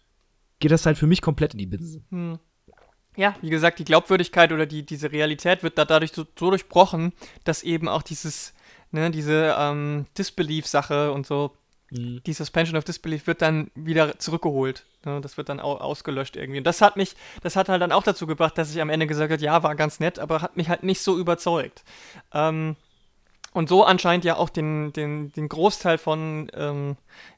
geht 0.59 0.71
das 0.71 0.87
halt 0.87 0.99
für 0.99 1.07
mich 1.07 1.23
komplett 1.23 1.55
in 1.55 1.59
die 1.59 1.67
Binsen. 1.67 2.07
Hm. 2.11 2.39
Ja, 3.17 3.35
wie 3.41 3.51
gesagt, 3.51 3.79
die 3.79 3.85
Glaubwürdigkeit 3.85 4.53
oder 4.53 4.67
die, 4.67 4.85
diese 4.85 5.11
Realität 5.11 5.63
wird 5.63 5.79
da 5.79 5.85
dadurch 5.85 6.13
so, 6.13 6.27
so 6.39 6.51
durchbrochen, 6.51 7.13
dass 7.45 7.63
eben 7.63 7.89
auch 7.89 8.03
dieses, 8.03 8.53
ne, 8.91 9.11
diese 9.11 9.57
ähm, 9.59 10.07
Disbelief-Sache 10.19 11.13
und 11.13 11.27
so 11.27 11.57
Mhm. 11.91 12.23
Die 12.27 12.33
Suspension 12.33 12.77
of 12.77 12.85
Disbelief 12.85 13.27
wird 13.27 13.43
dann 13.43 13.71
wieder 13.75 14.19
zurückgeholt. 14.19 14.85
Ne? 15.05 15.21
Das 15.21 15.37
wird 15.37 15.49
dann 15.49 15.61
au 15.61 15.77
ausgelöscht 15.77 16.37
irgendwie. 16.37 16.59
Und 16.59 16.67
das 16.67 16.81
hat 16.81 16.97
mich, 16.97 17.17
das 17.43 17.57
hat 17.57 17.69
halt 17.69 17.83
dann 17.83 17.93
auch 17.93 18.03
dazu 18.03 18.27
gebracht, 18.27 18.59
dass 18.59 18.75
ich 18.75 18.81
am 18.81 18.91
Ende 18.91 19.07
gesagt 19.07 19.33
habe, 19.33 19.43
ja, 19.43 19.63
war 19.63 19.75
ganz 19.75 20.01
nett, 20.01 20.19
aber 20.19 20.43
hat 20.43 20.57
mich 20.57 20.69
halt 20.69 20.83
nicht 20.83 21.01
so 21.01 21.19
überzeugt. 21.19 21.85
Ähm, 22.33 22.77
und 23.53 23.71
so 23.71 23.85
anscheinend 23.85 24.25
ja 24.27 24.37
auch 24.37 24.51
den, 24.51 24.93
den, 24.93 25.33
den 25.33 25.49
Großteil 25.49 25.97
von 25.97 26.51
ähm, 26.53 26.97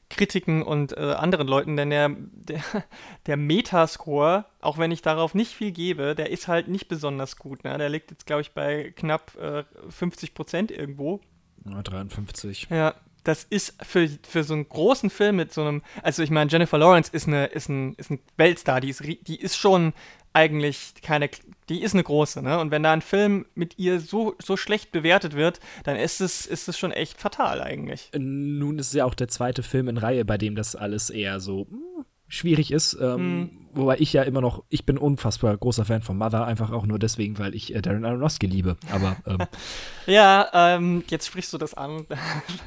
Kritiken 0.09 0.63
und 0.63 0.97
äh, 0.97 1.13
anderen 1.13 1.47
Leuten, 1.47 1.77
denn 1.77 1.91
der, 1.91 2.09
der, 2.09 2.61
der 3.27 3.37
Metascore, 3.37 4.45
auch 4.59 4.77
wenn 4.77 4.91
ich 4.91 5.01
darauf 5.01 5.33
nicht 5.33 5.53
viel 5.53 5.71
gebe, 5.71 6.15
der 6.15 6.29
ist 6.29 6.47
halt 6.47 6.67
nicht 6.67 6.87
besonders 6.89 7.37
gut. 7.37 7.63
Ne? 7.63 7.77
Der 7.77 7.89
liegt 7.89 8.11
jetzt, 8.11 8.25
glaube 8.25 8.41
ich, 8.41 8.51
bei 8.51 8.91
knapp 8.95 9.37
äh, 9.37 9.63
50 9.89 10.33
Prozent 10.33 10.71
irgendwo. 10.71 11.21
Ja, 11.65 11.81
53. 11.83 12.67
Ja, 12.69 12.95
das 13.29 13.43
ist 13.43 13.75
für, 13.83 14.09
für 14.27 14.43
so 14.43 14.55
einen 14.55 14.67
großen 14.67 15.11
Film 15.11 15.35
mit 15.35 15.53
so 15.53 15.61
einem, 15.61 15.83
also 16.01 16.23
ich 16.23 16.31
meine, 16.31 16.49
Jennifer 16.49 16.79
Lawrence 16.79 17.11
ist 17.13 17.27
eine, 17.27 17.45
ist 17.45 17.69
ein, 17.69 17.93
ist 17.95 18.09
ein 18.09 18.19
Weltstar, 18.37 18.81
die 18.81 18.89
ist, 18.89 19.03
die 19.05 19.39
ist 19.39 19.55
schon 19.55 19.93
eigentlich 20.33 20.93
keine, 21.03 21.29
die 21.69 21.81
ist 21.81 21.93
eine 21.93 22.03
große, 22.03 22.41
ne? 22.41 22.59
Und 22.59 22.71
wenn 22.71 22.83
da 22.83 22.91
ein 22.91 23.01
Film 23.01 23.45
mit 23.53 23.77
ihr 23.77 23.99
so, 23.99 24.35
so 24.39 24.57
schlecht 24.57 24.91
bewertet 24.91 25.35
wird, 25.35 25.59
dann 25.83 25.95
ist 25.95 26.21
es, 26.21 26.45
ist 26.47 26.67
es 26.67 26.77
schon 26.77 26.91
echt 26.91 27.19
fatal 27.19 27.61
eigentlich. 27.61 28.09
Nun 28.17 28.79
ist 28.79 28.87
es 28.87 28.93
ja 28.93 29.05
auch 29.05 29.15
der 29.15 29.27
zweite 29.27 29.61
Film 29.61 29.87
in 29.89 29.97
Reihe, 29.97 30.25
bei 30.25 30.37
dem 30.37 30.55
das 30.55 30.75
alles 30.75 31.09
eher 31.11 31.39
so 31.39 31.67
hm, 31.69 32.05
schwierig 32.27 32.71
ist. 32.71 32.97
Ähm, 32.99 33.15
hm. 33.15 33.58
Wobei 33.71 33.97
ich 33.99 34.13
ja 34.13 34.23
immer 34.23 34.41
noch, 34.41 34.63
ich 34.69 34.85
bin 34.85 34.97
unfassbar 34.97 35.55
großer 35.55 35.85
Fan 35.85 36.01
von 36.01 36.17
Mother, 36.17 36.45
einfach 36.45 36.71
auch 36.71 36.85
nur 36.85 36.97
deswegen, 36.97 37.37
weil 37.37 37.53
ich 37.53 37.75
äh, 37.75 37.81
Darren 37.81 38.05
Aronofsky 38.05 38.47
liebe. 38.47 38.77
Aber 38.91 39.17
ähm. 39.27 39.39
ja, 40.07 40.47
ähm, 40.53 41.03
jetzt 41.09 41.27
sprichst 41.27 41.53
du 41.53 41.57
das 41.57 41.75
an. 41.75 42.05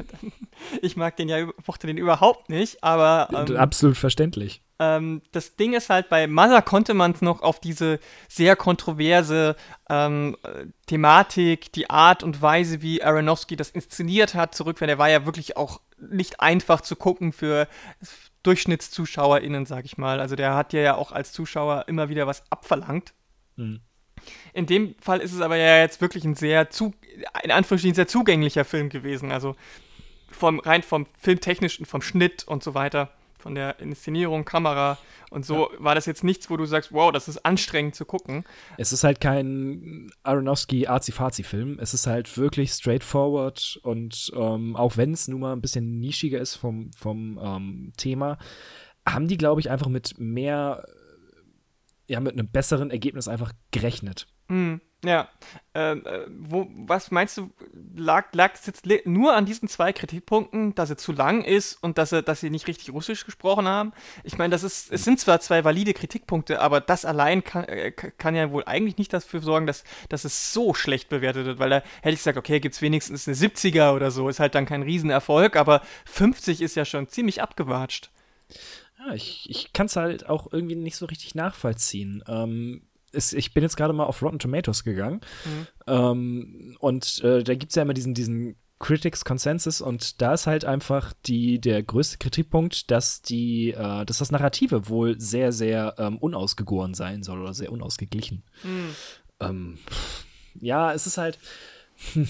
ich 0.82 0.96
mag 0.96 1.16
den 1.16 1.28
ja, 1.28 1.46
mochte 1.66 1.86
den 1.86 1.96
überhaupt 1.96 2.50
nicht, 2.50 2.84
aber 2.84 3.28
ähm, 3.48 3.56
absolut 3.56 3.96
verständlich. 3.96 4.62
Ähm, 4.78 5.22
das 5.32 5.56
Ding 5.56 5.74
ist 5.74 5.90
halt, 5.90 6.08
bei 6.08 6.26
Mother 6.26 6.62
konnte 6.62 6.94
man 6.94 7.12
es 7.12 7.22
noch 7.22 7.42
auf 7.42 7.60
diese 7.60 7.98
sehr 8.28 8.54
kontroverse 8.56 9.56
ähm, 9.88 10.36
Thematik, 10.86 11.72
die 11.72 11.90
Art 11.90 12.22
und 12.22 12.42
Weise, 12.42 12.82
wie 12.82 13.02
Aronofsky 13.02 13.56
das 13.56 13.70
inszeniert 13.70 14.34
hat, 14.34 14.54
zurückführen. 14.54 14.88
Der 14.88 14.98
war 14.98 15.10
ja 15.10 15.26
wirklich 15.26 15.56
auch 15.56 15.80
nicht 15.98 16.40
einfach 16.40 16.80
zu 16.80 16.96
gucken 16.96 17.32
für 17.32 17.68
DurchschnittszuschauerInnen, 18.42 19.66
sag 19.66 19.84
ich 19.84 19.98
mal. 19.98 20.20
Also 20.20 20.36
der 20.36 20.54
hat 20.54 20.72
dir 20.72 20.82
ja 20.82 20.94
auch 20.96 21.12
als 21.12 21.32
Zuschauer 21.32 21.84
immer 21.88 22.08
wieder 22.08 22.26
was 22.26 22.44
abverlangt. 22.50 23.14
Mhm. 23.56 23.80
In 24.52 24.66
dem 24.66 24.94
Fall 25.00 25.20
ist 25.20 25.32
es 25.32 25.40
aber 25.40 25.56
ja 25.56 25.78
jetzt 25.78 26.00
wirklich 26.00 26.24
ein 26.24 26.34
sehr, 26.34 26.70
zu, 26.70 26.94
in 27.42 27.50
Anführungsstrichen, 27.50 27.94
sehr 27.94 28.06
zugänglicher 28.06 28.64
Film 28.64 28.88
gewesen. 28.88 29.32
Also 29.32 29.56
vom, 30.30 30.60
rein 30.60 30.82
vom 30.82 31.06
filmtechnischen, 31.18 31.86
vom 31.86 32.02
Schnitt 32.02 32.44
und 32.46 32.62
so 32.62 32.74
weiter 32.74 33.12
von 33.42 33.54
der 33.54 33.80
Inszenierung, 33.80 34.44
Kamera 34.44 34.96
und 35.30 35.44
so 35.44 35.70
ja. 35.72 35.84
war 35.84 35.94
das 35.94 36.06
jetzt 36.06 36.24
nichts, 36.24 36.48
wo 36.48 36.56
du 36.56 36.64
sagst, 36.64 36.92
wow, 36.92 37.10
das 37.12 37.28
ist 37.28 37.44
anstrengend 37.44 37.94
zu 37.94 38.04
gucken. 38.04 38.44
Es 38.78 38.92
ist 38.92 39.04
halt 39.04 39.20
kein 39.20 40.10
Aronofsky 40.22 40.86
Arzi-Fazi-Film. 40.86 41.78
Es 41.80 41.92
ist 41.92 42.06
halt 42.06 42.38
wirklich 42.38 42.72
straightforward 42.72 43.80
und 43.82 44.32
ähm, 44.34 44.76
auch 44.76 44.96
wenn 44.96 45.12
es 45.12 45.28
nun 45.28 45.40
mal 45.40 45.52
ein 45.52 45.60
bisschen 45.60 45.98
nischiger 45.98 46.40
ist 46.40 46.54
vom, 46.54 46.92
vom 46.96 47.38
ähm, 47.42 47.92
Thema, 47.96 48.38
haben 49.06 49.26
die, 49.26 49.36
glaube 49.36 49.60
ich, 49.60 49.70
einfach 49.70 49.88
mit 49.88 50.18
mehr, 50.18 50.86
ja, 52.06 52.20
mit 52.20 52.34
einem 52.34 52.48
besseren 52.48 52.90
Ergebnis 52.90 53.26
einfach 53.26 53.52
gerechnet. 53.72 54.28
Mhm. 54.48 54.80
Ja, 55.04 55.28
ähm, 55.74 56.06
äh, 56.06 56.20
wo, 56.28 56.68
was 56.70 57.10
meinst 57.10 57.36
du, 57.36 57.50
lag, 57.96 58.26
lag 58.34 58.54
es 58.54 58.66
jetzt 58.66 58.86
nur 59.04 59.34
an 59.34 59.46
diesen 59.46 59.66
zwei 59.66 59.92
Kritikpunkten, 59.92 60.76
dass 60.76 60.90
er 60.90 60.96
zu 60.96 61.10
lang 61.10 61.42
ist 61.42 61.74
und 61.82 61.98
dass, 61.98 62.12
er, 62.12 62.22
dass 62.22 62.38
sie 62.38 62.50
nicht 62.50 62.68
richtig 62.68 62.92
Russisch 62.92 63.24
gesprochen 63.24 63.66
haben? 63.66 63.92
Ich 64.22 64.38
meine, 64.38 64.52
das 64.52 64.62
ist, 64.62 64.92
es 64.92 65.02
sind 65.02 65.18
zwar 65.18 65.40
zwei 65.40 65.64
valide 65.64 65.92
Kritikpunkte, 65.92 66.60
aber 66.60 66.80
das 66.80 67.04
allein 67.04 67.42
kann, 67.42 67.64
äh, 67.64 67.90
kann 67.90 68.36
ja 68.36 68.52
wohl 68.52 68.62
eigentlich 68.64 68.96
nicht 68.96 69.12
dafür 69.12 69.40
sorgen, 69.40 69.66
dass, 69.66 69.82
dass 70.08 70.24
es 70.24 70.52
so 70.52 70.72
schlecht 70.72 71.08
bewertet 71.08 71.46
wird, 71.46 71.58
weil 71.58 71.70
da 71.70 71.82
hätte 72.02 72.14
ich 72.14 72.20
gesagt, 72.20 72.38
okay, 72.38 72.60
gibt 72.60 72.76
es 72.76 72.82
wenigstens 72.82 73.26
eine 73.26 73.36
70er 73.36 73.94
oder 73.94 74.12
so, 74.12 74.28
ist 74.28 74.38
halt 74.38 74.54
dann 74.54 74.66
kein 74.66 74.82
Riesenerfolg, 74.82 75.56
aber 75.56 75.82
50 76.04 76.62
ist 76.62 76.76
ja 76.76 76.84
schon 76.84 77.08
ziemlich 77.08 77.42
abgewatscht. 77.42 78.10
Ja, 79.00 79.14
ich, 79.14 79.50
ich 79.50 79.72
kann 79.72 79.86
es 79.86 79.96
halt 79.96 80.28
auch 80.28 80.52
irgendwie 80.52 80.76
nicht 80.76 80.96
so 80.96 81.06
richtig 81.06 81.34
nachvollziehen. 81.34 82.22
Ähm, 82.28 82.82
ist, 83.12 83.32
ich 83.32 83.54
bin 83.54 83.62
jetzt 83.62 83.76
gerade 83.76 83.92
mal 83.92 84.04
auf 84.04 84.22
Rotten 84.22 84.38
Tomatoes 84.38 84.84
gegangen. 84.84 85.20
Mhm. 85.44 85.66
Ähm, 85.86 86.76
und 86.80 87.22
äh, 87.22 87.42
da 87.42 87.54
gibt 87.54 87.70
es 87.70 87.76
ja 87.76 87.82
immer 87.82 87.94
diesen, 87.94 88.14
diesen 88.14 88.56
Critics 88.78 89.24
Consensus 89.24 89.80
und 89.80 90.20
da 90.20 90.34
ist 90.34 90.48
halt 90.48 90.64
einfach 90.64 91.12
die, 91.26 91.60
der 91.60 91.84
größte 91.84 92.18
Kritikpunkt, 92.18 92.90
dass 92.90 93.22
die, 93.22 93.70
äh, 93.70 94.04
dass 94.04 94.18
das 94.18 94.32
Narrative 94.32 94.88
wohl 94.88 95.20
sehr, 95.20 95.52
sehr 95.52 95.94
ähm, 95.98 96.18
unausgegoren 96.18 96.94
sein 96.94 97.22
soll 97.22 97.40
oder 97.40 97.54
sehr 97.54 97.70
unausgeglichen. 97.70 98.42
Mhm. 98.64 98.96
Ähm, 99.38 99.78
ja, 100.60 100.92
es 100.92 101.06
ist 101.06 101.16
halt. 101.16 101.38
Hm, 102.14 102.28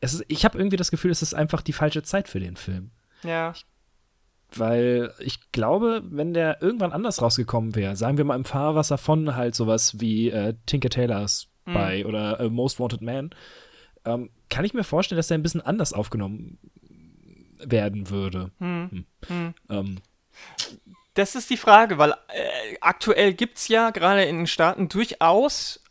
es 0.00 0.12
ist, 0.12 0.24
ich 0.28 0.44
habe 0.44 0.58
irgendwie 0.58 0.76
das 0.76 0.90
Gefühl, 0.90 1.10
es 1.10 1.22
ist 1.22 1.34
einfach 1.34 1.62
die 1.62 1.72
falsche 1.72 2.02
Zeit 2.02 2.28
für 2.28 2.40
den 2.40 2.56
Film. 2.56 2.90
Ja. 3.22 3.52
Ich 3.56 3.64
weil 4.58 5.12
ich 5.18 5.52
glaube, 5.52 6.02
wenn 6.04 6.34
der 6.34 6.62
irgendwann 6.62 6.92
anders 6.92 7.22
rausgekommen 7.22 7.74
wäre, 7.74 7.96
sagen 7.96 8.18
wir 8.18 8.24
mal 8.24 8.36
im 8.36 8.44
Fahrwasser 8.44 8.98
von 8.98 9.34
halt 9.36 9.54
sowas 9.54 10.00
wie 10.00 10.30
äh, 10.30 10.54
Tinker 10.66 10.90
Tailors 10.90 11.48
mhm. 11.64 11.74
bei 11.74 12.06
oder 12.06 12.40
äh, 12.40 12.48
Most 12.48 12.80
Wanted 12.80 13.02
Man, 13.02 13.30
ähm, 14.04 14.30
kann 14.50 14.64
ich 14.64 14.74
mir 14.74 14.84
vorstellen, 14.84 15.16
dass 15.16 15.28
der 15.28 15.38
ein 15.38 15.42
bisschen 15.42 15.62
anders 15.62 15.92
aufgenommen 15.92 16.58
werden 17.58 18.10
würde. 18.10 18.50
Hm. 18.58 18.90
Hm. 18.90 19.04
Hm. 19.26 19.54
Ähm. 19.70 19.96
Das 21.14 21.34
ist 21.34 21.50
die 21.50 21.56
Frage, 21.56 21.98
weil 21.98 22.10
äh, 22.10 22.76
aktuell 22.80 23.34
gibt 23.34 23.58
es 23.58 23.68
ja 23.68 23.90
gerade 23.90 24.24
in 24.24 24.36
den 24.36 24.46
Staaten 24.46 24.88
durchaus 24.88 25.82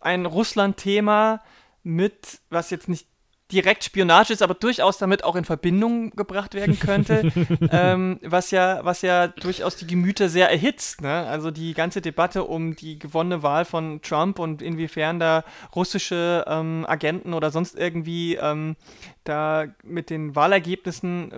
ein 0.00 0.26
Russland-Thema 0.26 1.42
mit, 1.82 2.40
was 2.50 2.70
jetzt 2.70 2.88
nicht 2.88 3.06
direkt 3.50 3.82
Spionage 3.84 4.32
ist, 4.32 4.42
aber 4.42 4.54
durchaus 4.54 4.98
damit 4.98 5.24
auch 5.24 5.34
in 5.34 5.44
Verbindung 5.44 6.10
gebracht 6.10 6.54
werden 6.54 6.78
könnte, 6.78 7.32
ähm, 7.72 8.20
was 8.22 8.50
ja, 8.50 8.84
was 8.84 9.02
ja 9.02 9.28
durchaus 9.28 9.76
die 9.76 9.86
Gemüter 9.86 10.28
sehr 10.28 10.50
erhitzt. 10.50 11.00
Ne? 11.00 11.26
Also 11.26 11.50
die 11.50 11.72
ganze 11.72 12.00
Debatte 12.00 12.44
um 12.44 12.76
die 12.76 12.98
gewonnene 12.98 13.42
Wahl 13.42 13.64
von 13.64 14.02
Trump 14.02 14.38
und 14.38 14.60
inwiefern 14.60 15.18
da 15.18 15.44
russische 15.74 16.44
ähm, 16.46 16.84
Agenten 16.86 17.32
oder 17.32 17.50
sonst 17.50 17.78
irgendwie 17.78 18.34
ähm, 18.36 18.76
da 19.24 19.66
mit 19.82 20.10
den 20.10 20.34
Wahlergebnissen 20.36 21.32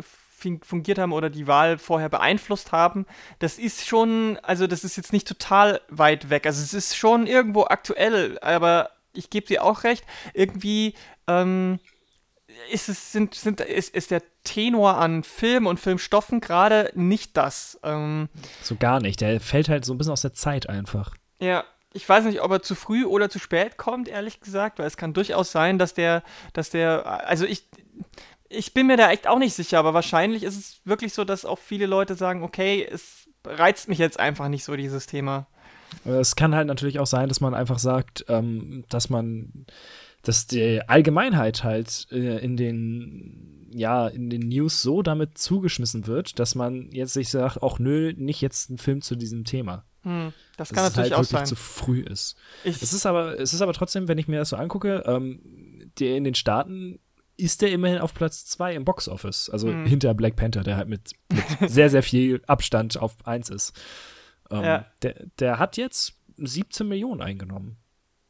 fungiert 0.62 0.98
haben 0.98 1.12
oder 1.12 1.28
die 1.28 1.46
Wahl 1.46 1.78
vorher 1.78 2.08
beeinflusst 2.08 2.72
haben, 2.72 3.06
das 3.40 3.58
ist 3.58 3.86
schon, 3.86 4.38
also 4.42 4.66
das 4.66 4.84
ist 4.84 4.96
jetzt 4.96 5.12
nicht 5.12 5.28
total 5.28 5.80
weit 5.88 6.30
weg. 6.30 6.46
Also 6.46 6.62
es 6.62 6.72
ist 6.72 6.96
schon 6.96 7.26
irgendwo 7.26 7.64
aktuell, 7.64 8.38
aber 8.40 8.90
ich 9.12 9.28
gebe 9.30 9.46
dir 9.46 9.62
auch 9.62 9.84
recht, 9.84 10.04
irgendwie 10.32 10.94
ähm, 11.26 11.78
ist, 12.70 12.88
es, 12.88 13.12
sind, 13.12 13.34
sind, 13.34 13.60
ist, 13.60 13.94
ist 13.94 14.10
der 14.10 14.22
Tenor 14.44 14.96
an 14.96 15.22
Film 15.22 15.66
und 15.66 15.80
Filmstoffen 15.80 16.40
gerade 16.40 16.90
nicht 16.94 17.36
das. 17.36 17.78
Ähm, 17.82 18.28
so 18.62 18.76
gar 18.76 19.00
nicht. 19.00 19.20
Der 19.20 19.40
fällt 19.40 19.68
halt 19.68 19.84
so 19.84 19.94
ein 19.94 19.98
bisschen 19.98 20.12
aus 20.12 20.22
der 20.22 20.34
Zeit 20.34 20.68
einfach. 20.68 21.14
Ja, 21.40 21.64
ich 21.92 22.08
weiß 22.08 22.24
nicht, 22.24 22.40
ob 22.40 22.50
er 22.50 22.62
zu 22.62 22.74
früh 22.74 23.04
oder 23.04 23.30
zu 23.30 23.38
spät 23.38 23.76
kommt, 23.76 24.08
ehrlich 24.08 24.40
gesagt, 24.40 24.78
weil 24.78 24.86
es 24.86 24.96
kann 24.96 25.12
durchaus 25.12 25.50
sein, 25.50 25.78
dass 25.78 25.94
der, 25.94 26.22
dass 26.52 26.70
der, 26.70 27.26
also 27.26 27.44
ich, 27.44 27.68
ich 28.48 28.74
bin 28.74 28.86
mir 28.86 28.96
da 28.96 29.10
echt 29.10 29.26
auch 29.26 29.38
nicht 29.38 29.54
sicher, 29.54 29.78
aber 29.78 29.94
wahrscheinlich 29.94 30.44
ist 30.44 30.56
es 30.56 30.80
wirklich 30.84 31.14
so, 31.14 31.24
dass 31.24 31.44
auch 31.44 31.58
viele 31.58 31.86
Leute 31.86 32.14
sagen, 32.14 32.42
okay, 32.42 32.86
es 32.88 33.28
reizt 33.44 33.88
mich 33.88 33.98
jetzt 33.98 34.20
einfach 34.20 34.48
nicht 34.48 34.64
so, 34.64 34.76
dieses 34.76 35.06
Thema. 35.06 35.46
Es 36.04 36.36
kann 36.36 36.54
halt 36.54 36.68
natürlich 36.68 37.00
auch 37.00 37.06
sein, 37.06 37.28
dass 37.28 37.40
man 37.40 37.54
einfach 37.54 37.78
sagt, 37.78 38.24
ähm, 38.28 38.84
dass 38.88 39.10
man 39.10 39.66
dass 40.22 40.46
die 40.46 40.80
Allgemeinheit 40.86 41.64
halt 41.64 42.06
äh, 42.10 42.38
in 42.38 42.56
den 42.56 43.68
ja 43.72 44.08
in 44.08 44.30
den 44.30 44.48
News 44.48 44.82
so 44.82 45.02
damit 45.02 45.38
zugeschmissen 45.38 46.06
wird, 46.06 46.38
dass 46.38 46.54
man 46.54 46.90
jetzt 46.90 47.12
sich 47.12 47.28
sagt, 47.28 47.62
auch 47.62 47.78
nö, 47.78 48.12
nicht 48.16 48.40
jetzt 48.40 48.70
ein 48.70 48.78
Film 48.78 49.00
zu 49.00 49.16
diesem 49.16 49.44
Thema. 49.44 49.84
Hm, 50.02 50.32
das 50.56 50.72
kann 50.72 50.84
natürlich 50.84 51.12
halt 51.12 51.20
auch 51.20 51.24
sein. 51.24 51.46
zu 51.46 51.56
früh 51.56 52.00
ist. 52.00 52.36
Ich 52.64 52.82
es 52.82 52.92
ist 52.92 53.06
aber 53.06 53.38
es 53.38 53.52
ist 53.52 53.60
aber 53.60 53.72
trotzdem, 53.72 54.08
wenn 54.08 54.18
ich 54.18 54.28
mir 54.28 54.38
das 54.38 54.48
so 54.50 54.56
angucke, 54.56 55.04
ähm, 55.06 55.40
der 55.98 56.16
in 56.16 56.24
den 56.24 56.34
Staaten 56.34 56.98
ist 57.36 57.62
der 57.62 57.72
immerhin 57.72 57.98
auf 57.98 58.12
Platz 58.12 58.44
2 58.46 58.74
im 58.74 58.84
Boxoffice, 58.84 59.48
also 59.48 59.68
hm. 59.68 59.86
hinter 59.86 60.12
Black 60.12 60.36
Panther, 60.36 60.62
der 60.62 60.76
halt 60.76 60.88
mit, 60.88 61.12
mit 61.32 61.44
sehr 61.70 61.90
sehr 61.90 62.02
viel 62.02 62.42
Abstand 62.46 62.98
auf 62.98 63.16
1 63.26 63.50
ist. 63.50 63.72
Ähm, 64.50 64.64
ja. 64.64 64.86
der, 65.02 65.14
der 65.38 65.58
hat 65.58 65.76
jetzt 65.76 66.14
17 66.36 66.88
Millionen 66.88 67.22
eingenommen. 67.22 67.76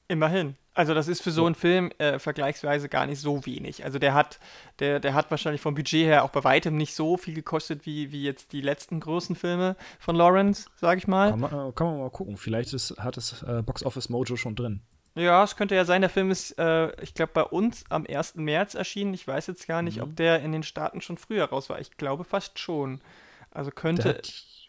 Immerhin. 0.08 0.56
Also 0.80 0.94
das 0.94 1.08
ist 1.08 1.20
für 1.20 1.30
so 1.30 1.44
einen 1.44 1.54
Film 1.54 1.90
äh, 1.98 2.18
vergleichsweise 2.18 2.88
gar 2.88 3.04
nicht 3.04 3.20
so 3.20 3.44
wenig. 3.44 3.84
Also 3.84 3.98
der 3.98 4.14
hat, 4.14 4.40
der, 4.78 4.98
der 4.98 5.12
hat 5.12 5.30
wahrscheinlich 5.30 5.60
vom 5.60 5.74
Budget 5.74 6.06
her 6.06 6.24
auch 6.24 6.30
bei 6.30 6.42
weitem 6.42 6.74
nicht 6.74 6.94
so 6.94 7.18
viel 7.18 7.34
gekostet 7.34 7.84
wie, 7.84 8.12
wie 8.12 8.22
jetzt 8.22 8.54
die 8.54 8.62
letzten 8.62 8.98
großen 8.98 9.36
Filme 9.36 9.76
von 9.98 10.16
Lawrence, 10.16 10.70
sag 10.76 10.96
ich 10.96 11.06
mal. 11.06 11.32
Kann 11.32 11.40
man, 11.40 11.68
äh, 11.68 11.72
kann 11.72 11.86
man 11.86 11.98
mal 11.98 12.08
gucken. 12.08 12.38
Vielleicht 12.38 12.72
ist, 12.72 12.96
hat 12.98 13.18
es 13.18 13.42
äh, 13.42 13.62
Box 13.62 13.84
Office 13.84 14.08
Mojo 14.08 14.36
schon 14.36 14.56
drin. 14.56 14.80
Ja, 15.14 15.44
es 15.44 15.54
könnte 15.54 15.74
ja 15.74 15.84
sein, 15.84 16.00
der 16.00 16.08
Film 16.08 16.30
ist, 16.30 16.58
äh, 16.58 16.98
ich 17.02 17.12
glaube, 17.12 17.32
bei 17.34 17.42
uns 17.42 17.84
am 17.90 18.06
1. 18.08 18.36
März 18.36 18.74
erschienen. 18.74 19.12
Ich 19.12 19.28
weiß 19.28 19.48
jetzt 19.48 19.68
gar 19.68 19.82
nicht, 19.82 19.98
mhm. 19.98 20.04
ob 20.04 20.16
der 20.16 20.40
in 20.40 20.52
den 20.52 20.62
Staaten 20.62 21.02
schon 21.02 21.18
früher 21.18 21.44
raus 21.44 21.68
war. 21.68 21.78
Ich 21.78 21.98
glaube 21.98 22.24
fast 22.24 22.58
schon. 22.58 23.02
Also 23.50 23.70
könnte. 23.70 24.22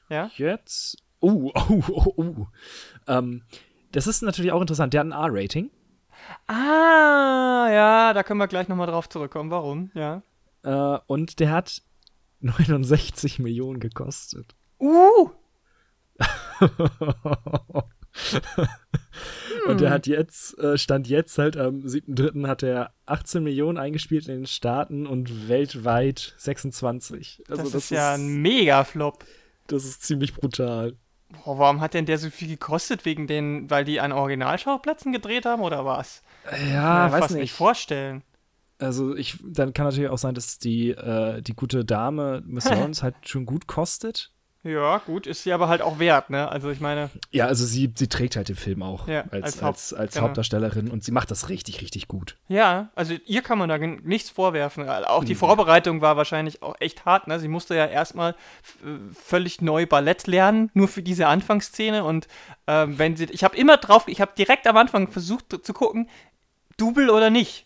ja? 0.09 0.29
Jetzt. 0.35 0.97
Oh, 1.23 1.51
oh, 1.53 1.83
oh, 1.87 2.13
oh. 2.17 2.47
Ähm, 3.07 3.43
das 3.91 4.07
ist 4.07 4.23
natürlich 4.23 4.51
auch 4.51 4.61
interessant. 4.61 4.91
Der 4.91 5.01
hat 5.01 5.07
ein 5.07 5.11
R-Rating. 5.11 5.69
Ah, 6.47 7.69
ja, 7.71 8.13
da 8.13 8.23
können 8.23 8.39
wir 8.39 8.47
gleich 8.47 8.67
nochmal 8.67 8.87
drauf 8.87 9.09
zurückkommen. 9.09 9.51
Warum? 9.51 9.91
Ja. 9.93 10.23
Äh, 10.63 10.99
und 11.07 11.39
der 11.39 11.51
hat 11.51 11.81
69 12.39 13.39
Millionen 13.39 13.79
gekostet. 13.79 14.55
Uh! 14.79 15.29
und 19.67 19.81
der 19.81 19.89
hat 19.91 20.07
jetzt, 20.07 20.57
äh, 20.59 20.77
stand 20.77 21.07
jetzt 21.07 21.37
halt 21.37 21.57
am 21.57 21.79
7.3. 21.81 22.47
hat 22.47 22.63
er 22.63 22.93
18 23.05 23.43
Millionen 23.43 23.77
eingespielt 23.77 24.27
in 24.27 24.41
den 24.41 24.47
Staaten 24.47 25.05
und 25.07 25.47
weltweit 25.49 26.33
26. 26.37 27.43
Also 27.49 27.63
das, 27.63 27.71
das 27.71 27.83
ist 27.83 27.91
ja 27.91 28.13
ein 28.13 28.41
Mega-Flop. 28.41 29.25
Das 29.67 29.85
ist 29.85 30.03
ziemlich 30.03 30.33
brutal. 30.33 30.95
Boah, 31.31 31.57
warum 31.57 31.81
hat 31.81 31.93
denn 31.93 32.05
der 32.05 32.17
so 32.17 32.29
viel 32.29 32.47
gekostet? 32.47 33.05
Wegen 33.05 33.27
den, 33.27 33.69
weil 33.69 33.85
die 33.85 33.99
an 33.99 34.11
Originalschauplätzen 34.11 35.11
gedreht 35.11 35.45
haben 35.45 35.61
oder 35.61 35.85
was? 35.85 36.23
Ja, 36.71 37.07
ich 37.07 37.13
weiß 37.13 37.19
fast 37.19 37.31
nicht. 37.33 37.41
nicht 37.41 37.53
vorstellen. 37.53 38.23
Also 38.79 39.15
ich, 39.15 39.37
dann 39.43 39.73
kann 39.73 39.85
natürlich 39.85 40.09
auch 40.09 40.17
sein, 40.17 40.33
dass 40.33 40.57
die, 40.57 40.89
äh, 40.89 41.41
die 41.41 41.53
gute 41.53 41.85
Dame 41.85 42.41
Miss 42.45 42.65
Lawrence 42.69 43.03
halt 43.03 43.15
schon 43.27 43.45
gut 43.45 43.67
kostet. 43.67 44.31
Ja, 44.63 44.99
gut, 44.99 45.25
ist 45.25 45.41
sie 45.41 45.53
aber 45.53 45.67
halt 45.69 45.81
auch 45.81 45.97
wert, 45.97 46.29
ne? 46.29 46.47
Also 46.47 46.69
ich 46.69 46.79
meine. 46.79 47.09
Ja, 47.31 47.47
also 47.47 47.65
sie, 47.65 47.91
sie 47.95 48.07
trägt 48.07 48.35
halt 48.35 48.47
den 48.47 48.55
Film 48.55 48.83
auch 48.83 49.07
ja, 49.07 49.23
als, 49.31 49.43
als, 49.43 49.61
Haupt, 49.63 49.77
als, 49.77 49.93
als 49.93 50.13
genau. 50.13 50.27
Hauptdarstellerin 50.27 50.91
und 50.91 51.03
sie 51.03 51.11
macht 51.11 51.31
das 51.31 51.49
richtig, 51.49 51.81
richtig 51.81 52.07
gut. 52.07 52.37
Ja, 52.47 52.89
also 52.93 53.15
ihr 53.25 53.41
kann 53.41 53.57
man 53.57 53.69
da 53.69 53.79
nichts 53.79 54.29
vorwerfen. 54.29 54.87
Auch 54.87 55.23
die 55.23 55.33
mhm. 55.33 55.39
Vorbereitung 55.39 56.01
war 56.01 56.15
wahrscheinlich 56.15 56.61
auch 56.61 56.75
echt 56.79 57.05
hart, 57.05 57.25
ne? 57.27 57.39
Sie 57.39 57.47
musste 57.47 57.75
ja 57.75 57.87
erstmal 57.87 58.35
völlig 59.13 59.61
neu 59.61 59.87
Ballett 59.87 60.27
lernen, 60.27 60.69
nur 60.75 60.87
für 60.87 61.01
diese 61.01 61.25
Anfangsszene. 61.25 62.03
Und 62.03 62.27
ähm, 62.67 62.99
wenn 62.99 63.15
sie. 63.15 63.25
Ich 63.31 63.43
habe 63.43 63.57
immer 63.57 63.77
drauf, 63.77 64.07
ich 64.07 64.21
habe 64.21 64.33
direkt 64.37 64.67
am 64.67 64.77
Anfang 64.77 65.07
versucht 65.07 65.57
zu 65.63 65.73
gucken, 65.73 66.07
Double 66.77 67.09
oder 67.09 67.31
nicht. 67.31 67.65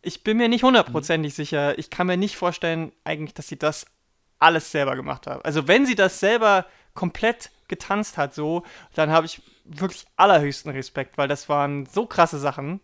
Ich 0.00 0.24
bin 0.24 0.38
mir 0.38 0.48
nicht 0.48 0.62
hundertprozentig 0.62 1.34
mhm. 1.34 1.36
sicher. 1.36 1.78
Ich 1.78 1.90
kann 1.90 2.06
mir 2.06 2.16
nicht 2.16 2.36
vorstellen, 2.36 2.92
eigentlich, 3.04 3.34
dass 3.34 3.48
sie 3.48 3.58
das 3.58 3.84
alles 4.40 4.72
selber 4.72 4.96
gemacht 4.96 5.26
habe. 5.26 5.44
Also 5.44 5.68
wenn 5.68 5.86
sie 5.86 5.94
das 5.94 6.18
selber 6.18 6.66
komplett 6.94 7.50
getanzt 7.68 8.18
hat, 8.18 8.34
so, 8.34 8.64
dann 8.94 9.10
habe 9.10 9.26
ich 9.26 9.40
wirklich 9.64 10.06
allerhöchsten 10.16 10.72
Respekt, 10.72 11.16
weil 11.16 11.28
das 11.28 11.48
waren 11.48 11.86
so 11.86 12.06
krasse 12.06 12.38
Sachen. 12.38 12.80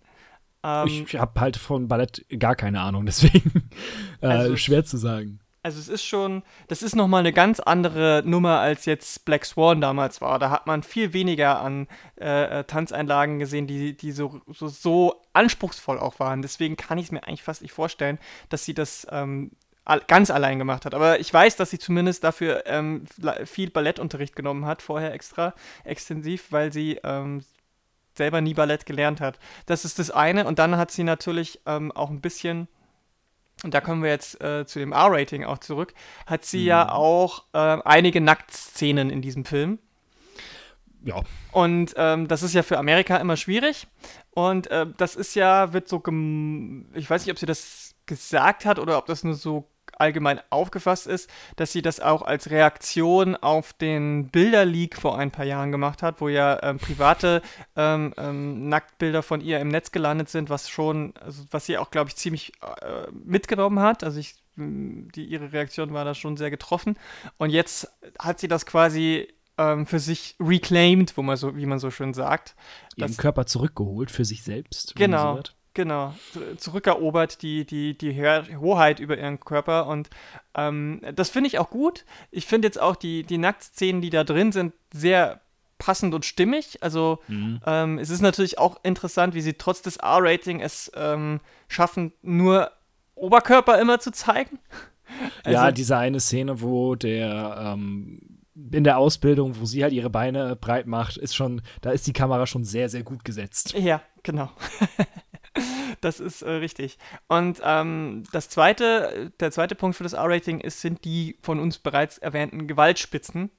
Ähm, 0.63 0.87
ich 0.87 1.19
habe 1.19 1.41
halt 1.41 1.57
von 1.57 1.89
Ballett 1.89 2.25
gar 2.39 2.55
keine 2.55 2.81
Ahnung, 2.81 3.07
deswegen 3.07 3.69
äh, 4.21 4.27
also 4.27 4.57
schwer 4.57 4.85
zu 4.85 4.97
sagen. 4.97 5.41
Also 5.63 5.81
es 5.81 5.89
ist 5.89 6.05
schon, 6.05 6.45
das 6.69 6.85
ist 6.85 6.95
nochmal 6.95 7.21
eine 7.21 7.33
ganz 7.33 7.59
andere 7.59 8.23
Nummer, 8.25 8.61
als 8.61 8.85
jetzt 8.85 9.25
Black 9.25 9.45
Swan 9.45 9.81
damals 9.81 10.21
war. 10.21 10.39
Da 10.39 10.49
hat 10.49 10.69
man 10.69 10.85
viel 10.85 11.13
weniger 11.13 11.61
an 11.61 11.89
äh, 12.21 12.61
äh 12.61 12.65
Tanzeinlagen 12.65 13.41
gesehen, 13.41 13.67
die, 13.67 13.97
die 13.97 14.13
so, 14.13 14.41
so, 14.47 14.69
so 14.69 15.23
anspruchsvoll 15.33 15.99
auch 15.99 16.21
waren. 16.21 16.41
Deswegen 16.41 16.77
kann 16.77 16.99
ich 16.99 17.07
es 17.07 17.11
mir 17.11 17.25
eigentlich 17.25 17.43
fast 17.43 17.63
nicht 17.63 17.73
vorstellen, 17.73 18.21
dass 18.49 18.65
sie 18.65 18.75
das 18.75 19.09
ähm, 19.11 19.51
ganz 20.07 20.31
allein 20.31 20.59
gemacht 20.59 20.85
hat. 20.85 20.95
Aber 20.95 21.21
ich 21.21 21.33
weiß, 21.33 21.57
dass 21.57 21.71
sie 21.71 21.79
zumindest 21.79 22.25
dafür 22.25 22.65
ähm, 22.67 23.05
viel 23.45 23.71
Ballettunterricht 23.71 24.35
genommen 24.35 24.67
hat, 24.67 24.83
vorher 24.83 25.13
extra 25.13 25.55
extensiv, 25.85 26.51
weil 26.51 26.73
sie 26.73 26.99
ähm, 27.05 27.45
selber 28.15 28.41
nie 28.41 28.55
Ballett 28.55 28.87
gelernt 28.87 29.21
hat. 29.21 29.39
Das 29.67 29.85
ist 29.85 29.99
das 29.99 30.11
eine. 30.11 30.47
Und 30.47 30.59
dann 30.59 30.77
hat 30.77 30.91
sie 30.91 31.05
natürlich 31.05 31.61
ähm, 31.67 31.93
auch 31.93 32.11
ein 32.11 32.21
bisschen, 32.21 32.69
und 33.63 33.75
da 33.75 33.81
kommen 33.81 34.03
wir 34.03 34.11
jetzt 34.11 34.41
äh, 34.43 34.67
zu 34.67 34.79
dem 34.79 34.93
R-Rating 34.93 35.45
auch 35.45 35.59
zurück, 35.59 35.95
hat 36.27 36.45
sie 36.45 36.63
mhm. 36.63 36.67
ja 36.67 36.93
auch 36.93 37.45
äh, 37.53 37.79
einige 37.85 38.21
Nacktszenen 38.21 39.11
in 39.11 39.23
diesem 39.23 39.45
Film. 39.45 39.79
Ja. 41.05 41.23
Und 41.53 41.95
ähm, 41.97 42.27
das 42.27 42.43
ist 42.43 42.55
ja 42.55 42.65
für 42.65 42.79
Amerika 42.79 43.19
immer 43.19 43.37
schwierig. 43.37 43.87
Und 44.31 44.69
äh, 44.73 44.87
das 44.97 45.15
ist 45.15 45.37
ja, 45.37 45.73
wird 45.73 45.89
so, 45.89 46.03
ich 46.95 47.09
weiß 47.09 47.25
nicht, 47.25 47.33
ob 47.33 47.39
sie 47.39 47.47
das 47.47 47.95
gesagt 48.07 48.65
hat 48.65 48.79
oder 48.79 48.99
ob 48.99 49.07
das 49.07 49.23
nur 49.23 49.35
so 49.35 49.69
allgemein 49.97 50.41
aufgefasst 50.51 51.07
ist, 51.07 51.31
dass 51.57 51.73
sie 51.73 51.83
das 51.83 52.01
auch 52.01 52.23
als 52.23 52.51
Reaktion 52.51 53.37
auf 53.37 53.73
den 53.73 54.29
Bilderleak 54.29 54.97
vor 54.97 55.19
ein 55.19 55.31
paar 55.31 55.45
Jahren 55.45 55.73
gemacht 55.73 56.03
hat, 56.03 56.21
wo 56.21 56.29
ja 56.29 56.63
ähm, 56.63 56.79
private 56.79 57.43
ähm, 57.77 58.15
ähm, 58.17 58.69
Nacktbilder 58.69 59.23
von 59.23 59.41
ihr 59.41 59.61
im 59.61 59.69
Netz 59.69 59.93
gelandet 59.93 60.29
sind, 60.29 60.51
was 60.51 60.69
schon, 60.69 61.15
also 61.21 61.45
was 61.51 61.67
sie 61.67 61.79
auch, 61.79 61.91
glaube 61.91 62.11
ich, 62.11 62.17
ziemlich 62.17 62.53
äh, 62.63 63.11
mitgenommen 63.13 63.81
hat. 63.81 64.05
Also 64.05 64.21
ich, 64.21 64.37
die, 64.57 65.25
ihre 65.25 65.53
Reaktion 65.53 65.93
war 65.93 66.05
da 66.05 66.15
schon 66.15 66.37
sehr 66.37 66.51
getroffen. 66.51 66.99
Und 67.39 67.51
jetzt 67.51 67.91
hat 68.19 68.39
sie 68.39 68.49
das 68.49 68.67
quasi 68.67 69.29
ähm, 69.59 69.87
für 69.87 69.99
sich 69.99 70.37
reclaimed, 70.41 71.17
wo 71.17 71.23
man 71.23 71.37
so, 71.37 71.57
wie 71.57 71.67
man 71.67 71.79
so 71.79 71.91
schön 71.91 72.15
sagt. 72.15 72.55
Ihren 72.97 73.17
Körper 73.17 73.47
zurückgeholt 73.47 74.11
für 74.11 74.25
sich 74.25 74.43
selbst. 74.43 74.95
Genau. 74.97 75.37
So 75.37 75.43
Genau, 75.77 76.15
zurückerobert 76.57 77.43
die, 77.43 77.67
die, 77.67 77.99
die 77.99 78.19
Hoheit 78.59 78.99
über 78.99 79.19
ihren 79.19 79.39
Körper 79.41 79.89
und 79.89 80.09
ähm, 80.55 81.03
das 81.15 81.29
finde 81.29 81.49
ich 81.49 81.59
auch 81.59 81.69
gut. 81.69 82.07
Ich 82.31 82.47
finde 82.47 82.67
jetzt 82.67 82.81
auch 82.81 82.97
die, 82.97 83.25
die 83.25 83.37
Nacktszenen, 83.37 84.01
die 84.01 84.09
da 84.09 84.25
drin 84.25 84.53
sind, 84.53 84.73
sehr 84.91 85.43
passend 85.77 86.15
und 86.15 86.25
stimmig. 86.25 86.83
Also 86.83 87.19
mhm. 87.29 87.61
ähm, 87.67 87.99
es 87.99 88.09
ist 88.09 88.23
natürlich 88.23 88.59
auch 88.59 88.83
interessant, 88.85 89.35
wie 89.35 89.43
sie 89.43 89.53
trotz 89.53 89.83
des 89.83 89.99
R-Rating 89.99 90.63
es 90.63 90.91
ähm, 90.95 91.41
schaffen, 91.69 92.15
nur 92.23 92.71
Oberkörper 93.15 93.79
immer 93.79 94.01
zu 94.01 94.13
zeigen. 94.13 94.59
Also, 95.45 95.59
ja, 95.59 95.73
diese 95.73 95.99
eine 95.99 96.21
Szene, 96.21 96.63
wo 96.63 96.95
der 96.95 97.75
ähm, 97.75 98.37
in 98.73 98.85
der 98.85 98.97
Ausbildung, 98.97 99.61
wo 99.61 99.67
sie 99.67 99.83
halt 99.83 99.93
ihre 99.93 100.09
Beine 100.09 100.57
breit 100.57 100.87
macht, 100.87 101.19
ist 101.19 101.37
schon, 101.37 101.61
da 101.83 101.91
ist 101.91 102.07
die 102.07 102.15
Kamera 102.15 102.47
schon 102.47 102.65
sehr, 102.65 102.89
sehr 102.89 103.03
gut 103.03 103.27
gesetzt. 103.27 103.75
Ja, 103.75 104.01
genau. 104.23 104.51
das 106.01 106.21
ist 106.21 106.43
äh, 106.43 106.51
richtig. 106.51 106.99
Und 107.29 107.61
ähm, 107.65 108.25
das 108.33 108.49
zweite, 108.49 109.33
der 109.41 109.51
zweite 109.51 109.75
Punkt 109.75 109.97
für 109.97 110.03
das 110.03 110.13
R-Rating 110.13 110.61
ist, 110.61 110.81
sind 110.81 111.05
die 111.05 111.37
von 111.43 111.61
uns 111.61 111.79
bereits 111.79 112.19
erwähnten 112.19 112.67
Gewaltspitzen. 112.67 113.51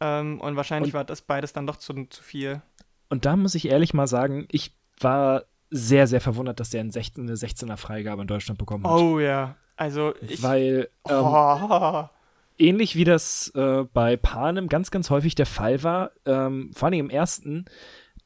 Ähm, 0.00 0.40
und 0.40 0.56
wahrscheinlich 0.56 0.92
und, 0.92 0.98
war 0.98 1.04
das 1.04 1.22
beides 1.22 1.52
dann 1.52 1.66
doch 1.66 1.76
zu, 1.76 1.94
zu 2.10 2.22
viel. 2.22 2.62
Und 3.08 3.24
da 3.24 3.36
muss 3.36 3.54
ich 3.54 3.68
ehrlich 3.68 3.94
mal 3.94 4.06
sagen, 4.06 4.48
ich 4.50 4.72
war 4.98 5.44
sehr, 5.70 6.06
sehr 6.06 6.20
verwundert, 6.20 6.60
dass 6.60 6.70
der 6.70 6.80
eine 6.80 6.90
16er 6.90 7.76
Freigabe 7.76 8.22
in 8.22 8.28
Deutschland 8.28 8.58
bekommen 8.58 8.84
hat. 8.84 8.92
Oh 8.92 9.20
ja. 9.20 9.56
Also 9.76 10.14
ich. 10.20 10.42
Weil. 10.42 10.88
Ähm, 11.08 11.16
oh. 11.24 12.04
Ähnlich 12.58 12.94
wie 12.96 13.04
das 13.04 13.50
äh, 13.54 13.84
bei 13.92 14.16
Panem 14.16 14.68
ganz, 14.68 14.90
ganz 14.90 15.08
häufig 15.10 15.34
der 15.34 15.46
Fall 15.46 15.82
war, 15.82 16.12
ähm, 16.26 16.70
vor 16.74 16.86
allem 16.86 17.00
im 17.00 17.10
ersten, 17.10 17.64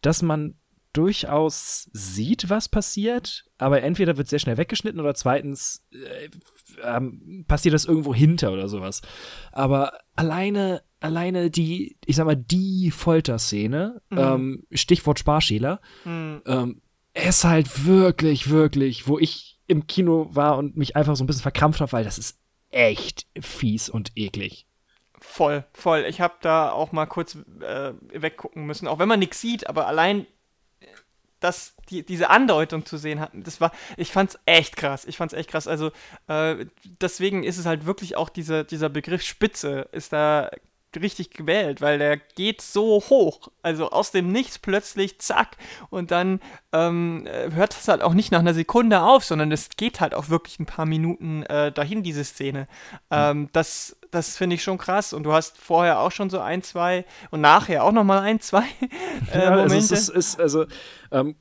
dass 0.03 0.21
man 0.21 0.57
durchaus 0.97 1.89
sieht, 1.93 2.49
was 2.49 2.69
passiert, 2.69 3.45
aber 3.59 3.83
entweder 3.83 4.17
wird 4.17 4.29
sehr 4.29 4.39
schnell 4.39 4.57
weggeschnitten 4.57 5.01
oder 5.01 5.15
zweitens 5.15 5.85
äh, 5.93 6.29
ähm, 6.83 7.45
passiert 7.47 7.75
das 7.75 7.85
irgendwo 7.85 8.15
hinter 8.15 8.53
oder 8.53 8.69
sowas. 8.69 9.03
Aber 9.53 9.99
alleine, 10.15 10.83
alleine 11.01 11.51
die, 11.51 11.97
ich 12.05 12.17
sag 12.17 12.27
mal, 12.27 12.37
die 12.37 12.91
Folterszene, 12.91 14.01
mhm. 14.11 14.19
ähm, 14.19 14.67
Stichwort 14.73 15.19
Sparschäler, 15.19 15.81
mhm. 16.05 16.43
ähm, 16.47 16.83
ist 17.15 17.45
halt 17.45 17.87
wirklich, 17.87 18.51
wirklich, 18.51 19.09
wo 19.09 19.19
ich 19.19 19.59
im 19.67 19.87
Kino 19.87 20.29
war 20.31 20.59
und 20.59 20.77
mich 20.77 20.97
einfach 20.97 21.17
so 21.17 21.25
ein 21.25 21.27
bisschen 21.27 21.43
verkrampft 21.43 21.81
habe, 21.81 21.93
weil 21.93 22.05
das 22.05 22.19
ist 22.19 22.39
echt 22.71 23.27
fies 23.41 23.89
und 23.89 24.13
eklig. 24.17 24.67
Voll, 25.21 25.65
voll. 25.73 26.05
Ich 26.09 26.21
habe 26.21 26.35
da 26.41 26.71
auch 26.71 26.93
mal 26.93 27.07
kurz 27.07 27.37
äh, 27.61 27.93
weggucken 28.13 28.67
müssen, 28.67 28.87
auch 28.87 28.99
wenn 28.99 29.09
man 29.09 29.19
nichts 29.19 29.41
sieht, 29.41 29.69
aber 29.69 29.87
allein 29.87 30.27
dass 31.41 31.75
die, 31.91 32.05
diese 32.05 32.31
Andeutung 32.31 32.85
zu 32.87 32.97
sehen 32.97 33.21
hatten, 33.21 33.43
das 33.43 33.61
war, 33.61 33.73
ich 33.97 34.13
fand's 34.13 34.39
echt 34.47 34.77
krass. 34.77 35.05
Ich 35.05 35.17
fand's 35.17 35.35
echt 35.35 35.51
krass. 35.51 35.69
Also 35.69 35.91
äh, 36.29 36.67
deswegen 37.01 37.45
ist 37.45 37.59
es 37.59 37.67
halt 37.67 37.87
wirklich 37.87 38.17
auch 38.17 38.29
diese, 38.29 38.65
dieser 38.65 38.89
Begriff 38.89 39.23
Spitze 39.23 39.89
ist 39.93 40.13
da 40.13 40.51
richtig 41.01 41.31
gewählt, 41.31 41.81
weil 41.81 41.99
der 41.99 42.17
geht 42.17 42.61
so 42.61 43.03
hoch, 43.09 43.49
also 43.63 43.91
aus 43.91 44.11
dem 44.11 44.33
Nichts 44.33 44.59
plötzlich, 44.59 45.19
zack, 45.21 45.57
und 45.91 46.11
dann 46.11 46.41
ähm, 46.73 47.27
hört 47.53 47.75
es 47.75 47.89
halt 47.89 48.03
auch 48.03 48.15
nicht 48.15 48.33
nach 48.33 48.41
einer 48.41 48.55
Sekunde 48.55 49.03
auf, 49.03 49.25
sondern 49.25 49.53
es 49.53 49.71
geht 49.71 50.01
halt 50.01 50.15
auch 50.15 50.29
wirklich 50.29 50.59
ein 50.59 50.67
paar 50.67 50.87
Minuten 50.87 51.43
äh, 51.45 51.73
dahin, 51.73 52.03
diese 52.03 52.25
Szene. 52.25 52.69
Ähm, 53.11 53.49
das 53.53 53.97
das 54.11 54.37
finde 54.37 54.57
ich 54.57 54.63
schon 54.63 54.79
krass 54.79 55.13
und 55.13 55.25
du 55.25 55.33
hast 55.33 55.59
vorher 55.59 56.01
auch 56.01 56.11
schon 56.11 56.31
so 56.31 56.41
ein, 56.41 56.63
zwei 56.63 57.05
und 57.31 57.41
nachher 57.41 57.85
auch 57.85 57.93
nochmal 57.93 58.21
ein, 58.21 58.41
zwei 58.41 58.65
äh, 59.33 59.39
ja, 59.45 59.51
Momente. 59.51 59.75
Also, 59.75 59.95
ist, 59.95 60.09
ist, 60.09 60.41
also 60.41 60.67
ähm, 61.11 61.37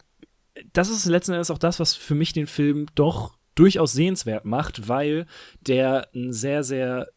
das 0.74 0.90
ist 0.90 1.06
letzten 1.06 1.34
Endes 1.34 1.52
auch 1.52 1.58
das, 1.58 1.80
was 1.80 1.96
für 1.96 2.16
mich 2.16 2.34
den 2.34 2.48
Film 2.48 2.88
doch 2.96 3.38
durchaus 3.56 3.94
sehenswert 3.94 4.46
macht, 4.46 4.88
weil 4.88 5.26
der 5.62 6.10
ein 6.14 6.34
sehr, 6.34 6.64
sehr 6.64 7.08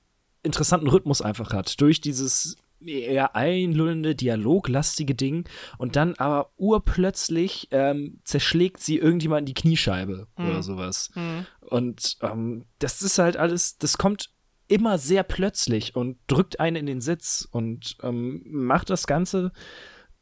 interessanten 0.43 0.89
Rhythmus 0.89 1.23
einfach 1.23 1.53
hat. 1.53 1.81
Durch 1.81 2.01
dieses 2.01 2.57
eher 2.81 3.35
einlullende, 3.35 4.15
dialoglastige 4.15 5.15
Ding 5.15 5.49
und 5.79 5.97
dann 5.97 6.15
aber 6.15 6.51
urplötzlich 6.57 7.69
ähm, 7.71 8.21
zerschlägt 8.25 8.81
sie 8.81 8.99
irgendjemand 8.99 9.41
in 9.41 9.47
die 9.47 9.61
Kniescheibe 9.61 10.29
mhm. 10.37 10.49
oder 10.49 10.63
sowas. 10.63 11.11
Mhm. 11.15 11.47
Und 11.61 12.19
ähm, 12.23 12.65
das 12.79 13.03
ist 13.03 13.19
halt 13.19 13.37
alles, 13.37 13.79
das 13.79 13.99
kommt 13.99 14.31
immer 14.69 14.99
sehr 14.99 15.23
plötzlich 15.23 15.97
und 15.97 16.19
drückt 16.27 16.61
einen 16.61 16.77
in 16.77 16.87
den 16.87 17.01
Sitz 17.01 17.49
und 17.51 17.97
ähm, 18.03 18.43
macht 18.47 18.91
das 18.91 19.07
Ganze 19.07 19.53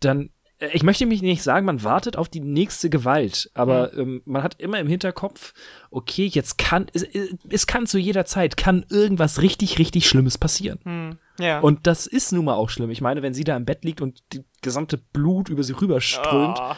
dann 0.01 0.31
ich 0.59 0.83
möchte 0.83 1.05
mich 1.05 1.21
nicht 1.21 1.43
sagen, 1.43 1.67
man 1.67 1.85
wartet 1.85 2.17
auf 2.17 2.29
die 2.31 2.41
nächste 2.41 2.89
Gewalt, 2.89 3.51
aber 3.53 3.91
mhm. 3.93 4.01
ähm, 4.01 4.23
man 4.25 4.43
hat 4.43 4.59
immer 4.59 4.79
im 4.79 4.87
Hinterkopf, 4.87 5.53
okay, 5.91 6.27
jetzt 6.27 6.57
kann, 6.57 6.87
es, 6.95 7.07
es, 7.49 7.67
kann 7.67 7.87
zu 7.87 7.99
jeder 7.99 8.25
Zeit, 8.25 8.57
kann 8.57 8.87
irgendwas 8.89 9.43
richtig, 9.43 9.79
richtig 9.79 10.09
Schlimmes 10.09 10.39
passieren. 10.39 10.79
Mhm. 10.85 11.19
Ja. 11.39 11.61
Und 11.61 11.87
das 11.87 12.07
ist 12.07 12.33
nun 12.33 12.47
mal 12.47 12.55
auch 12.55 12.71
schlimm. 12.71 12.91
Ich 12.91 13.03
meine, 13.03 13.21
wenn 13.21 13.35
sie 13.35 13.45
da 13.45 13.55
im 13.55 13.67
Bett 13.67 13.85
liegt 13.85 14.01
und 14.01 14.23
die 14.33 14.45
gesamte 14.63 14.97
Blut 14.97 15.51
über 15.51 15.63
sie 15.63 15.75
rüberströmt, 15.75 16.59
oh. 16.59 16.75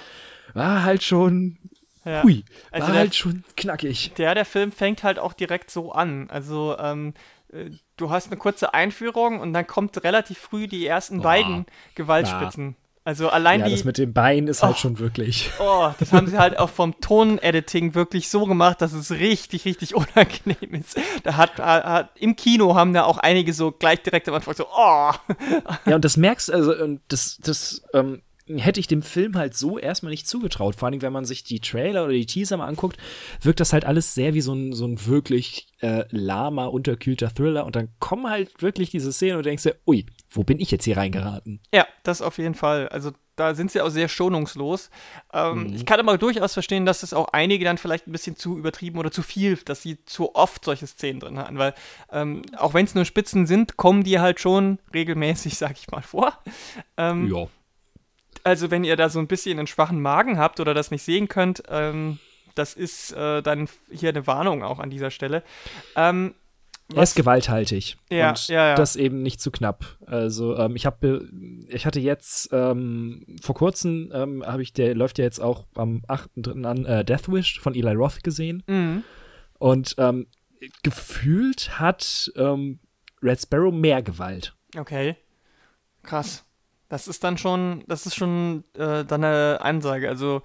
war 0.55 0.83
halt 0.83 1.05
schon, 1.05 1.59
ja. 2.05 2.25
hui, 2.25 2.45
war 2.73 2.81
also 2.83 2.93
halt 2.93 3.15
schon 3.15 3.45
knackig. 3.57 4.13
Der, 4.19 4.35
der 4.35 4.45
Film 4.45 4.73
fängt 4.73 5.05
halt 5.05 5.21
auch 5.21 5.35
direkt 5.35 5.71
so 5.71 5.93
an. 5.93 6.29
Also, 6.31 6.77
ähm, 6.81 7.15
äh, 7.53 7.71
du 7.97 8.11
hast 8.11 8.27
eine 8.27 8.39
kurze 8.39 8.75
Einführung 8.75 9.39
und 9.39 9.53
dann 9.53 9.69
kommt 9.69 10.03
relativ 10.03 10.39
früh 10.39 10.67
die 10.67 10.85
ersten 10.85 11.21
oh. 11.21 11.23
beiden 11.23 11.67
Gewaltspitzen. 11.95 12.71
Ja. 12.71 12.88
Also 13.09 13.31
allein 13.31 13.61
ja, 13.61 13.67
die. 13.69 13.73
Das 13.73 13.85
mit 13.85 13.97
dem 13.97 14.13
Bein 14.13 14.49
ist 14.49 14.63
halt 14.63 14.73
oh, 14.73 14.75
halt 14.75 14.81
schon 14.83 14.99
wirklich. 14.99 15.51
Oh, 15.61 15.91
das 15.99 16.13
haben 16.13 16.27
sie 16.27 16.37
halt 16.37 16.59
auch 16.59 16.69
vom 16.69 17.01
Tonediting 17.01 17.95
wirklich 17.95 18.29
so 18.29 18.45
gemacht, 18.45 18.83
dass 18.83 18.93
es 18.93 19.11
richtig, 19.13 19.65
richtig 19.65 19.95
unangenehm 19.95 20.75
ist. 20.75 21.01
Da 21.23 21.39
hat, 21.39 21.57
hat 21.59 22.11
im 22.21 22.37
Kino 22.37 22.75
haben 22.75 22.93
da 22.93 23.05
auch 23.05 23.17
einige 23.17 23.55
so 23.55 23.73
gleich 23.73 24.03
direkt 24.03 24.29
am 24.29 24.35
Anfang 24.35 24.55
so, 24.55 24.67
oh. 24.67 25.13
Ja, 25.87 25.95
und 25.95 26.05
das 26.05 26.19
merkst 26.19 26.53
also, 26.53 26.75
das, 27.09 27.39
das 27.43 27.83
ähm, 27.95 28.21
hätte 28.47 28.79
ich 28.79 28.89
dem 28.89 29.01
Film 29.01 29.37
halt 29.37 29.55
so 29.57 29.79
erstmal 29.79 30.11
nicht 30.11 30.29
zugetraut. 30.29 30.77
Vor 30.77 30.89
allem, 30.89 31.01
wenn 31.01 31.13
man 31.13 31.25
sich 31.25 31.45
die 31.45 31.61
Trailer 31.61 32.05
oder 32.05 32.13
die 32.13 32.27
Teaser 32.27 32.59
mal 32.59 32.67
anguckt, 32.67 32.99
wirkt 33.41 33.61
das 33.61 33.73
halt 33.73 33.87
alles 33.87 34.15
sehr 34.15 34.35
wie 34.35 34.43
so 34.43 34.53
ein, 34.53 34.75
so 34.75 34.87
ein 34.87 35.07
wirklich 35.07 35.69
äh, 35.81 36.05
lahmer, 36.11 36.75
unterkühlter 36.75 37.35
Thriller. 37.35 37.65
Und 37.65 37.75
dann 37.75 37.89
kommen 38.01 38.29
halt 38.29 38.61
wirklich 38.61 38.91
diese 38.91 39.15
Szenen 39.15 39.39
und 39.39 39.47
denkst 39.47 39.63
dir, 39.63 39.77
ui, 39.87 40.05
wo 40.31 40.45
bin 40.45 40.61
ich 40.61 40.71
jetzt 40.71 40.85
hier 40.85 40.97
reingeraten? 40.97 41.61
Ja, 41.73 41.87
das 42.03 42.23
auf 42.23 42.39
jeden 42.39 42.55
Fall. 42.55 42.89
Also 42.89 43.13
da 43.37 43.55
sind 43.55 43.71
sie 43.71 43.81
auch 43.81 43.89
sehr 43.89 44.09
schonungslos. 44.09 44.91
Ähm, 45.33 45.69
mhm. 45.69 45.75
Ich 45.75 45.87
kann 45.87 46.01
aber 46.01 46.19
durchaus 46.19 46.55
verstehen, 46.55 46.85
dass 46.85 47.01
das 47.01 47.15
auch 47.15 47.29
einige 47.33 47.65
dann 47.65 47.79
vielleicht 47.79 48.07
ein 48.07 48.13
bisschen 48.13 48.37
zu 48.37 48.59
übertrieben 48.59 48.99
oder 48.99 49.11
zu 49.11 49.23
viel, 49.23 49.57
dass 49.57 49.83
sie 49.83 50.05
zu 50.05 50.35
oft 50.35 50.65
solche 50.65 50.87
Szenen 50.87 51.21
drin 51.21 51.39
hatten, 51.39 51.59
weil 51.59 51.75
ähm, 52.13 52.43
auch 52.57 52.75
wenn 52.75 52.85
es 52.85 52.95
nur 52.95 53.05
Spitzen 53.05 53.47
sind, 53.47 53.77
kommen 53.77 54.03
die 54.03 54.19
halt 54.19 54.41
schon 54.41 54.79
regelmäßig, 54.93 55.57
sag 55.59 55.79
ich 55.79 55.91
mal, 55.91 56.03
vor. 56.03 56.37
Ähm, 56.97 57.33
ja. 57.33 57.47
Also 58.45 58.71
wenn 58.71 58.85
ihr 58.85 58.97
da 58.97 59.09
so 59.09 59.19
ein 59.19 59.27
bisschen 59.27 59.59
einen 59.59 59.67
schwachen 59.67 60.01
Magen 60.01 60.39
habt 60.39 60.61
oder 60.61 60.75
das 60.75 60.91
nicht 60.91 61.03
sehen 61.03 61.29
könnt, 61.29 61.63
ähm, 61.69 62.19
das 62.55 62.75
ist 62.75 63.13
äh, 63.13 63.43
dann 63.43 63.69
hier 63.91 64.09
eine 64.09 64.27
Warnung 64.27 64.63
auch 64.63 64.79
an 64.79 64.91
dieser 64.91 65.11
Stelle. 65.11 65.43
Ähm, 65.97 66.35
er 66.95 67.03
ist 67.03 67.15
gewalthaltig. 67.15 67.97
Ja, 68.11 68.31
und 68.31 68.49
ja, 68.49 68.69
ja. 68.69 68.75
das 68.75 68.97
eben 68.97 69.23
nicht 69.23 69.41
zu 69.41 69.51
knapp. 69.51 69.99
Also 70.07 70.57
ähm, 70.57 70.75
ich 70.75 70.87
habe, 70.87 71.29
ich 71.69 71.85
hatte 71.85 72.01
jetzt 72.01 72.49
ähm, 72.53 73.37
vor 73.43 73.55
kurzem 73.55 74.11
ähm, 74.15 74.43
habe 74.47 74.63
ich, 74.63 74.73
der 74.73 74.95
läuft 74.95 75.19
ja 75.19 75.25
jetzt 75.25 75.41
auch 75.41 75.67
am 75.75 76.03
8.3. 76.09 76.65
an 76.65 76.85
äh, 76.87 77.05
Death 77.05 77.31
Wish 77.31 77.61
von 77.61 77.75
Eli 77.75 77.93
Roth 77.93 78.23
gesehen. 78.23 78.63
Mhm. 78.67 79.05
Und 79.59 79.97
ähm, 79.99 80.29
gefühlt 80.83 81.79
hat 81.79 82.33
ähm, 82.37 82.81
Red 83.23 83.41
Sparrow 83.41 83.73
mehr 83.73 84.03
Gewalt. 84.03 84.55
Okay. 84.77 85.17
Krass. 86.03 86.45
Das 86.89 87.07
ist 87.07 87.23
dann 87.23 87.37
schon, 87.37 87.85
das 87.87 88.07
ist 88.07 88.15
schon 88.15 88.65
äh, 88.73 89.05
dann 89.05 89.23
eine 89.23 89.61
Ansage. 89.61 90.09
Also 90.09 90.41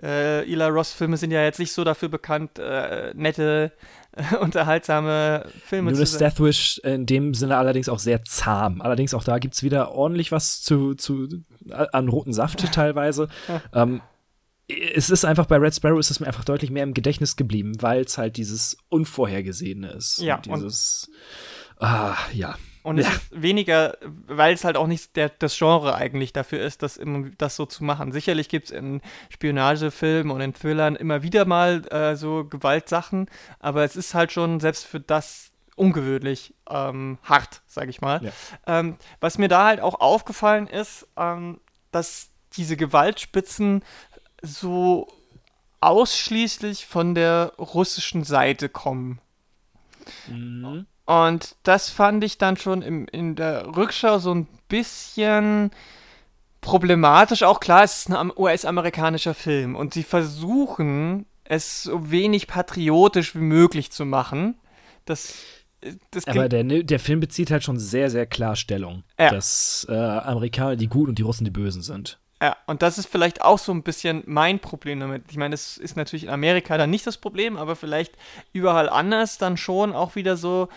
äh, 0.00 0.42
Eli 0.42 0.64
Ross-Filme 0.64 1.16
sind 1.16 1.32
ja 1.32 1.42
jetzt 1.42 1.58
nicht 1.58 1.72
so 1.72 1.82
dafür 1.82 2.08
bekannt, 2.08 2.58
äh, 2.60 3.12
nette, 3.14 3.72
unterhaltsame 4.40 5.46
Filme 5.64 5.90
Nur 5.90 5.98
zu 5.98 6.06
sein. 6.06 6.30
Death 6.30 6.40
Wish 6.40 6.78
in 6.84 7.04
dem 7.06 7.34
Sinne 7.34 7.56
allerdings 7.56 7.88
auch 7.88 7.98
sehr 7.98 8.22
zahm. 8.22 8.80
Allerdings 8.80 9.12
auch 9.12 9.24
da 9.24 9.38
gibt 9.38 9.54
es 9.54 9.64
wieder 9.64 9.90
ordentlich 9.90 10.30
was 10.30 10.62
zu, 10.62 10.94
zu 10.94 11.28
an 11.68 12.08
roten 12.08 12.32
Saft 12.32 12.72
teilweise. 12.72 13.28
ähm, 13.74 14.00
es 14.68 15.10
ist 15.10 15.24
einfach 15.24 15.46
bei 15.46 15.56
Red 15.56 15.74
Sparrow 15.74 15.98
ist 15.98 16.10
es 16.10 16.20
mir 16.20 16.26
einfach 16.26 16.44
deutlich 16.44 16.70
mehr 16.70 16.82
im 16.82 16.94
Gedächtnis 16.94 17.36
geblieben, 17.36 17.72
weil 17.80 18.02
es 18.02 18.18
halt 18.18 18.36
dieses 18.36 18.76
Unvorhergesehene 18.90 19.90
ist. 19.92 20.18
Ja. 20.18 20.36
Und 20.36 20.46
dieses, 20.46 21.10
und 21.78 21.86
ah, 21.86 22.16
ja. 22.32 22.54
Und 22.82 22.98
es 22.98 23.06
ja. 23.06 23.12
ist 23.12 23.42
weniger, 23.42 23.96
weil 24.26 24.54
es 24.54 24.64
halt 24.64 24.76
auch 24.76 24.86
nicht 24.86 25.16
der, 25.16 25.28
das 25.28 25.56
Genre 25.56 25.94
eigentlich 25.94 26.32
dafür 26.32 26.60
ist, 26.60 26.82
das, 26.82 27.00
das 27.38 27.56
so 27.56 27.66
zu 27.66 27.84
machen. 27.84 28.12
Sicherlich 28.12 28.48
gibt 28.48 28.66
es 28.66 28.70
in 28.70 29.00
Spionagefilmen 29.30 30.30
und 30.30 30.40
in 30.40 30.54
Thrillern 30.54 30.96
immer 30.96 31.22
wieder 31.22 31.44
mal 31.44 31.86
äh, 31.88 32.16
so 32.16 32.44
Gewaltsachen, 32.44 33.28
aber 33.58 33.84
es 33.84 33.96
ist 33.96 34.14
halt 34.14 34.32
schon 34.32 34.60
selbst 34.60 34.86
für 34.86 35.00
das 35.00 35.50
ungewöhnlich 35.76 36.54
ähm, 36.68 37.18
hart, 37.22 37.62
sage 37.66 37.90
ich 37.90 38.00
mal. 38.00 38.22
Ja. 38.22 38.32
Ähm, 38.66 38.96
was 39.20 39.38
mir 39.38 39.48
da 39.48 39.66
halt 39.66 39.80
auch 39.80 40.00
aufgefallen 40.00 40.66
ist, 40.66 41.06
ähm, 41.16 41.60
dass 41.92 42.30
diese 42.56 42.76
Gewaltspitzen 42.76 43.84
so 44.42 45.08
ausschließlich 45.80 46.86
von 46.86 47.14
der 47.14 47.52
russischen 47.58 48.24
Seite 48.24 48.68
kommen. 48.68 49.20
Mhm. 50.26 50.86
Und 51.08 51.56
das 51.62 51.88
fand 51.88 52.22
ich 52.22 52.36
dann 52.36 52.58
schon 52.58 52.82
im, 52.82 53.08
in 53.08 53.34
der 53.34 53.74
Rückschau 53.74 54.18
so 54.18 54.34
ein 54.34 54.46
bisschen 54.68 55.70
problematisch. 56.60 57.44
Auch 57.44 57.60
klar, 57.60 57.82
es 57.82 58.00
ist 58.00 58.10
ein 58.10 58.30
US-amerikanischer 58.36 59.32
Film 59.32 59.74
und 59.74 59.94
sie 59.94 60.02
versuchen, 60.02 61.24
es 61.44 61.84
so 61.84 62.10
wenig 62.10 62.46
patriotisch 62.46 63.34
wie 63.34 63.40
möglich 63.40 63.90
zu 63.90 64.04
machen. 64.04 64.56
Das, 65.06 65.36
das 66.10 66.26
Aber 66.26 66.50
der, 66.50 66.62
der 66.64 67.00
Film 67.00 67.20
bezieht 67.20 67.50
halt 67.50 67.64
schon 67.64 67.78
sehr, 67.78 68.10
sehr 68.10 68.26
klar 68.26 68.54
Stellung, 68.54 69.02
ja. 69.18 69.30
dass 69.30 69.86
äh, 69.88 69.94
Amerikaner 69.94 70.76
die 70.76 70.88
Guten 70.88 71.08
und 71.08 71.18
die 71.18 71.22
Russen 71.22 71.46
die 71.46 71.50
Bösen 71.50 71.80
sind. 71.80 72.20
Ja, 72.40 72.56
und 72.66 72.82
das 72.82 72.98
ist 72.98 73.08
vielleicht 73.08 73.42
auch 73.42 73.58
so 73.58 73.72
ein 73.72 73.82
bisschen 73.82 74.22
mein 74.26 74.60
Problem 74.60 75.00
damit. 75.00 75.24
Ich 75.30 75.36
meine, 75.36 75.52
das 75.52 75.76
ist 75.76 75.96
natürlich 75.96 76.22
in 76.24 76.30
Amerika 76.30 76.78
dann 76.78 76.90
nicht 76.90 77.06
das 77.06 77.16
Problem, 77.16 77.56
aber 77.56 77.74
vielleicht 77.74 78.14
überall 78.52 78.88
anders 78.88 79.38
dann 79.38 79.56
schon 79.56 79.92
auch 79.92 80.14
wieder 80.14 80.36
so 80.36 80.68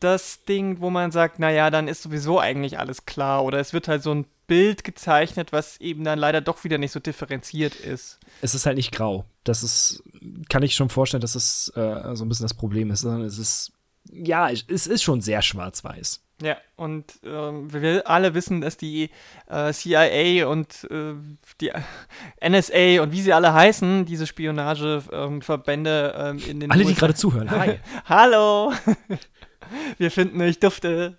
das 0.00 0.44
Ding, 0.44 0.80
wo 0.80 0.90
man 0.90 1.10
sagt, 1.10 1.40
naja, 1.40 1.70
dann 1.70 1.88
ist 1.88 2.02
sowieso 2.02 2.38
eigentlich 2.38 2.78
alles 2.78 3.04
klar. 3.04 3.44
Oder 3.44 3.58
es 3.58 3.72
wird 3.72 3.88
halt 3.88 4.02
so 4.02 4.14
ein 4.14 4.26
Bild 4.46 4.84
gezeichnet, 4.84 5.52
was 5.52 5.80
eben 5.80 6.04
dann 6.04 6.18
leider 6.20 6.40
doch 6.40 6.62
wieder 6.62 6.78
nicht 6.78 6.92
so 6.92 7.00
differenziert 7.00 7.74
ist. 7.74 8.20
Es 8.40 8.54
ist 8.54 8.64
halt 8.64 8.76
nicht 8.76 8.92
grau. 8.92 9.24
Das 9.42 9.62
ist, 9.62 10.02
kann 10.48 10.62
ich 10.62 10.74
schon 10.74 10.88
vorstellen, 10.88 11.20
dass 11.20 11.34
es 11.34 11.72
äh, 11.74 12.14
so 12.14 12.24
ein 12.24 12.28
bisschen 12.28 12.44
das 12.44 12.54
Problem 12.54 12.90
ist. 12.90 13.02
Es 13.02 13.38
ist, 13.38 13.72
ja, 14.12 14.50
es 14.50 14.86
ist 14.86 15.02
schon 15.02 15.20
sehr 15.20 15.42
schwarz-weiß. 15.42 16.22
Ja, 16.40 16.56
und 16.76 17.18
ähm, 17.24 17.72
wir 17.72 18.08
alle 18.08 18.32
wissen, 18.32 18.60
dass 18.60 18.76
die 18.76 19.10
äh, 19.48 19.72
CIA 19.72 20.46
und 20.46 20.86
äh, 20.88 21.14
die 21.60 21.72
NSA 22.48 23.02
und 23.02 23.10
wie 23.10 23.22
sie 23.22 23.32
alle 23.32 23.52
heißen, 23.52 24.04
diese 24.04 24.26
Spionageverbände 24.26 26.14
ähm, 26.16 26.38
in 26.46 26.60
den 26.60 26.70
Alle, 26.70 26.84
USA 26.84 26.94
die 26.94 27.00
gerade 27.00 27.14
zuhören, 27.14 27.50
hi. 27.50 27.80
Hallo! 28.04 28.72
wir 29.98 30.12
finden, 30.12 30.40
ich 30.42 30.60
dufte. 30.60 31.18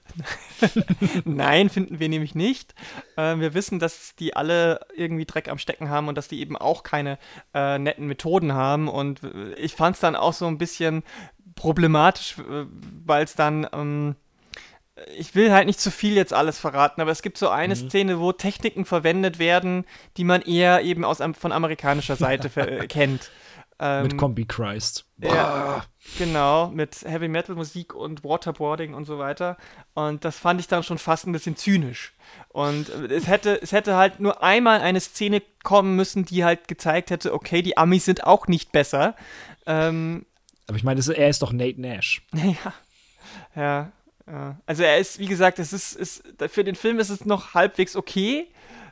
Nein, 1.26 1.70
finden 1.70 2.00
wir 2.00 2.08
nämlich 2.08 2.34
nicht. 2.34 2.74
Äh, 3.18 3.38
wir 3.40 3.54
wissen, 3.54 3.80
dass 3.80 4.16
die 4.16 4.38
alle 4.38 4.80
irgendwie 4.96 5.26
Dreck 5.26 5.50
am 5.50 5.58
Stecken 5.58 5.90
haben 5.90 6.08
und 6.08 6.18
dass 6.18 6.30
die 6.30 6.40
eben 6.40 6.56
auch 6.56 6.84
keine 6.84 7.18
äh, 7.54 7.78
netten 7.78 8.08
Methoden 8.08 8.54
haben. 8.54 8.88
Und 8.88 9.20
ich 9.58 9.76
fand 9.76 9.96
es 9.96 10.02
dann 10.02 10.16
auch 10.16 10.34
so 10.34 10.48
ein 10.48 10.58
bisschen 10.58 11.04
problematisch, 11.60 12.38
äh, 12.40 12.66
weil 13.06 13.24
es 13.24 13.36
dann. 13.36 13.68
Ähm, 13.72 14.16
ich 15.18 15.34
will 15.34 15.54
halt 15.54 15.66
nicht 15.66 15.80
zu 15.80 15.92
viel 15.92 16.16
jetzt 16.16 16.34
alles 16.34 16.60
verraten, 16.60 17.00
aber 17.00 17.12
es 17.12 17.22
gibt 17.22 17.38
so 17.38 17.48
eine 17.48 17.76
mhm. 17.76 17.90
Szene, 17.90 18.20
wo 18.20 18.34
Techniken 18.34 18.84
verwendet 18.84 19.40
werden, 19.40 19.86
die 20.18 20.26
man 20.26 20.42
eher 20.42 20.82
eben 20.82 21.06
aus, 21.06 21.20
von 21.40 21.52
amerikanischer 21.54 22.18
Seite 22.18 22.50
äh, 22.60 22.86
kennt. 22.88 23.32
Ähm, 23.80 24.04
mit 24.04 24.18
Combi 24.18 24.46
Christ. 24.46 25.06
Ja, 25.18 25.86
genau, 26.18 26.68
mit 26.68 27.02
Heavy 27.04 27.30
Metal 27.30 27.56
Musik 27.56 27.94
und 27.94 28.26
Waterboarding 28.26 28.94
und 28.94 29.06
so 29.06 29.20
weiter. 29.20 29.56
Und 29.94 30.26
das 30.26 30.38
fand 30.38 30.60
ich 30.60 30.68
dann 30.68 30.84
schon 30.84 30.98
fast 30.98 31.28
ein 31.28 31.32
bisschen 31.32 31.56
zynisch. 31.56 32.14
Und 32.50 32.90
äh, 32.90 33.14
es 33.14 33.28
hätte, 33.28 33.62
es 33.62 33.72
hätte 33.72 33.96
halt 33.96 34.20
nur 34.20 34.44
einmal 34.44 34.82
eine 34.82 35.00
Szene 35.00 35.42
kommen 35.64 35.96
müssen, 35.96 36.26
die 36.26 36.44
halt 36.44 36.68
gezeigt 36.68 37.10
hätte, 37.10 37.34
okay, 37.34 37.62
die 37.62 37.78
Amis 37.78 38.04
sind 38.04 38.26
auch 38.26 38.48
nicht 38.48 38.74
besser. 38.74 39.16
Ähm, 39.66 40.26
aber 40.70 40.78
ich 40.78 40.84
meine, 40.84 41.02
er 41.02 41.30
ist 41.30 41.42
doch 41.42 41.52
Nate 41.52 41.82
Nash. 41.82 42.22
Ja. 42.36 42.74
Ja, 43.56 43.92
ja. 44.28 44.56
Also 44.68 44.84
er 44.84 45.00
ist, 45.00 45.18
wie 45.18 45.26
gesagt, 45.26 45.58
es 45.58 45.74
ist, 45.74 45.94
ist, 45.96 46.24
für 46.48 46.64
den 46.64 46.76
Film 46.76 47.00
ist 47.00 47.10
es 47.10 47.26
noch 47.26 47.56
halbwegs 47.56 47.96
okay, 47.96 48.48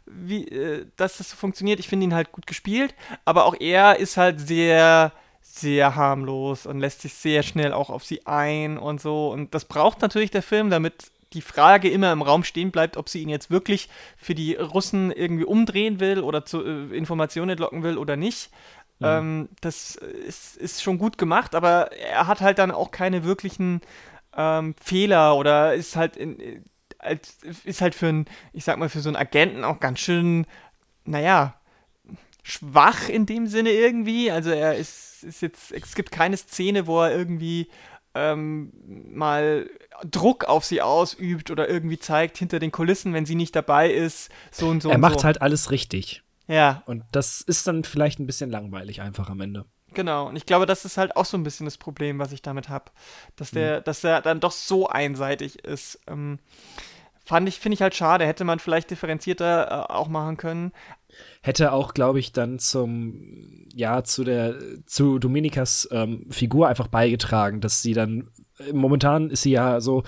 wie, 0.08 0.48
äh, 0.48 0.88
dass 0.98 1.20
das 1.20 1.30
so 1.30 1.36
funktioniert. 1.36 1.80
Ich 1.80 1.88
finde 1.88 2.06
ihn 2.06 2.16
halt 2.16 2.32
gut 2.32 2.48
gespielt, 2.48 2.96
aber 3.26 3.46
auch 3.46 3.56
er 3.60 4.00
ist 4.00 4.18
halt 4.18 4.40
sehr, 4.40 5.12
sehr 5.42 5.96
harmlos 5.96 6.66
und 6.66 6.80
lässt 6.80 7.02
sich 7.02 7.14
sehr 7.14 7.44
schnell 7.44 7.74
auch 7.74 7.92
auf 7.92 8.04
sie 8.04 8.26
ein 8.26 8.80
und 8.80 9.00
so. 9.00 9.32
Und 9.32 9.54
das 9.54 9.66
braucht 9.66 10.02
natürlich 10.02 10.32
der 10.32 10.42
Film, 10.42 10.72
damit 10.72 11.12
die 11.34 11.42
Frage 11.42 11.90
immer 11.90 12.12
im 12.12 12.22
Raum 12.22 12.44
stehen 12.44 12.72
bleibt, 12.72 12.98
ob 12.98 13.10
sie 13.10 13.22
ihn 13.22 13.30
jetzt 13.30 13.52
wirklich 13.52 13.90
für 14.18 14.34
die 14.34 14.56
Russen 14.56 15.12
irgendwie 15.12 15.46
umdrehen 15.46 16.00
will 16.00 16.22
oder 16.22 16.46
zu 16.46 16.66
äh, 16.66 16.98
Informationen 16.98 17.52
entlocken 17.52 17.84
will 17.84 17.98
oder 17.98 18.16
nicht. 18.16 18.50
Ähm, 19.02 19.50
das 19.62 19.96
ist, 19.96 20.58
ist 20.58 20.82
schon 20.82 20.98
gut 20.98 21.18
gemacht, 21.18 21.54
aber 21.54 21.92
er 21.92 22.28
hat 22.28 22.42
halt 22.42 22.58
dann 22.58 22.72
auch 22.72 22.92
keine 22.92 23.24
wirklichen 23.24 23.82
ähm, 24.36 24.76
Fehler 24.82 25.36
oder 25.36 25.76
ist 25.76 25.96
halt 25.96 26.18
in, 26.18 26.64
als, 27.00 27.38
ist 27.64 27.82
halt 27.82 27.96
für 27.96 28.08
einen, 28.08 28.26
ich 28.54 28.64
sag 28.64 28.78
mal, 28.78 28.90
für 28.90 29.02
so 29.02 29.10
einen 29.10 29.16
Agenten 29.16 29.64
auch 29.64 29.80
ganz 29.80 30.00
schön, 30.00 30.46
naja, 31.06 31.56
schwach 32.44 33.10
in 33.10 33.26
dem 33.26 33.48
Sinne 33.48 33.72
irgendwie. 33.72 34.32
Also 34.32 34.50
er 34.50 34.76
ist, 34.76 35.24
ist 35.24 35.42
jetzt, 35.42 35.72
es 35.72 35.96
gibt 35.96 36.12
keine 36.12 36.38
Szene, 36.38 36.88
wo 36.88 37.02
er 37.02 37.12
irgendwie 37.12 37.70
ähm, 38.16 38.72
mal 39.14 39.70
Druck 40.10 40.46
auf 40.46 40.66
sie 40.66 40.82
ausübt 40.82 41.52
oder 41.52 41.70
irgendwie 41.70 42.00
zeigt 42.00 42.38
hinter 42.38 42.60
den 42.60 42.72
Kulissen, 42.72 43.14
wenn 43.14 43.26
sie 43.26 43.36
nicht 43.36 43.56
dabei 43.56 43.92
ist, 43.92 44.32
so 44.52 44.70
und 44.70 44.82
so. 44.82 44.90
Er 44.90 44.98
macht 44.98 45.20
so. 45.20 45.26
halt 45.26 45.42
alles 45.42 45.72
richtig. 45.72 46.24
Ja. 46.48 46.84
Und 46.86 47.04
das 47.12 47.42
ist 47.42 47.68
dann 47.68 47.84
vielleicht 47.84 48.20
ein 48.20 48.28
bisschen 48.28 48.50
langweilig 48.50 49.02
einfach 49.02 49.30
am 49.30 49.42
Ende. 49.42 49.66
Genau, 49.94 50.28
und 50.28 50.36
ich 50.36 50.46
glaube, 50.46 50.66
das 50.66 50.86
ist 50.86 50.98
halt 50.98 51.16
auch 51.16 51.26
so 51.26 51.38
ein 51.38 51.44
bisschen 51.44 51.66
das 51.66 51.78
Problem, 51.78 52.20
was 52.20 52.32
ich 52.32 52.42
damit 52.42 52.70
habe. 52.70 52.92
Dass 53.36 53.52
der, 53.52 53.80
mhm. 53.80 53.84
dass 53.86 54.02
der 54.02 54.22
dann 54.22 54.40
doch 54.40 54.52
so 54.52 54.88
einseitig 54.88 55.64
ist. 55.64 56.00
Ähm, 56.08 56.40
fand 57.24 57.48
ich, 57.48 57.60
finde 57.60 57.76
ich 57.76 57.82
halt 57.82 57.96
schade. 57.96 58.26
Hätte 58.26 58.44
man 58.44 58.60
vielleicht 58.60 58.92
differenzierter 58.92 59.68
äh, 59.90 59.94
auch 59.94 60.08
machen 60.08 60.38
können. 60.38 60.72
Hätte 61.42 61.72
auch, 61.72 61.94
glaube 61.94 62.20
ich, 62.20 62.32
dann 62.32 62.60
zum, 62.60 63.68
ja, 63.74 64.04
zu 64.04 64.24
der, 64.24 64.56
zu 64.86 65.20
Dominikas 65.20 65.88
ähm, 65.92 66.28
Figur 66.30 66.68
einfach 66.68 66.88
beigetragen, 66.88 67.62
dass 67.62 67.82
sie 67.82 67.94
dann, 67.94 68.30
äh, 68.60 68.74
momentan 68.74 69.30
ist 69.30 69.44
sie 69.44 69.52
ja 69.52 69.82
so, 69.82 70.04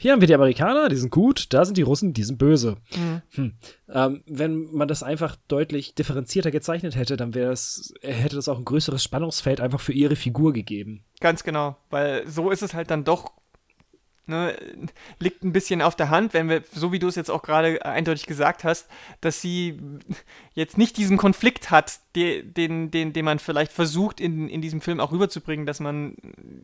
hier 0.00 0.12
haben 0.12 0.22
wir 0.22 0.28
die 0.28 0.34
Amerikaner, 0.34 0.88
die 0.88 0.96
sind 0.96 1.10
gut, 1.10 1.52
da 1.52 1.66
sind 1.66 1.76
die 1.76 1.82
Russen, 1.82 2.14
die 2.14 2.22
sind 2.22 2.38
böse. 2.38 2.78
Mhm. 2.96 3.22
Hm. 3.34 3.52
Ähm, 3.90 4.22
wenn 4.26 4.72
man 4.72 4.88
das 4.88 5.02
einfach 5.02 5.36
deutlich 5.46 5.94
differenzierter 5.94 6.50
gezeichnet 6.50 6.96
hätte, 6.96 7.18
dann 7.18 7.34
wäre 7.34 7.52
es, 7.52 7.92
hätte 8.00 8.36
das 8.36 8.48
auch 8.48 8.56
ein 8.56 8.64
größeres 8.64 9.04
Spannungsfeld 9.04 9.60
einfach 9.60 9.80
für 9.80 9.92
ihre 9.92 10.16
Figur 10.16 10.54
gegeben. 10.54 11.04
Ganz 11.20 11.44
genau, 11.44 11.76
weil 11.90 12.26
so 12.26 12.50
ist 12.50 12.62
es 12.62 12.72
halt 12.72 12.90
dann 12.90 13.04
doch 13.04 13.30
Ne, 14.30 14.56
liegt 15.18 15.42
ein 15.42 15.52
bisschen 15.52 15.82
auf 15.82 15.96
der 15.96 16.08
Hand, 16.08 16.34
wenn 16.34 16.48
wir, 16.48 16.62
so 16.72 16.92
wie 16.92 17.00
du 17.00 17.08
es 17.08 17.16
jetzt 17.16 17.32
auch 17.32 17.42
gerade 17.42 17.84
eindeutig 17.84 18.26
gesagt 18.26 18.62
hast, 18.62 18.88
dass 19.20 19.40
sie 19.40 19.80
jetzt 20.54 20.78
nicht 20.78 20.96
diesen 20.98 21.16
Konflikt 21.16 21.72
hat, 21.72 21.98
den, 22.14 22.54
den, 22.54 22.90
den, 22.92 23.12
den 23.12 23.24
man 23.24 23.40
vielleicht 23.40 23.72
versucht 23.72 24.20
in, 24.20 24.48
in 24.48 24.62
diesem 24.62 24.82
Film 24.82 25.00
auch 25.00 25.10
rüberzubringen, 25.10 25.66
dass 25.66 25.80
man 25.80 26.14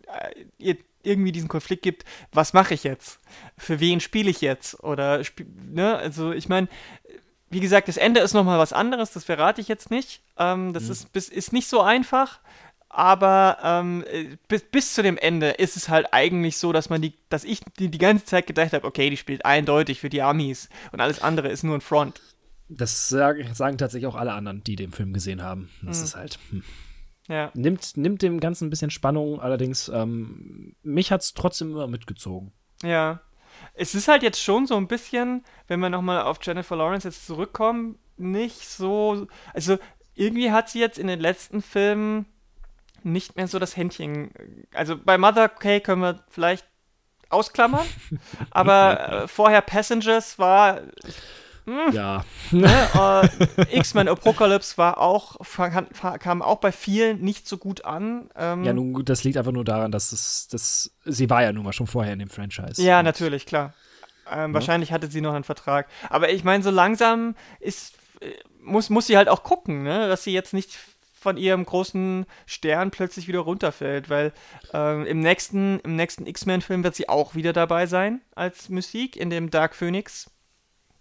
äh, 0.07 0.45
ihr 0.59 0.77
irgendwie 1.07 1.33
diesen 1.33 1.49
Konflikt 1.49 1.83
gibt, 1.83 2.05
was 2.33 2.53
mache 2.53 2.75
ich 2.75 2.85
jetzt? 2.85 3.21
Für 3.57 3.81
wen 3.81 4.01
spiele 4.01 4.31
ich 4.31 4.41
jetzt? 4.41 4.83
Oder, 4.83 5.23
ne, 5.71 5.97
also 5.97 6.33
ich 6.33 6.49
meine, 6.49 6.69
wie 7.49 7.61
gesagt, 7.61 7.89
das 7.89 7.97
Ende 7.97 8.21
ist 8.21 8.35
nochmal 8.35 8.59
was 8.59 8.73
anderes, 8.73 9.13
das 9.13 9.25
verrate 9.25 9.61
ich 9.61 9.69
jetzt 9.69 9.91
nicht. 9.91 10.21
Ähm, 10.37 10.73
das 10.73 10.85
mhm. 10.85 11.07
ist, 11.13 11.33
ist 11.33 11.53
nicht 11.53 11.69
so 11.69 11.81
einfach 11.81 12.41
aber 12.97 13.59
ähm, 13.63 14.05
äh, 14.11 14.37
bis, 14.49 14.63
bis 14.63 14.95
zu 14.95 15.03
dem 15.03 15.19
Ende 15.19 15.51
ist 15.51 15.77
es 15.77 15.91
halt 15.91 16.09
eigentlich 16.13 16.57
so, 16.57 16.73
dass 16.73 16.89
man 16.89 17.03
die, 17.03 17.13
dass 17.29 17.45
ich 17.45 17.61
die, 17.79 17.91
die 17.91 17.99
ganze 17.99 18.25
Zeit 18.25 18.47
gedacht 18.47 18.73
habe, 18.73 18.87
okay, 18.87 19.11
die 19.11 19.19
spielt 19.19 19.45
eindeutig 19.45 20.01
für 20.01 20.09
die 20.09 20.23
Amis 20.23 20.71
und 20.93 21.01
alles 21.03 21.21
andere 21.21 21.49
ist 21.49 21.63
nur 21.63 21.77
ein 21.77 21.83
Front. 21.83 22.23
Das 22.69 23.09
sagen, 23.09 23.53
sagen 23.55 23.77
tatsächlich 23.77 24.07
auch 24.07 24.17
alle 24.17 24.33
anderen, 24.33 24.65
die 24.65 24.77
den 24.77 24.93
Film 24.93 25.13
gesehen 25.13 25.43
haben. 25.43 25.69
Das 25.83 25.99
hm. 25.99 26.05
ist 26.05 26.17
halt. 26.17 26.39
Hm. 26.51 26.65
Ja. 27.29 27.51
Nimmt, 27.55 27.97
nimmt 27.97 28.23
dem 28.23 28.41
Ganzen 28.41 28.67
ein 28.67 28.71
bisschen 28.71 28.91
Spannung, 28.91 29.41
allerdings 29.41 29.89
ähm, 29.89 30.77
mich 30.83 31.11
hat 31.11 31.23
es 31.23 31.35
trotzdem 31.35 31.73
immer 31.73 31.87
mitgezogen. 31.87 32.53
Ja. 32.83 33.21
Es 33.75 33.95
ist 33.95 34.09
halt 34.09 34.23
jetzt 34.23 34.43
schon 34.43 34.67
so 34.67 34.77
ein 34.77 34.87
bisschen, 34.87 35.45
wenn 35.67 35.81
wir 35.81 35.89
nochmal 35.89 36.23
auf 36.23 36.39
Jennifer 36.43 36.77
Lawrence 36.77 37.09
jetzt 37.09 37.27
zurückkommen, 37.27 37.99
nicht 38.17 38.69
so. 38.69 39.27
Also 39.55 39.79
irgendwie 40.15 40.53
hat 40.53 40.69
sie 40.69 40.81
jetzt 40.81 40.99
in 40.99 41.07
den 41.07 41.21
letzten 41.21 41.63
Filmen 41.63 42.27
nicht 43.03 43.37
mehr 43.37 43.49
so 43.49 43.59
das 43.59 43.77
Händchen. 43.77 44.31
Also 44.75 44.97
bei 44.97 45.17
Mother 45.17 45.49
K 45.49 45.81
können 45.81 46.03
wir 46.03 46.25
vielleicht 46.29 46.67
ausklammern, 47.29 47.87
aber 48.51 49.25
äh, 49.25 49.29
vorher 49.29 49.63
Passengers 49.63 50.39
war. 50.39 50.81
Mh, 50.81 50.91
hm, 51.67 51.93
ja. 51.93 52.25
Ne, 52.53 52.69
äh, 52.95 53.79
X-Men 53.79 54.07
Apocalypse 54.07 54.79
war 54.79 54.99
auch, 54.99 55.37
kam 56.21 56.41
auch 56.41 56.59
bei 56.59 56.71
vielen 56.71 57.21
nicht 57.21 57.49
so 57.49 57.59
gut 57.59 57.85
an. 57.85 58.31
Ähm, 58.37 58.63
ja, 58.63 58.73
nun, 58.73 59.05
das 59.05 59.25
liegt 59.25 59.37
einfach 59.37 59.53
nur 59.53 59.65
daran, 59.65 59.91
dass 59.91 60.13
es, 60.13 60.47
das, 60.49 60.93
sie 61.05 61.29
war 61.29 61.43
ja 61.43 61.53
nun 61.53 61.65
mal 61.65 61.73
schon 61.73 61.89
vorher 61.89 62.13
in 62.13 62.21
dem 62.21 62.31
Franchise. 62.31 62.81
Ja, 62.81 63.03
natürlich, 63.03 63.47
klar. 63.47 63.75
Ähm, 64.31 64.51
ja. 64.51 64.55
Wahrscheinlich 64.55 64.93
hatte 64.93 65.09
sie 65.09 65.21
noch 65.21 65.35
einen 65.35 65.45
Vertrag. 65.45 65.89
Aber 66.09 66.31
ich 66.31 66.45
meine, 66.45 66.63
so 66.63 66.71
langsam 66.71 67.35
ist, 67.59 67.95
äh, 68.21 68.31
muss, 68.63 68.89
muss 68.89 69.09
sie 69.09 69.17
halt 69.17 69.29
auch 69.29 69.43
gucken, 69.43 69.83
ne? 69.83 70.09
dass 70.09 70.23
sie 70.23 70.33
jetzt 70.33 70.55
nicht 70.55 70.79
von 71.19 71.37
ihrem 71.37 71.65
großen 71.65 72.27
Stern 72.47 72.93
plötzlich 72.93 73.27
wieder 73.27 73.41
runterfällt, 73.41 74.09
weil 74.09 74.33
ähm, 74.73 75.05
im 75.05 75.19
nächsten, 75.19 75.81
im 75.81 75.97
nächsten 75.97 76.27
X-Men-Film 76.27 76.85
wird 76.85 76.95
sie 76.95 77.09
auch 77.09 77.35
wieder 77.35 77.53
dabei 77.53 77.87
sein 77.87 78.21
als 78.37 78.69
Musik 78.69 79.17
in 79.17 79.31
dem 79.31 79.51
Dark 79.51 79.75
Phoenix. 79.75 80.31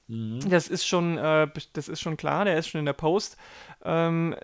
Mhm. 0.08 0.40
Das 0.50 0.68
ist 0.68 0.86
schon, 0.86 1.18
äh, 1.18 1.48
das 1.74 1.88
ist 1.88 2.02
schon 2.02 2.18
klar, 2.18 2.46
der 2.46 2.58
ist 2.58 2.68
schon 2.68 2.80
in 2.80 2.86
der 2.86 2.94
Post. 2.94 3.38
Ähm, 3.84 4.36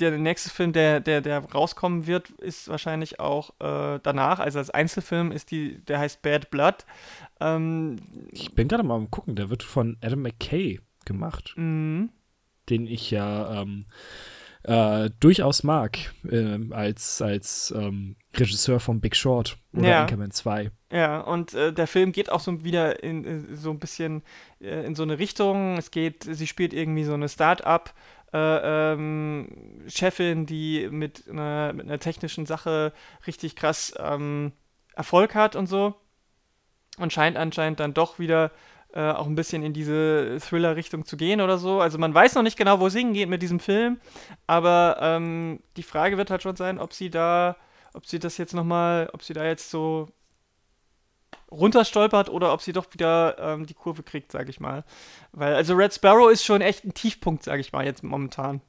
der 0.00 0.16
nächste 0.18 0.50
Film, 0.50 0.72
der, 0.72 1.00
der, 1.00 1.20
der 1.20 1.38
rauskommen 1.38 2.06
wird, 2.06 2.30
ist 2.30 2.68
wahrscheinlich 2.68 3.20
auch 3.20 3.50
äh, 3.60 4.00
danach. 4.02 4.38
Also 4.38 4.58
als 4.58 4.70
Einzelfilm 4.70 5.32
ist 5.32 5.50
die, 5.50 5.78
der 5.84 5.98
heißt 5.98 6.22
Bad 6.22 6.50
Blood. 6.50 6.86
Ähm, 7.40 7.96
ich 8.30 8.54
bin 8.54 8.68
gerade 8.68 8.82
mal 8.82 8.96
am 8.96 9.10
gucken, 9.10 9.36
der 9.36 9.50
wird 9.50 9.62
von 9.62 9.98
Adam 10.00 10.22
McKay 10.22 10.80
gemacht. 11.04 11.52
Mhm. 11.56 12.10
Den 12.70 12.86
ich 12.86 13.10
ja 13.10 13.62
ähm, 13.62 13.86
äh, 14.62 15.10
durchaus 15.20 15.62
mag, 15.62 15.98
äh, 16.28 16.58
als, 16.70 17.20
als 17.20 17.74
ähm, 17.76 18.16
Regisseur 18.34 18.80
von 18.80 19.00
Big 19.00 19.16
Short 19.16 19.58
oder 19.74 19.88
ja. 19.88 20.02
Anchorman 20.02 20.30
2. 20.30 20.70
Ja, 20.90 21.20
und 21.20 21.54
äh, 21.54 21.72
der 21.72 21.86
Film 21.86 22.12
geht 22.12 22.30
auch 22.30 22.40
so 22.40 22.64
wieder 22.64 23.02
in, 23.02 23.24
in 23.24 23.56
so 23.56 23.70
ein 23.70 23.78
bisschen 23.78 24.22
äh, 24.60 24.84
in 24.84 24.94
so 24.94 25.02
eine 25.02 25.18
Richtung. 25.18 25.76
Es 25.76 25.90
geht, 25.90 26.24
sie 26.24 26.46
spielt 26.46 26.72
irgendwie 26.72 27.04
so 27.04 27.14
eine 27.14 27.28
Start-up. 27.28 27.94
Äh, 28.32 28.92
ähm, 28.92 29.48
Chefin, 29.88 30.46
die 30.46 30.88
mit 30.90 31.28
einer, 31.28 31.72
mit 31.74 31.86
einer 31.86 31.98
technischen 31.98 32.46
Sache 32.46 32.92
richtig 33.26 33.56
krass 33.56 33.94
ähm, 33.98 34.52
Erfolg 34.94 35.34
hat 35.34 35.54
und 35.56 35.66
so. 35.66 35.94
Und 36.98 37.12
scheint 37.12 37.36
anscheinend 37.36 37.80
dann 37.80 37.94
doch 37.94 38.18
wieder 38.18 38.50
äh, 38.94 39.10
auch 39.10 39.26
ein 39.26 39.34
bisschen 39.34 39.62
in 39.62 39.72
diese 39.72 40.38
Thriller-Richtung 40.40 41.06
zu 41.06 41.16
gehen 41.16 41.40
oder 41.40 41.58
so. 41.58 41.80
Also 41.80 41.98
man 41.98 42.12
weiß 42.12 42.34
noch 42.34 42.42
nicht 42.42 42.58
genau, 42.58 42.80
wo 42.80 42.86
es 42.86 42.94
hingeht 42.94 43.28
mit 43.28 43.42
diesem 43.42 43.60
Film, 43.60 44.00
aber 44.46 44.98
ähm, 45.00 45.60
die 45.76 45.82
Frage 45.82 46.18
wird 46.18 46.30
halt 46.30 46.42
schon 46.42 46.56
sein, 46.56 46.78
ob 46.78 46.92
sie 46.92 47.08
da, 47.10 47.56
ob 47.94 48.06
sie 48.06 48.18
das 48.18 48.38
jetzt 48.38 48.54
nochmal, 48.54 49.10
ob 49.12 49.22
sie 49.22 49.32
da 49.32 49.44
jetzt 49.44 49.70
so 49.70 50.08
runterstolpert 51.50 52.30
oder 52.30 52.52
ob 52.52 52.62
sie 52.62 52.72
doch 52.72 52.86
wieder 52.92 53.36
ähm, 53.38 53.66
die 53.66 53.74
Kurve 53.74 54.02
kriegt, 54.02 54.32
sag 54.32 54.48
ich 54.48 54.60
mal. 54.60 54.84
Weil, 55.32 55.54
also 55.54 55.74
Red 55.74 55.92
Sparrow 55.92 56.30
ist 56.30 56.44
schon 56.44 56.60
echt 56.60 56.84
ein 56.84 56.94
Tiefpunkt, 56.94 57.42
sag 57.42 57.60
ich 57.60 57.72
mal, 57.72 57.84
jetzt 57.84 58.02
momentan. 58.02 58.62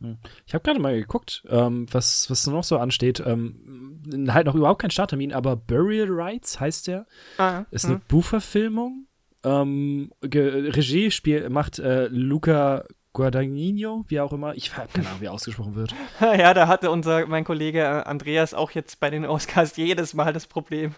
Hm. 0.00 0.18
Ich 0.46 0.54
habe 0.54 0.64
gerade 0.64 0.80
mal 0.80 0.98
geguckt, 0.98 1.44
ähm, 1.48 1.86
was, 1.90 2.30
was 2.30 2.46
noch 2.46 2.64
so 2.64 2.78
ansteht. 2.78 3.22
Ähm, 3.24 4.02
halt 4.28 4.46
noch 4.46 4.54
überhaupt 4.54 4.80
kein 4.80 4.90
Starttermin, 4.90 5.32
aber 5.32 5.56
Burial 5.56 6.08
Rights 6.10 6.60
heißt 6.60 6.86
der. 6.86 7.06
Ah, 7.38 7.64
ist 7.70 7.84
eine 7.84 7.96
hm. 7.96 8.02
Buchverfilmung 8.08 9.06
ähm, 9.44 10.10
Regie 10.22 11.10
spiel, 11.10 11.48
macht 11.50 11.78
äh, 11.78 12.06
Luca 12.06 12.84
Guadagnino, 13.14 14.04
wie 14.08 14.20
auch 14.20 14.32
immer. 14.32 14.54
Ich 14.54 14.76
habe 14.76 14.88
keine 14.92 15.08
Ahnung, 15.08 15.20
wie 15.22 15.28
ausgesprochen 15.28 15.74
wird. 15.74 15.94
ja, 16.20 16.52
da 16.52 16.68
hatte 16.68 16.90
unser, 16.90 17.26
mein 17.26 17.44
Kollege 17.44 17.80
äh, 17.80 18.02
Andreas 18.02 18.52
auch 18.52 18.72
jetzt 18.72 19.00
bei 19.00 19.08
den 19.08 19.24
Oscars 19.24 19.76
jedes 19.76 20.12
Mal 20.12 20.34
das 20.34 20.46
Problem. 20.46 20.94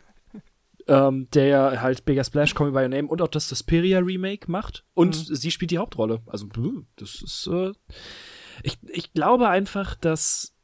Ähm, 0.88 1.28
der 1.34 1.82
halt 1.82 2.04
Bigger 2.04 2.24
Splash, 2.24 2.54
Call 2.54 2.68
Me 2.68 2.72
By 2.72 2.82
Your 2.82 2.88
Name 2.88 3.08
und 3.08 3.20
auch 3.20 3.28
das 3.28 3.48
Suspiria 3.48 3.98
Remake 3.98 4.50
macht. 4.50 4.84
Und 4.94 5.28
mhm. 5.28 5.34
sie 5.34 5.50
spielt 5.50 5.70
die 5.70 5.78
Hauptrolle. 5.78 6.22
Also, 6.26 6.48
das 6.96 7.22
ist, 7.22 7.48
äh, 7.52 7.72
ich, 8.62 8.78
ich 8.88 9.12
glaube 9.12 9.48
einfach, 9.48 9.94
dass 9.94 10.54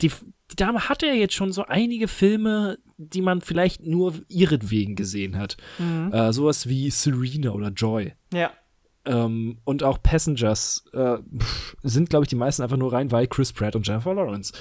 die, 0.00 0.10
die 0.50 0.56
Dame 0.56 0.88
hatte 0.88 1.06
ja 1.06 1.14
jetzt 1.14 1.34
schon 1.34 1.52
so 1.52 1.64
einige 1.64 2.08
Filme, 2.08 2.78
die 2.96 3.22
man 3.22 3.40
vielleicht 3.40 3.86
nur 3.86 4.14
ihretwegen 4.28 4.96
gesehen 4.96 5.38
hat. 5.38 5.56
Mhm. 5.78 6.12
Äh, 6.12 6.32
sowas 6.32 6.68
wie 6.68 6.90
Serena 6.90 7.50
oder 7.50 7.68
Joy. 7.68 8.14
Ja. 8.32 8.50
Ähm, 9.04 9.58
und 9.64 9.82
auch 9.82 10.00
Passengers 10.02 10.84
äh, 10.92 11.18
sind, 11.82 12.10
glaube 12.10 12.24
ich, 12.24 12.28
die 12.28 12.36
meisten 12.36 12.62
einfach 12.62 12.76
nur 12.76 12.92
rein, 12.92 13.10
weil 13.10 13.26
Chris 13.26 13.52
Pratt 13.52 13.74
und 13.74 13.86
Jennifer 13.86 14.14
Lawrence. 14.14 14.52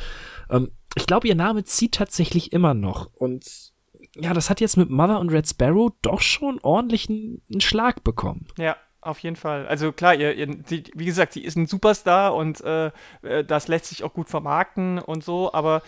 Ähm, 0.49 0.71
ich 0.95 1.05
glaube, 1.05 1.27
ihr 1.27 1.35
Name 1.35 1.63
zieht 1.63 1.93
tatsächlich 1.93 2.51
immer 2.51 2.73
noch. 2.73 3.09
Und 3.13 3.71
ja, 4.15 4.33
das 4.33 4.49
hat 4.49 4.59
jetzt 4.59 4.77
mit 4.77 4.89
Mother 4.89 5.19
und 5.19 5.29
Red 5.29 5.47
Sparrow 5.47 5.91
doch 6.01 6.21
schon 6.21 6.59
ordentlich 6.61 7.09
einen 7.09 7.61
Schlag 7.61 8.03
bekommen. 8.03 8.47
Ja, 8.57 8.75
auf 8.99 9.19
jeden 9.19 9.35
Fall. 9.35 9.67
Also 9.67 9.91
klar, 9.91 10.15
ihr, 10.15 10.35
ihr 10.35 10.47
die, 10.47 10.83
wie 10.95 11.05
gesagt, 11.05 11.33
sie 11.33 11.43
ist 11.43 11.55
ein 11.55 11.67
Superstar 11.67 12.35
und 12.35 12.61
äh, 12.61 12.91
äh, 13.21 13.43
das 13.43 13.67
lässt 13.67 13.85
sich 13.85 14.03
auch 14.03 14.13
gut 14.13 14.29
vermarkten 14.29 14.99
und 14.99 15.23
so, 15.23 15.53
aber 15.53 15.81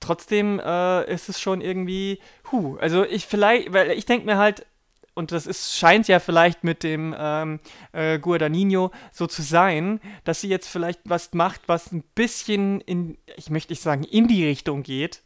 trotzdem 0.00 0.60
äh, 0.60 1.12
ist 1.12 1.28
es 1.28 1.40
schon 1.40 1.60
irgendwie, 1.60 2.18
hu, 2.50 2.76
also 2.80 3.04
ich 3.04 3.26
vielleicht, 3.26 3.72
weil 3.72 3.92
ich 3.92 4.04
denke 4.04 4.26
mir 4.26 4.36
halt, 4.36 4.66
und 5.14 5.32
das 5.32 5.46
ist, 5.46 5.76
scheint 5.76 6.08
ja 6.08 6.18
vielleicht 6.20 6.64
mit 6.64 6.82
dem 6.82 7.14
ähm, 7.16 7.60
äh, 7.92 8.18
Guadagnino 8.18 8.90
so 9.12 9.26
zu 9.26 9.42
sein, 9.42 10.00
dass 10.24 10.40
sie 10.40 10.48
jetzt 10.48 10.68
vielleicht 10.68 11.00
was 11.04 11.32
macht, 11.32 11.62
was 11.66 11.92
ein 11.92 12.02
bisschen 12.14 12.80
in, 12.80 13.16
ich 13.36 13.50
möchte 13.50 13.72
nicht 13.72 13.82
sagen, 13.82 14.04
in 14.04 14.28
die 14.28 14.44
Richtung 14.44 14.82
geht, 14.82 15.22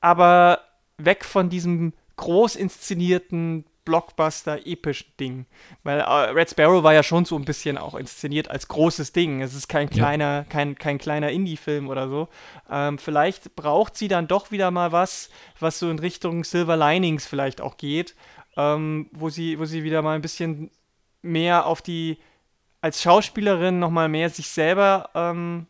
aber 0.00 0.60
weg 0.98 1.24
von 1.24 1.48
diesem 1.48 1.94
groß 2.16 2.56
inszenierten 2.56 3.64
Blockbuster-epischen 3.84 5.16
Ding. 5.18 5.46
Weil 5.82 6.00
äh, 6.00 6.04
Red 6.04 6.50
Sparrow 6.50 6.82
war 6.82 6.94
ja 6.94 7.02
schon 7.02 7.24
so 7.24 7.36
ein 7.36 7.44
bisschen 7.44 7.78
auch 7.78 7.94
inszeniert 7.94 8.48
als 8.48 8.68
großes 8.68 9.12
Ding. 9.12 9.42
Es 9.42 9.54
ist 9.54 9.68
kein 9.68 9.88
kleiner, 9.88 10.24
ja. 10.24 10.44
kein, 10.44 10.76
kein 10.76 10.98
kleiner 10.98 11.30
Indie-Film 11.30 11.88
oder 11.88 12.08
so. 12.08 12.28
Ähm, 12.70 12.98
vielleicht 12.98 13.56
braucht 13.56 13.96
sie 13.96 14.08
dann 14.08 14.28
doch 14.28 14.50
wieder 14.50 14.70
mal 14.70 14.92
was, 14.92 15.30
was 15.58 15.78
so 15.78 15.90
in 15.90 15.98
Richtung 15.98 16.44
Silver 16.44 16.76
Linings 16.76 17.26
vielleicht 17.26 17.60
auch 17.60 17.78
geht, 17.78 18.14
ähm, 18.60 19.08
wo, 19.12 19.30
sie, 19.30 19.58
wo 19.58 19.64
sie 19.64 19.84
wieder 19.84 20.02
mal 20.02 20.14
ein 20.14 20.22
bisschen 20.22 20.70
mehr 21.22 21.66
auf 21.66 21.82
die, 21.82 22.18
als 22.80 23.02
Schauspielerin 23.02 23.78
nochmal 23.78 24.08
mehr 24.08 24.30
sich 24.30 24.48
selber 24.48 25.10
ähm, 25.14 25.66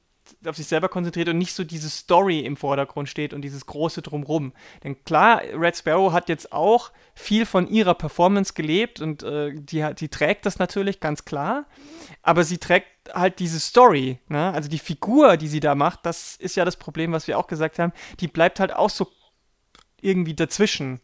auf 0.47 0.57
sich 0.57 0.66
selber 0.66 0.88
konzentriert 0.88 1.28
und 1.28 1.38
nicht 1.38 1.55
so 1.55 1.64
diese 1.64 1.91
Story 1.91 2.41
im 2.41 2.57
Vordergrund 2.57 3.09
steht 3.09 3.34
und 3.34 3.43
dieses 3.43 3.66
große 3.66 4.03
Drumrum. 4.03 4.53
Denn 4.84 5.03
klar, 5.05 5.43
Red 5.55 5.76
Sparrow 5.76 6.12
hat 6.12 6.28
jetzt 6.28 6.53
auch 6.53 6.93
viel 7.14 7.47
von 7.47 7.68
ihrer 7.68 7.95
Performance 7.95 8.55
gelebt 8.55 9.01
und 9.01 9.22
äh, 9.22 9.53
die, 9.55 9.86
die 9.99 10.09
trägt 10.09 10.47
das 10.47 10.59
natürlich 10.59 11.01
ganz 11.01 11.24
klar, 11.24 11.66
aber 12.22 12.45
sie 12.45 12.59
trägt 12.59 12.86
halt 13.12 13.38
diese 13.38 13.61
Story, 13.61 14.18
ne? 14.28 14.53
also 14.53 14.68
die 14.68 14.78
Figur, 14.78 15.36
die 15.36 15.49
sie 15.49 15.61
da 15.61 15.74
macht, 15.74 16.07
das 16.07 16.36
ist 16.36 16.57
ja 16.57 16.64
das 16.64 16.76
Problem, 16.76 17.12
was 17.12 17.26
wir 17.26 17.38
auch 17.38 17.47
gesagt 17.47 17.78
haben, 17.78 17.93
die 18.20 18.28
bleibt 18.28 18.61
halt 18.61 18.72
auch 18.72 18.91
so 18.91 19.09
irgendwie 20.01 20.34
dazwischen. 20.34 21.01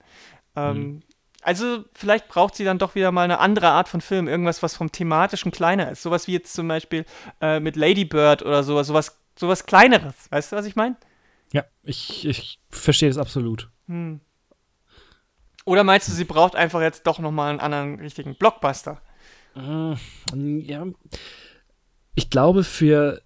Ähm, 0.54 0.76
mhm. 0.78 1.02
Also 1.46 1.84
vielleicht 1.94 2.26
braucht 2.26 2.56
sie 2.56 2.64
dann 2.64 2.80
doch 2.80 2.96
wieder 2.96 3.12
mal 3.12 3.22
eine 3.22 3.38
andere 3.38 3.68
Art 3.68 3.88
von 3.88 4.00
Film, 4.00 4.26
irgendwas, 4.26 4.64
was 4.64 4.74
vom 4.74 4.90
thematischen 4.90 5.52
kleiner 5.52 5.92
ist. 5.92 6.02
Sowas 6.02 6.26
wie 6.26 6.32
jetzt 6.32 6.52
zum 6.52 6.66
Beispiel 6.66 7.04
äh, 7.40 7.60
mit 7.60 7.76
Lady 7.76 8.04
Bird 8.04 8.42
oder 8.42 8.64
sowas, 8.64 8.88
sowas, 8.88 9.16
sowas 9.38 9.64
kleineres. 9.64 10.28
Weißt 10.30 10.50
du, 10.50 10.56
was 10.56 10.66
ich 10.66 10.74
meine? 10.74 10.96
Ja, 11.52 11.64
ich, 11.84 12.26
ich 12.26 12.58
verstehe 12.68 13.08
das 13.08 13.16
absolut. 13.16 13.70
Hm. 13.86 14.20
Oder 15.64 15.84
meinst 15.84 16.08
du, 16.08 16.12
sie 16.12 16.24
braucht 16.24 16.56
einfach 16.56 16.80
jetzt 16.80 17.06
doch 17.06 17.20
noch 17.20 17.30
mal 17.30 17.50
einen 17.50 17.60
anderen 17.60 18.00
richtigen 18.00 18.34
Blockbuster? 18.34 19.00
Äh, 19.54 19.94
ja. 20.34 20.84
Ich 22.16 22.28
glaube, 22.28 22.64
für 22.64 23.22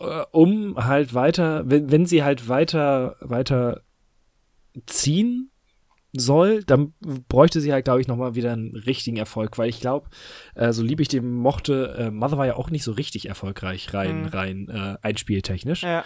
äh, 0.00 0.24
um 0.32 0.84
halt 0.84 1.14
weiter, 1.14 1.62
wenn, 1.64 1.90
wenn 1.90 2.04
sie 2.04 2.22
halt 2.22 2.46
weiter, 2.46 3.16
weiter 3.20 3.80
ziehen 4.84 5.50
soll, 6.18 6.64
dann 6.64 6.92
bräuchte 7.28 7.60
sie 7.60 7.72
halt, 7.72 7.84
glaube 7.84 8.00
ich, 8.00 8.08
nochmal 8.08 8.34
wieder 8.34 8.52
einen 8.52 8.74
richtigen 8.74 9.16
Erfolg, 9.16 9.58
weil 9.58 9.68
ich 9.68 9.80
glaube, 9.80 10.08
äh, 10.54 10.72
so 10.72 10.82
lieb 10.82 11.00
ich 11.00 11.08
den 11.08 11.32
mochte, 11.34 11.94
äh, 11.98 12.10
Mother 12.10 12.38
war 12.38 12.46
ja 12.46 12.56
auch 12.56 12.70
nicht 12.70 12.84
so 12.84 12.92
richtig 12.92 13.28
erfolgreich 13.28 13.92
rein, 13.94 14.22
mhm. 14.22 14.28
rein 14.28 14.68
äh, 14.68 14.96
einspieltechnisch. 15.02 15.82
Ja. 15.82 16.04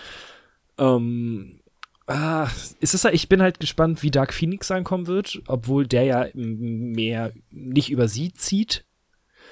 Ähm, 0.79 1.61
ah, 2.07 2.49
ist 2.81 2.95
es, 2.95 3.05
ich 3.05 3.29
bin 3.29 3.43
halt 3.43 3.61
gespannt, 3.61 4.03
wie 4.03 4.11
Dark 4.11 4.33
Phoenix 4.33 4.71
ankommen 4.71 5.07
wird, 5.07 5.43
obwohl 5.47 5.87
der 5.87 6.05
ja 6.05 6.27
mehr 6.35 7.33
nicht 7.51 7.91
über 7.91 8.09
sie 8.09 8.33
zieht. 8.33 8.85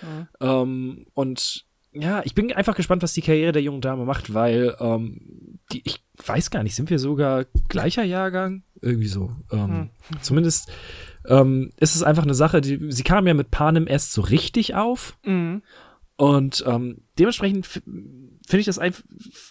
Mhm. 0.02 0.28
Ähm, 0.40 1.06
und 1.14 1.66
ja, 1.92 2.22
ich 2.24 2.34
bin 2.34 2.52
einfach 2.52 2.76
gespannt, 2.76 3.02
was 3.02 3.14
die 3.14 3.22
Karriere 3.22 3.52
der 3.52 3.62
jungen 3.62 3.80
Dame 3.80 4.04
macht, 4.04 4.32
weil 4.32 4.76
ähm, 4.78 5.58
die, 5.72 5.82
ich 5.84 6.04
weiß 6.24 6.50
gar 6.50 6.62
nicht, 6.62 6.74
sind 6.74 6.90
wir 6.90 6.98
sogar 6.98 7.46
gleicher 7.68 8.04
Jahrgang? 8.04 8.62
Irgendwie 8.80 9.08
so. 9.08 9.32
Ähm, 9.50 9.68
hm. 9.68 9.90
Zumindest 10.20 10.70
ähm, 11.26 11.72
ist 11.78 11.96
es 11.96 12.02
einfach 12.02 12.22
eine 12.22 12.34
Sache, 12.34 12.60
die, 12.60 12.92
sie 12.92 13.02
kam 13.02 13.26
ja 13.26 13.34
mit 13.34 13.50
Panem 13.50 13.86
erst 13.86 14.12
so 14.12 14.22
richtig 14.22 14.74
auf. 14.74 15.18
Mhm. 15.24 15.62
Und 16.16 16.64
ähm, 16.66 17.02
dementsprechend 17.18 17.66
finde 17.66 18.60
ich 18.60 18.66
das 18.66 18.78
einfach, 18.78 19.02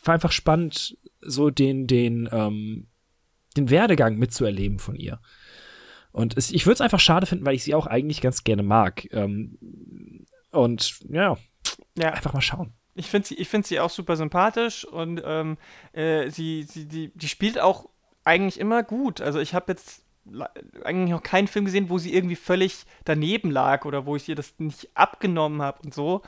einfach 0.06 0.32
spannend, 0.32 0.96
so 1.22 1.50
den, 1.50 1.88
den, 1.88 2.30
ähm, 2.32 2.88
den 3.58 3.70
Werdegang 3.70 4.18
mitzuerleben 4.18 4.80
von 4.80 4.96
ihr. 4.96 5.20
Und 6.12 6.38
es, 6.38 6.52
ich 6.52 6.66
würde 6.66 6.76
es 6.76 6.82
einfach 6.82 7.00
schade 7.00 7.26
finden, 7.26 7.46
weil 7.46 7.56
ich 7.56 7.64
sie 7.64 7.76
auch 7.76 7.88
eigentlich 7.88 8.22
ganz 8.22 8.44
gerne 8.44 8.64
mag. 8.64 9.08
Ähm, 9.12 9.58
und 10.52 11.00
ja, 11.10 11.38
ja, 12.00 12.12
einfach 12.12 12.34
mal 12.34 12.42
schauen. 12.42 12.74
Ich 12.96 13.08
finde 13.08 13.28
sie, 13.28 13.46
find 13.46 13.66
sie 13.66 13.80
auch 13.80 13.90
super 13.90 14.16
sympathisch 14.16 14.86
und 14.86 15.22
ähm, 15.26 15.58
äh, 15.94 16.30
sie, 16.30 16.64
sie 16.64 16.88
die, 16.88 17.12
die 17.14 17.28
spielt 17.28 17.60
auch 17.60 17.90
eigentlich 18.24 18.60
immer 18.60 18.84
gut. 18.84 19.22
Also 19.22 19.40
ich 19.40 19.54
habe 19.54 19.72
jetzt 19.72 20.04
eigentlich 20.84 21.12
noch 21.12 21.24
keinen 21.24 21.48
Film 21.48 21.66
gesehen, 21.66 21.90
wo 21.90 21.98
sie 21.98 22.14
irgendwie 22.14 22.36
völlig 22.36 22.86
daneben 23.06 23.52
lag 23.52 23.86
oder 23.86 24.06
wo 24.06 24.16
ich 24.16 24.28
ihr 24.30 24.36
das 24.36 24.54
nicht 24.58 24.90
abgenommen 24.96 25.62
habe 25.62 25.80
und 25.84 25.94
so. 25.94 26.22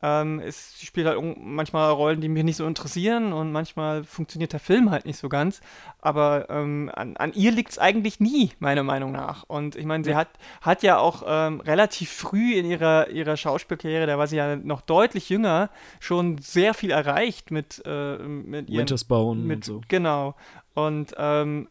Ähm, 0.00 0.38
es 0.38 0.80
spielt 0.80 1.08
halt 1.08 1.18
manchmal 1.38 1.90
Rollen, 1.90 2.20
die 2.20 2.28
mich 2.28 2.44
nicht 2.44 2.56
so 2.56 2.66
interessieren 2.66 3.32
und 3.32 3.50
manchmal 3.50 4.04
funktioniert 4.04 4.52
der 4.52 4.60
Film 4.60 4.90
halt 4.90 5.06
nicht 5.06 5.18
so 5.18 5.28
ganz. 5.28 5.60
Aber 6.00 6.48
ähm, 6.50 6.90
an, 6.94 7.16
an, 7.16 7.32
ihr 7.32 7.50
liegt 7.50 7.70
es 7.70 7.78
eigentlich 7.78 8.20
nie, 8.20 8.52
meiner 8.60 8.84
Meinung 8.84 9.10
nach. 9.10 9.42
Und 9.48 9.74
ich 9.74 9.86
meine, 9.86 10.04
sie 10.04 10.14
hat, 10.14 10.28
hat 10.60 10.84
ja 10.84 10.98
auch 10.98 11.24
ähm, 11.26 11.60
relativ 11.60 12.10
früh 12.10 12.54
in 12.54 12.64
ihrer, 12.66 13.08
ihrer 13.10 13.36
Schauspielkarriere, 13.36 14.06
da 14.06 14.18
war 14.18 14.28
sie 14.28 14.36
ja 14.36 14.54
noch 14.54 14.82
deutlich 14.82 15.30
jünger, 15.30 15.70
schon 15.98 16.38
sehr 16.38 16.74
viel 16.74 16.92
erreicht 16.92 17.50
mit, 17.50 17.82
äh, 17.84 18.18
mit 18.18 18.70
ihren. 18.70 18.78
Winter's 18.78 19.04
Bone 19.04 19.40
mit, 19.40 19.56
und 19.56 19.64
so. 19.64 19.80
Genau. 19.88 20.36
Und 20.74 21.12
ähm, 21.18 21.68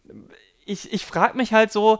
ich, 0.67 0.91
ich 0.91 1.05
frage 1.05 1.37
mich 1.37 1.53
halt 1.53 1.71
so, 1.71 1.99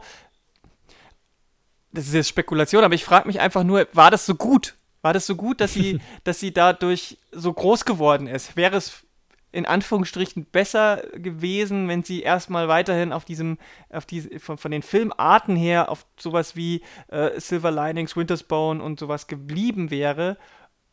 das 1.92 2.06
ist 2.06 2.14
jetzt 2.14 2.28
Spekulation, 2.28 2.84
aber 2.84 2.94
ich 2.94 3.04
frage 3.04 3.26
mich 3.26 3.40
einfach 3.40 3.64
nur, 3.64 3.86
war 3.92 4.10
das 4.10 4.26
so 4.26 4.34
gut? 4.34 4.74
War 5.02 5.12
das 5.12 5.26
so 5.26 5.36
gut, 5.36 5.60
dass 5.60 5.72
sie, 5.72 6.00
dass 6.24 6.40
sie 6.40 6.52
dadurch 6.52 7.18
so 7.32 7.52
groß 7.52 7.84
geworden 7.84 8.26
ist? 8.26 8.56
Wäre 8.56 8.76
es 8.76 9.04
in 9.50 9.64
Anführungsstrichen 9.64 10.44
besser 10.44 11.02
gewesen, 11.14 11.88
wenn 11.88 12.02
sie 12.02 12.20
erstmal 12.20 12.68
weiterhin 12.68 13.12
auf 13.12 13.24
diesem, 13.24 13.56
auf 13.90 14.04
die, 14.04 14.38
von, 14.38 14.58
von 14.58 14.70
den 14.70 14.82
Filmarten 14.82 15.56
her 15.56 15.90
auf 15.90 16.04
sowas 16.18 16.54
wie 16.54 16.82
äh, 17.08 17.40
Silver 17.40 17.70
Linings, 17.70 18.14
Winter's 18.14 18.42
Bone 18.42 18.82
und 18.82 19.00
sowas 19.00 19.26
geblieben 19.26 19.90
wäre. 19.90 20.36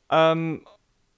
Ähm, 0.09 0.65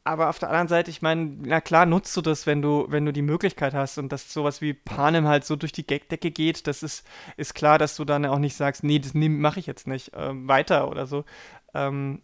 aber 0.07 0.29
auf 0.29 0.39
der 0.39 0.49
anderen 0.49 0.69
Seite, 0.69 0.89
ich 0.89 1.01
meine, 1.01 1.35
na 1.41 1.59
klar 1.61 1.85
nutzt 1.85 2.15
du 2.15 2.21
das, 2.21 2.47
wenn 2.47 2.61
du, 2.61 2.85
wenn 2.89 3.05
du 3.05 3.11
die 3.11 3.21
Möglichkeit 3.21 3.73
hast 3.73 3.97
und 3.97 4.11
dass 4.11 4.31
sowas 4.31 4.61
wie 4.61 4.73
Panem 4.73 5.27
halt 5.27 5.43
so 5.43 5.55
durch 5.55 5.73
die 5.73 5.85
Decke 5.85 6.31
geht, 6.31 6.65
das 6.65 6.81
ist, 6.81 7.05
ist 7.35 7.53
klar, 7.53 7.77
dass 7.77 7.95
du 7.97 8.05
dann 8.05 8.25
auch 8.25 8.39
nicht 8.39 8.55
sagst, 8.55 8.83
nee, 8.83 8.99
das 8.99 9.13
mache 9.13 9.59
ich 9.59 9.67
jetzt 9.67 9.85
nicht 9.85 10.11
ähm, 10.15 10.47
weiter 10.47 10.89
oder 10.89 11.05
so. 11.05 11.25
Ähm, 11.73 12.21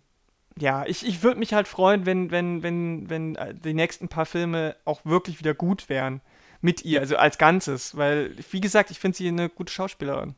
ja, 0.57 0.85
ich, 0.85 1.05
ich 1.05 1.23
würde 1.23 1.39
mich 1.39 1.53
halt 1.53 1.67
freuen, 1.67 2.05
wenn, 2.05 2.31
wenn, 2.31 2.63
wenn, 2.63 3.09
wenn 3.09 3.35
äh, 3.35 3.53
die 3.53 3.73
nächsten 3.73 4.07
paar 4.07 4.25
Filme 4.25 4.75
auch 4.85 5.03
wirklich 5.03 5.39
wieder 5.39 5.53
gut 5.53 5.89
wären 5.89 6.21
mit 6.61 6.85
ihr, 6.85 7.01
also 7.01 7.17
als 7.17 7.37
Ganzes, 7.37 7.97
weil, 7.97 8.35
wie 8.51 8.61
gesagt, 8.61 8.91
ich 8.91 8.99
finde 8.99 9.17
sie 9.17 9.27
eine 9.27 9.49
gute 9.49 9.73
Schauspielerin. 9.73 10.35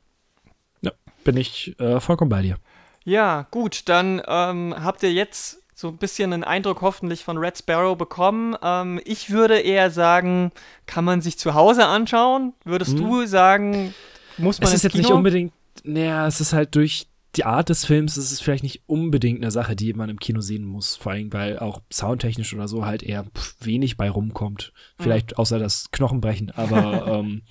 Ja, 0.82 0.92
bin 1.24 1.38
ich 1.38 1.80
äh, 1.80 2.00
vollkommen 2.00 2.30
bei 2.30 2.42
dir. 2.42 2.58
Ja, 3.04 3.46
gut, 3.52 3.88
dann 3.88 4.20
ähm, 4.26 4.74
habt 4.78 5.04
ihr 5.04 5.14
jetzt 5.14 5.62
so 5.78 5.90
ein 5.90 5.98
bisschen 5.98 6.32
einen 6.32 6.46
Eindruck 6.46 6.82
hoffentlich 6.82 7.26
von 7.26 7.38
Red 7.38 7.58
Sparrow 7.58 7.98
bekommen. 7.98 8.56
Ähm, 8.64 9.02
ich 9.04 9.30
würde 9.30 9.60
eher 9.60 9.92
sagen, 9.92 10.52
kann 10.86 11.04
man 11.04 11.20
sich 11.20 11.38
zu 11.38 11.54
Hause 11.54 11.86
anschauen? 11.86 12.54
Würdest 12.64 12.94
hm. 12.94 12.98
du 12.98 13.28
sagen, 13.28 13.94
muss 14.38 14.60
man 14.60 14.70
Es 14.70 14.76
ist 14.76 14.84
jetzt 14.84 14.94
Kino? 14.94 15.04
nicht 15.04 15.12
unbedingt, 15.12 15.54
naja, 15.84 16.26
es 16.26 16.40
ist 16.40 16.54
halt 16.54 16.74
durch 16.76 17.08
die 17.36 17.44
Art 17.44 17.68
des 17.68 17.84
Films 17.84 18.16
ist 18.16 18.32
es 18.32 18.40
vielleicht 18.40 18.64
nicht 18.64 18.84
unbedingt 18.88 19.42
eine 19.42 19.52
Sache, 19.52 19.76
die 19.76 19.92
man 19.94 20.10
im 20.10 20.20
Kino 20.20 20.40
sehen 20.40 20.64
muss. 20.64 20.96
Vor 20.96 21.12
allem, 21.12 21.34
weil 21.34 21.60
auch 21.60 21.82
soundtechnisch 21.92 22.54
oder 22.54 22.70
so 22.70 22.86
halt 22.86 23.04
eher 23.04 23.26
wenig 23.60 23.98
bei 23.98 24.10
rumkommt. 24.10 24.72
Vielleicht 24.98 25.32
mhm. 25.32 25.38
außer 25.40 25.60
das 25.60 25.92
Knochenbrechen. 25.92 26.52
Aber 26.52 27.06
ähm, 27.20 27.42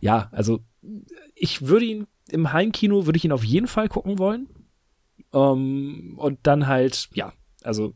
ja, 0.00 0.28
also 0.32 0.64
ich 1.36 1.62
würde 1.62 1.84
ihn 1.84 2.06
im 2.28 2.52
Heimkino 2.52 3.06
würde 3.06 3.16
ich 3.16 3.24
ihn 3.24 3.30
auf 3.30 3.44
jeden 3.44 3.68
Fall 3.68 3.88
gucken 3.88 4.18
wollen. 4.18 4.48
Ähm, 5.32 6.14
und 6.16 6.40
dann 6.42 6.66
halt, 6.66 7.08
ja, 7.14 7.32
also 7.64 7.94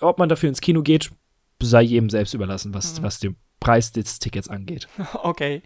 ob 0.00 0.18
man 0.18 0.28
dafür 0.28 0.48
ins 0.48 0.60
Kino 0.60 0.82
geht, 0.82 1.10
sei 1.60 1.82
jedem 1.82 2.10
selbst 2.10 2.34
überlassen, 2.34 2.74
was, 2.74 2.98
mhm. 2.98 3.04
was 3.04 3.18
dem 3.20 3.36
Preis 3.62 3.92
des 3.92 4.18
Tickets 4.18 4.48
angeht. 4.48 4.88
Okay. 5.22 5.62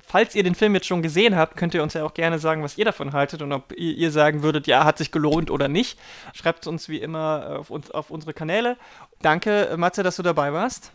Falls 0.00 0.34
ihr 0.34 0.42
den 0.42 0.54
Film 0.54 0.74
jetzt 0.74 0.86
schon 0.86 1.02
gesehen 1.02 1.36
habt, 1.36 1.56
könnt 1.56 1.74
ihr 1.74 1.82
uns 1.82 1.94
ja 1.94 2.04
auch 2.04 2.14
gerne 2.14 2.38
sagen, 2.38 2.62
was 2.62 2.78
ihr 2.78 2.84
davon 2.84 3.12
haltet 3.12 3.42
und 3.42 3.52
ob 3.52 3.72
ihr, 3.76 4.10
sagen 4.10 4.42
würdet, 4.42 4.66
ja, 4.66 4.84
hat 4.84 4.98
sich 4.98 5.12
gelohnt 5.12 5.50
oder 5.50 5.68
nicht. 5.68 5.98
Schreibt 6.34 6.62
es 6.62 6.68
uns 6.68 6.88
wie 6.88 6.98
immer 6.98 7.58
auf, 7.60 7.70
uns, 7.70 7.90
auf 7.90 8.10
unsere 8.10 8.32
Kanäle. 8.32 8.76
Danke, 9.20 9.74
Matze, 9.76 10.02
dass 10.02 10.16
du 10.16 10.22
dabei 10.22 10.52
warst. 10.52 10.92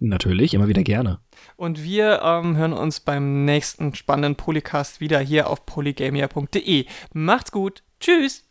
Natürlich, 0.00 0.54
immer 0.54 0.68
wieder 0.68 0.82
gerne. 0.82 1.20
Und 1.56 1.82
wir 1.82 2.20
ähm, 2.22 2.56
hören 2.56 2.72
uns 2.72 3.00
beim 3.00 3.44
nächsten 3.44 3.94
spannenden 3.94 4.36
Polycast 4.36 5.00
wieder 5.00 5.20
hier 5.20 5.48
auf 5.48 5.64
polygamia.de. 5.64 6.86
Macht's 7.12 7.52
gut. 7.52 7.82
Tschüss. 8.00 8.44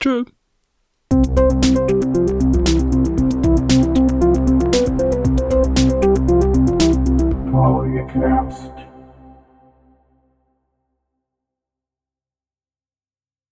Tschüss. 0.00 0.26
Polycast. 8.08 8.77